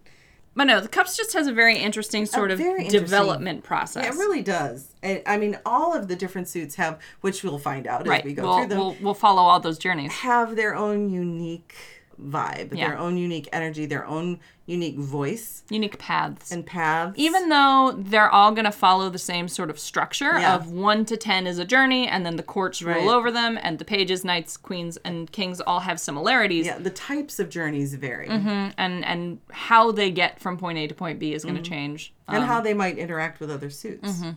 but 0.55 0.65
no, 0.65 0.79
the 0.79 0.87
cups 0.87 1.17
just 1.17 1.33
has 1.33 1.47
a 1.47 1.53
very 1.53 1.77
interesting 1.77 2.25
sort 2.25 2.51
of 2.51 2.57
very 2.57 2.85
interesting- 2.85 3.01
development 3.01 3.63
process. 3.63 4.05
it 4.05 4.17
really 4.17 4.41
does. 4.41 4.93
And, 5.03 5.21
I 5.25 5.37
mean, 5.37 5.59
all 5.65 5.93
of 5.93 6.07
the 6.07 6.15
different 6.15 6.47
suits 6.47 6.75
have, 6.75 6.99
which 7.21 7.43
we'll 7.43 7.59
find 7.59 7.85
out 7.87 8.07
right. 8.07 8.21
as 8.21 8.25
we 8.25 8.33
go 8.33 8.43
we'll, 8.43 8.57
through 8.59 8.67
them, 8.67 8.77
we'll 8.77 8.97
we'll 9.01 9.13
follow 9.13 9.43
all 9.43 9.59
those 9.59 9.77
journeys. 9.77 10.11
have 10.13 10.55
their 10.55 10.75
own 10.75 11.09
unique 11.09 11.75
vibe, 12.21 12.73
Yeah. 12.75 12.89
their 12.89 12.97
own 12.97 13.17
unique 13.17 13.47
energy, 13.51 13.85
their 13.85 14.05
own 14.05 14.39
unique 14.67 14.97
voice 14.97 15.63
Unique 15.69 15.99
paths. 15.99 16.51
and 16.51 16.65
paths. 16.65 17.13
even 17.17 17.49
though 17.49 17.93
they're 17.97 18.29
all 18.31 18.51
going 18.51 18.65
to 18.65 18.71
follow 18.71 19.09
the 19.09 19.19
same 19.19 19.47
sort 19.47 19.69
of 19.69 19.77
structure 19.79 20.39
Yeah. 20.39 20.55
of 20.55 20.71
1 20.71 21.05
to 21.05 21.17
10 21.17 21.45
is 21.45 21.59
a 21.59 21.65
journey 21.65 22.07
and 22.07 22.25
then 22.25 22.35
the 22.35 22.41
courts 22.43 22.81
Right. 22.81 23.05
over 23.05 23.29
them 23.31 23.59
and 23.61 23.77
the 23.77 23.85
pages 23.85 24.25
knights 24.25 24.57
queens 24.57 24.97
and 25.05 25.31
kings 25.31 25.61
all 25.61 25.81
have 25.81 25.99
similarities 25.99 26.65
yeah, 26.65 26.79
the 26.79 26.89
types 26.89 27.39
of 27.39 27.49
journeys 27.49 27.93
vary, 27.93 28.27
Mm, 28.27 28.73
and 28.77 29.05
and 29.05 29.39
how 29.51 29.91
they 29.91 30.09
get 30.09 30.39
from 30.39 30.57
point 30.57 30.77
a 30.79 30.87
to 30.87 30.95
point 30.95 31.19
b 31.19 31.33
is 31.33 31.43
going 31.43 31.57
to 31.57 31.61
change 31.61 32.13
and 32.27 32.37
Um, 32.37 32.43
how 32.47 32.59
they 32.59 32.73
might 32.73 32.97
interact 32.97 33.39
with 33.39 33.51
other 33.51 33.69
suits. 33.69 34.09
Mm-hmm. 34.13 34.29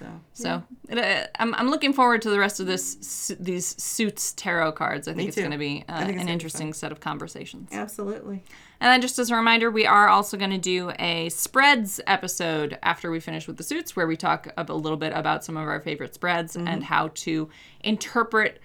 Yeah 0.00 0.08
So, 0.32 0.42
so 0.44 0.62
it, 0.88 0.98
uh, 0.98 1.26
I'm, 1.38 1.54
I'm 1.54 1.68
looking 1.68 1.92
forward 1.92 2.22
to 2.22 2.30
the 2.30 2.38
rest 2.38 2.60
of 2.60 2.66
this 2.66 2.96
su- 3.00 3.36
these 3.38 3.80
suits 3.82 4.32
tarot 4.32 4.72
cards. 4.72 5.08
I 5.08 5.12
think 5.12 5.28
it's 5.28 5.36
going 5.36 5.50
to 5.50 5.58
be 5.58 5.84
uh, 5.88 5.92
an 5.92 6.28
interesting 6.28 6.72
set 6.72 6.92
of 6.92 7.00
conversations. 7.00 7.68
Absolutely. 7.72 8.42
And 8.82 8.90
then, 8.90 9.02
just 9.02 9.18
as 9.18 9.30
a 9.30 9.36
reminder, 9.36 9.70
we 9.70 9.84
are 9.84 10.08
also 10.08 10.38
going 10.38 10.52
to 10.52 10.58
do 10.58 10.90
a 10.98 11.28
spreads 11.28 12.00
episode 12.06 12.78
after 12.82 13.10
we 13.10 13.20
finish 13.20 13.46
with 13.46 13.58
the 13.58 13.62
suits, 13.62 13.94
where 13.94 14.06
we 14.06 14.16
talk 14.16 14.48
a 14.56 14.64
a 14.70 14.74
little 14.74 14.96
bit 14.96 15.12
about 15.14 15.44
some 15.44 15.56
of 15.56 15.68
our 15.68 15.80
favorite 15.80 16.14
spreads 16.14 16.56
and 16.56 16.84
how 16.84 17.08
to 17.14 17.50
interpret 17.80 18.60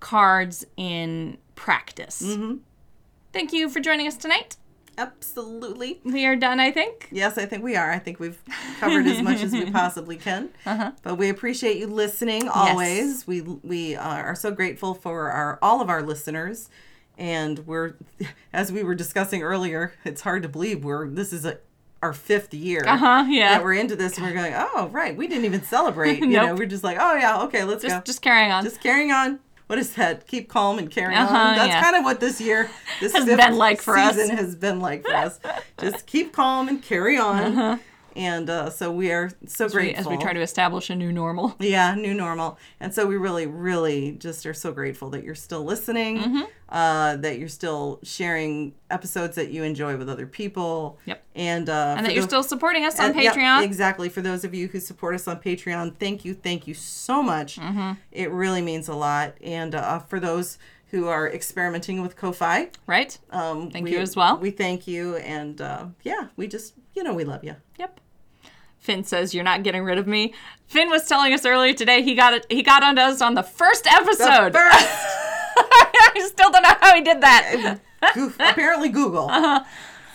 cards 0.00 0.66
in 0.76 1.36
practice. 1.54 2.36
Thank 3.32 3.52
you 3.52 3.68
for 3.68 3.78
joining 3.78 4.08
us 4.08 4.16
tonight. 4.16 4.56
Absolutely. 5.00 6.00
We 6.04 6.26
are 6.26 6.36
done, 6.36 6.60
I 6.60 6.70
think. 6.70 7.08
Yes, 7.10 7.38
I 7.38 7.46
think 7.46 7.64
we 7.64 7.74
are. 7.76 7.90
I 7.90 7.98
think 7.98 8.20
we've 8.20 8.38
covered 8.78 9.06
as 9.06 9.22
much 9.22 9.42
as 9.42 9.52
we 9.52 9.70
possibly 9.70 10.16
can. 10.16 10.50
Uh-huh. 10.66 10.92
But 11.02 11.14
we 11.16 11.28
appreciate 11.30 11.78
you 11.78 11.86
listening 11.86 12.48
always. 12.48 13.26
We 13.26 13.40
we 13.40 13.96
uh, 13.96 14.02
are 14.08 14.34
so 14.34 14.50
grateful 14.50 14.94
for 14.94 15.30
our 15.30 15.58
all 15.62 15.80
of 15.80 15.88
our 15.88 16.02
listeners, 16.02 16.68
and 17.16 17.60
we're 17.66 17.94
as 18.52 18.70
we 18.72 18.82
were 18.82 18.94
discussing 18.94 19.42
earlier. 19.42 19.94
It's 20.04 20.20
hard 20.20 20.42
to 20.42 20.48
believe 20.48 20.84
we're 20.84 21.08
this 21.08 21.32
is 21.32 21.44
a 21.44 21.58
our 22.02 22.12
fifth 22.14 22.54
year 22.54 22.82
Uh 22.86 22.96
huh. 22.96 23.24
Yeah. 23.28 23.50
that 23.58 23.64
we're 23.64 23.74
into 23.74 23.96
this, 23.96 24.16
and 24.16 24.26
we're 24.26 24.32
going. 24.34 24.52
Oh, 24.54 24.88
right, 24.92 25.16
we 25.16 25.26
didn't 25.28 25.44
even 25.46 25.62
celebrate. 25.62 26.20
You 26.20 26.26
know, 26.28 26.54
we're 26.54 26.66
just 26.66 26.84
like, 26.84 26.98
oh 27.00 27.14
yeah, 27.16 27.42
okay, 27.44 27.64
let's 27.64 27.82
just 27.82 27.94
go. 27.96 28.02
just 28.02 28.22
carrying 28.22 28.50
on. 28.50 28.64
Just 28.64 28.80
carrying 28.82 29.12
on. 29.12 29.38
What 29.70 29.78
is 29.78 29.94
that? 29.94 30.26
Keep 30.26 30.48
calm 30.48 30.80
and 30.80 30.90
carry 30.90 31.14
Uh-huh, 31.14 31.32
on. 31.32 31.54
That's 31.54 31.68
yeah. 31.68 31.80
kind 31.80 31.94
of 31.94 32.02
what 32.02 32.18
this 32.18 32.40
year, 32.40 32.68
this 32.98 33.12
Has 33.12 33.24
been 33.24 33.56
like 33.56 33.80
for 33.80 33.96
us. 33.96 34.16
season 34.16 34.36
has 34.36 34.56
been 34.56 34.80
like 34.80 35.04
for 35.04 35.14
us. 35.14 35.38
Just 35.80 36.06
keep 36.06 36.32
calm 36.32 36.66
and 36.66 36.82
carry 36.82 37.16
on. 37.16 37.38
Uh-huh. 37.56 37.76
And 38.20 38.50
uh, 38.50 38.68
so 38.68 38.92
we 38.92 39.10
are 39.12 39.30
so 39.46 39.64
as 39.64 39.74
we, 39.74 39.80
grateful. 39.80 40.12
as 40.12 40.18
we 40.18 40.22
try 40.22 40.34
to 40.34 40.40
establish 40.42 40.90
a 40.90 40.94
new 40.94 41.10
normal. 41.10 41.56
yeah, 41.60 41.94
new 41.94 42.12
normal. 42.12 42.58
And 42.78 42.92
so 42.92 43.06
we 43.06 43.16
really, 43.16 43.46
really 43.46 44.12
just 44.12 44.44
are 44.44 44.52
so 44.52 44.72
grateful 44.72 45.08
that 45.10 45.24
you're 45.24 45.34
still 45.34 45.64
listening, 45.64 46.18
Mm-hmm. 46.18 46.42
uh, 46.68 47.16
that 47.16 47.38
you're 47.38 47.48
still 47.48 47.98
sharing 48.02 48.74
episodes 48.90 49.36
that 49.36 49.50
you 49.50 49.62
enjoy 49.62 49.96
with 49.96 50.08
other 50.10 50.26
people. 50.26 50.98
Yep. 51.06 51.22
And, 51.34 51.70
uh, 51.70 51.94
And 51.96 52.04
that 52.04 52.12
you're 52.12 52.22
the- 52.24 52.28
still 52.28 52.42
supporting 52.42 52.84
us 52.84 53.00
on 53.00 53.16
yep, 53.18 53.34
Patreon. 53.34 53.62
exactly. 53.64 54.10
For 54.10 54.20
those 54.20 54.44
of 54.44 54.54
you 54.54 54.68
who 54.68 54.80
support 54.80 55.14
us 55.14 55.26
on 55.26 55.40
Patreon, 55.40 55.96
thank 55.98 56.22
you, 56.24 56.34
thank 56.34 56.66
you 56.66 56.74
so 56.74 57.22
much. 57.22 57.56
Mm-hmm. 57.56 57.92
It 58.12 58.30
really 58.30 58.60
means 58.60 58.86
a 58.88 58.94
lot. 58.94 59.34
And 59.42 59.74
uh, 59.74 60.00
for 60.00 60.20
those 60.20 60.58
who 60.88 61.06
are 61.06 61.26
experimenting 61.28 62.02
with 62.02 62.16
Ko-Fi, 62.16 62.68
right? 62.86 63.16
um, 63.30 63.70
Thank 63.70 63.84
we- 63.86 63.92
you 63.92 63.98
as 64.00 64.14
well. 64.14 64.36
We 64.38 64.50
thank 64.50 64.86
you, 64.86 65.16
and 65.16 65.58
uh, 65.60 65.86
yeah, 66.02 66.26
we 66.36 66.48
just 66.48 66.74
you 66.96 67.02
know 67.04 67.14
we 67.14 67.22
love 67.24 67.44
you. 67.44 67.54
Yep. 67.78 68.00
Finn 68.80 69.04
says 69.04 69.34
you're 69.34 69.44
not 69.44 69.62
getting 69.62 69.84
rid 69.84 69.98
of 69.98 70.06
me. 70.06 70.34
Finn 70.66 70.90
was 70.90 71.06
telling 71.06 71.32
us 71.32 71.44
earlier 71.46 71.72
today 71.74 72.02
he 72.02 72.14
got 72.14 72.32
it. 72.34 72.46
He 72.50 72.62
got 72.62 72.82
onto 72.82 73.00
us 73.02 73.20
on 73.20 73.34
the 73.34 73.42
first 73.42 73.86
episode. 73.86 74.52
The 74.52 74.58
first. 74.58 74.88
I 75.56 76.26
still 76.26 76.50
don't 76.50 76.62
know 76.62 76.74
how 76.80 76.94
he 76.94 77.02
did 77.02 77.20
that. 77.20 77.78
Goof, 78.14 78.36
apparently 78.40 78.88
Google. 78.88 79.30
Uh-huh. 79.40 79.64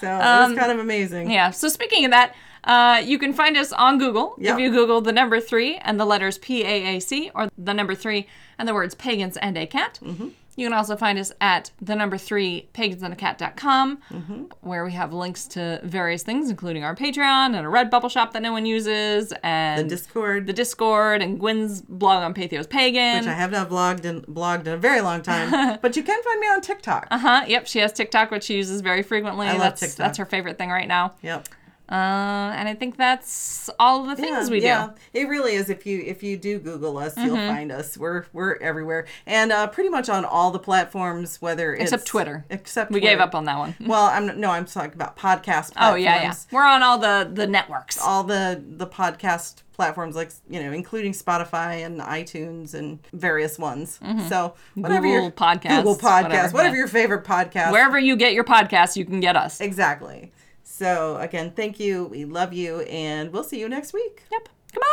So 0.02 0.08
it 0.08 0.50
was 0.50 0.58
kind 0.58 0.72
of 0.74 0.80
amazing. 0.80 1.32
Yeah. 1.32 1.52
So 1.52 1.70
speaking 1.70 2.04
of 2.04 2.12
that, 2.12 2.36
uh, 2.66 3.02
you 3.04 3.18
can 3.18 3.32
find 3.32 3.56
us 3.56 3.72
on 3.72 3.98
Google 3.98 4.36
Yep. 4.40 4.56
if 4.56 4.60
you 4.60 4.70
Google 4.72 5.00
the 5.00 5.14
number 5.14 5.40
three 5.40 5.78
and 5.78 5.98
the 5.98 6.06
letters 6.06 6.38
P 6.38 6.64
A 6.64 6.98
A 6.98 7.00
C, 7.00 7.32
or 7.34 7.48
the 7.58 7.74
number 7.74 7.96
three 7.96 8.28
and 8.60 8.68
the 8.68 8.74
words 8.74 8.94
pagans 8.94 9.38
and 9.38 9.58
a 9.58 9.66
cat. 9.66 10.00
Mm-hmm. 10.04 10.30
You 10.58 10.66
can 10.66 10.74
also 10.74 10.96
find 10.96 11.20
us 11.20 11.32
at 11.42 11.72
the 11.82 11.96
number 11.96 12.18
three 12.18 12.70
pagansandacat.com, 12.74 13.98
Mm-hmm. 14.12 14.44
where 14.62 14.86
we 14.86 14.94
have 14.94 15.14
links 15.14 15.48
to 15.50 15.80
various 15.84 16.24
things, 16.24 16.50
including 16.50 16.84
our 16.84 16.96
Patreon 16.96 17.56
and 17.56 17.58
a 17.58 17.70
Redbubble 17.70 18.10
shop 18.10 18.34
that 18.34 18.42
no 18.42 18.52
one 18.52 18.66
uses, 18.66 19.34
and 19.44 19.86
The 19.86 19.96
Discord, 19.96 20.48
the 20.48 20.54
Discord 20.54 21.22
and 21.22 21.40
Gwyn's 21.40 21.82
blog 21.82 22.24
on 22.24 22.34
Patheos 22.34 22.70
Pagan. 22.70 23.20
which 23.20 23.28
I 23.28 23.34
have 23.34 23.52
not 23.52 23.70
vlogged 23.70 24.06
and 24.06 24.26
blogged 24.28 24.62
in 24.68 24.74
a 24.74 24.78
very 24.78 25.02
long 25.02 25.22
time, 25.22 25.78
but 25.82 25.96
you 25.96 26.04
can 26.04 26.22
find 26.24 26.40
me 26.40 26.48
on 26.48 26.62
TikTok. 26.62 27.08
Uh 27.12 27.18
huh. 27.18 27.44
Yep. 27.48 27.68
She 27.68 27.80
has 27.80 27.92
TikTok, 27.92 28.32
which 28.32 28.44
she 28.46 28.56
uses 28.56 28.82
very 28.82 29.04
frequently. 29.04 29.48
I 29.48 29.52
love 29.54 29.62
that's, 29.62 29.82
TikTok. 29.82 29.98
That's 29.98 30.18
her 30.18 30.26
favorite 30.26 30.58
thing 30.58 30.70
right 30.70 30.88
now. 30.88 31.16
Yep. 31.22 31.48
Uh, 31.90 32.52
and 32.56 32.68
I 32.68 32.74
think 32.74 32.98
that's 32.98 33.70
all 33.80 34.04
the 34.04 34.16
things 34.16 34.50
we 34.50 34.60
do. 34.60 34.66
yeah. 34.66 34.90
It 35.14 35.28
really 35.30 35.54
is. 35.54 35.70
If 35.70 35.86
you 35.86 36.02
if 36.06 36.24
you 36.24 36.36
do 36.38 36.58
Google 36.60 36.98
us, 36.98 37.16
you'll 37.18 37.36
Mm-hmm. 37.36 37.56
find 37.56 37.72
us. 37.72 37.98
We're 37.98 38.26
we're 38.34 38.56
everywhere, 38.56 39.06
and 39.28 39.52
uh, 39.52 39.68
pretty 39.68 39.90
much 39.90 40.10
on 40.10 40.26
all 40.26 40.50
the 40.52 40.60
platforms. 40.60 41.42
Whether 41.42 41.74
Except 41.76 42.06
Twitter. 42.06 42.46
except 42.50 42.92
We 42.92 43.00
gave 43.00 43.20
up 43.20 43.36
on 43.36 43.46
that 43.46 43.58
one. 43.58 43.76
Well, 43.86 44.06
I'm 44.06 44.40
no, 44.40 44.50
I'm 44.52 44.66
talking 44.66 44.94
about 44.94 45.16
podcast. 45.18 45.74
Platforms. 45.74 45.94
Oh 45.94 45.96
yeah, 45.96 46.22
yeah. 46.24 46.34
We're 46.52 46.66
on 46.66 46.82
all 46.82 46.98
the 46.98 47.30
the 47.32 47.46
networks. 47.48 48.00
all 48.02 48.24
the 48.24 48.62
the 48.68 48.88
podcast 48.88 49.62
platforms 49.74 50.16
like 50.16 50.32
you 50.50 50.64
know 50.64 50.72
including 50.72 51.12
spotify 51.12 51.86
and 51.86 52.00
itunes 52.00 52.74
and 52.74 52.98
various 53.12 53.60
ones 53.60 54.00
so 54.30 54.54
whatever 54.76 55.06
Mm-hmm. 55.06 55.12
Google 55.12 55.12
your 55.12 55.32
Podcasts, 55.32 55.78
google 55.80 55.96
podcast 55.98 56.32
whatever, 56.32 56.54
whatever, 56.54 56.76
yeah. 56.76 56.80
your 56.80 56.88
favorite 56.88 57.26
podcast 57.26 57.72
Wherever 57.74 58.00
you 58.00 58.16
get 58.16 58.32
your 58.34 58.46
podcasts, 58.46 58.96
you 58.96 59.04
can 59.04 59.20
get 59.20 59.36
us. 59.36 59.60
exactly 59.60 60.32
so 60.68 61.16
again 61.18 61.52
thank 61.52 61.80
you 61.80 62.06
we 62.06 62.26
love 62.26 62.52
you 62.52 62.82
and 62.82 63.32
we'll 63.32 63.44
see 63.44 63.60
you 63.60 63.70
next 63.70 63.94
week 63.94 64.24
Yep. 64.32 64.50
Goodbye. 64.74 64.88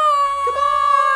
Goodbye. 0.46 1.08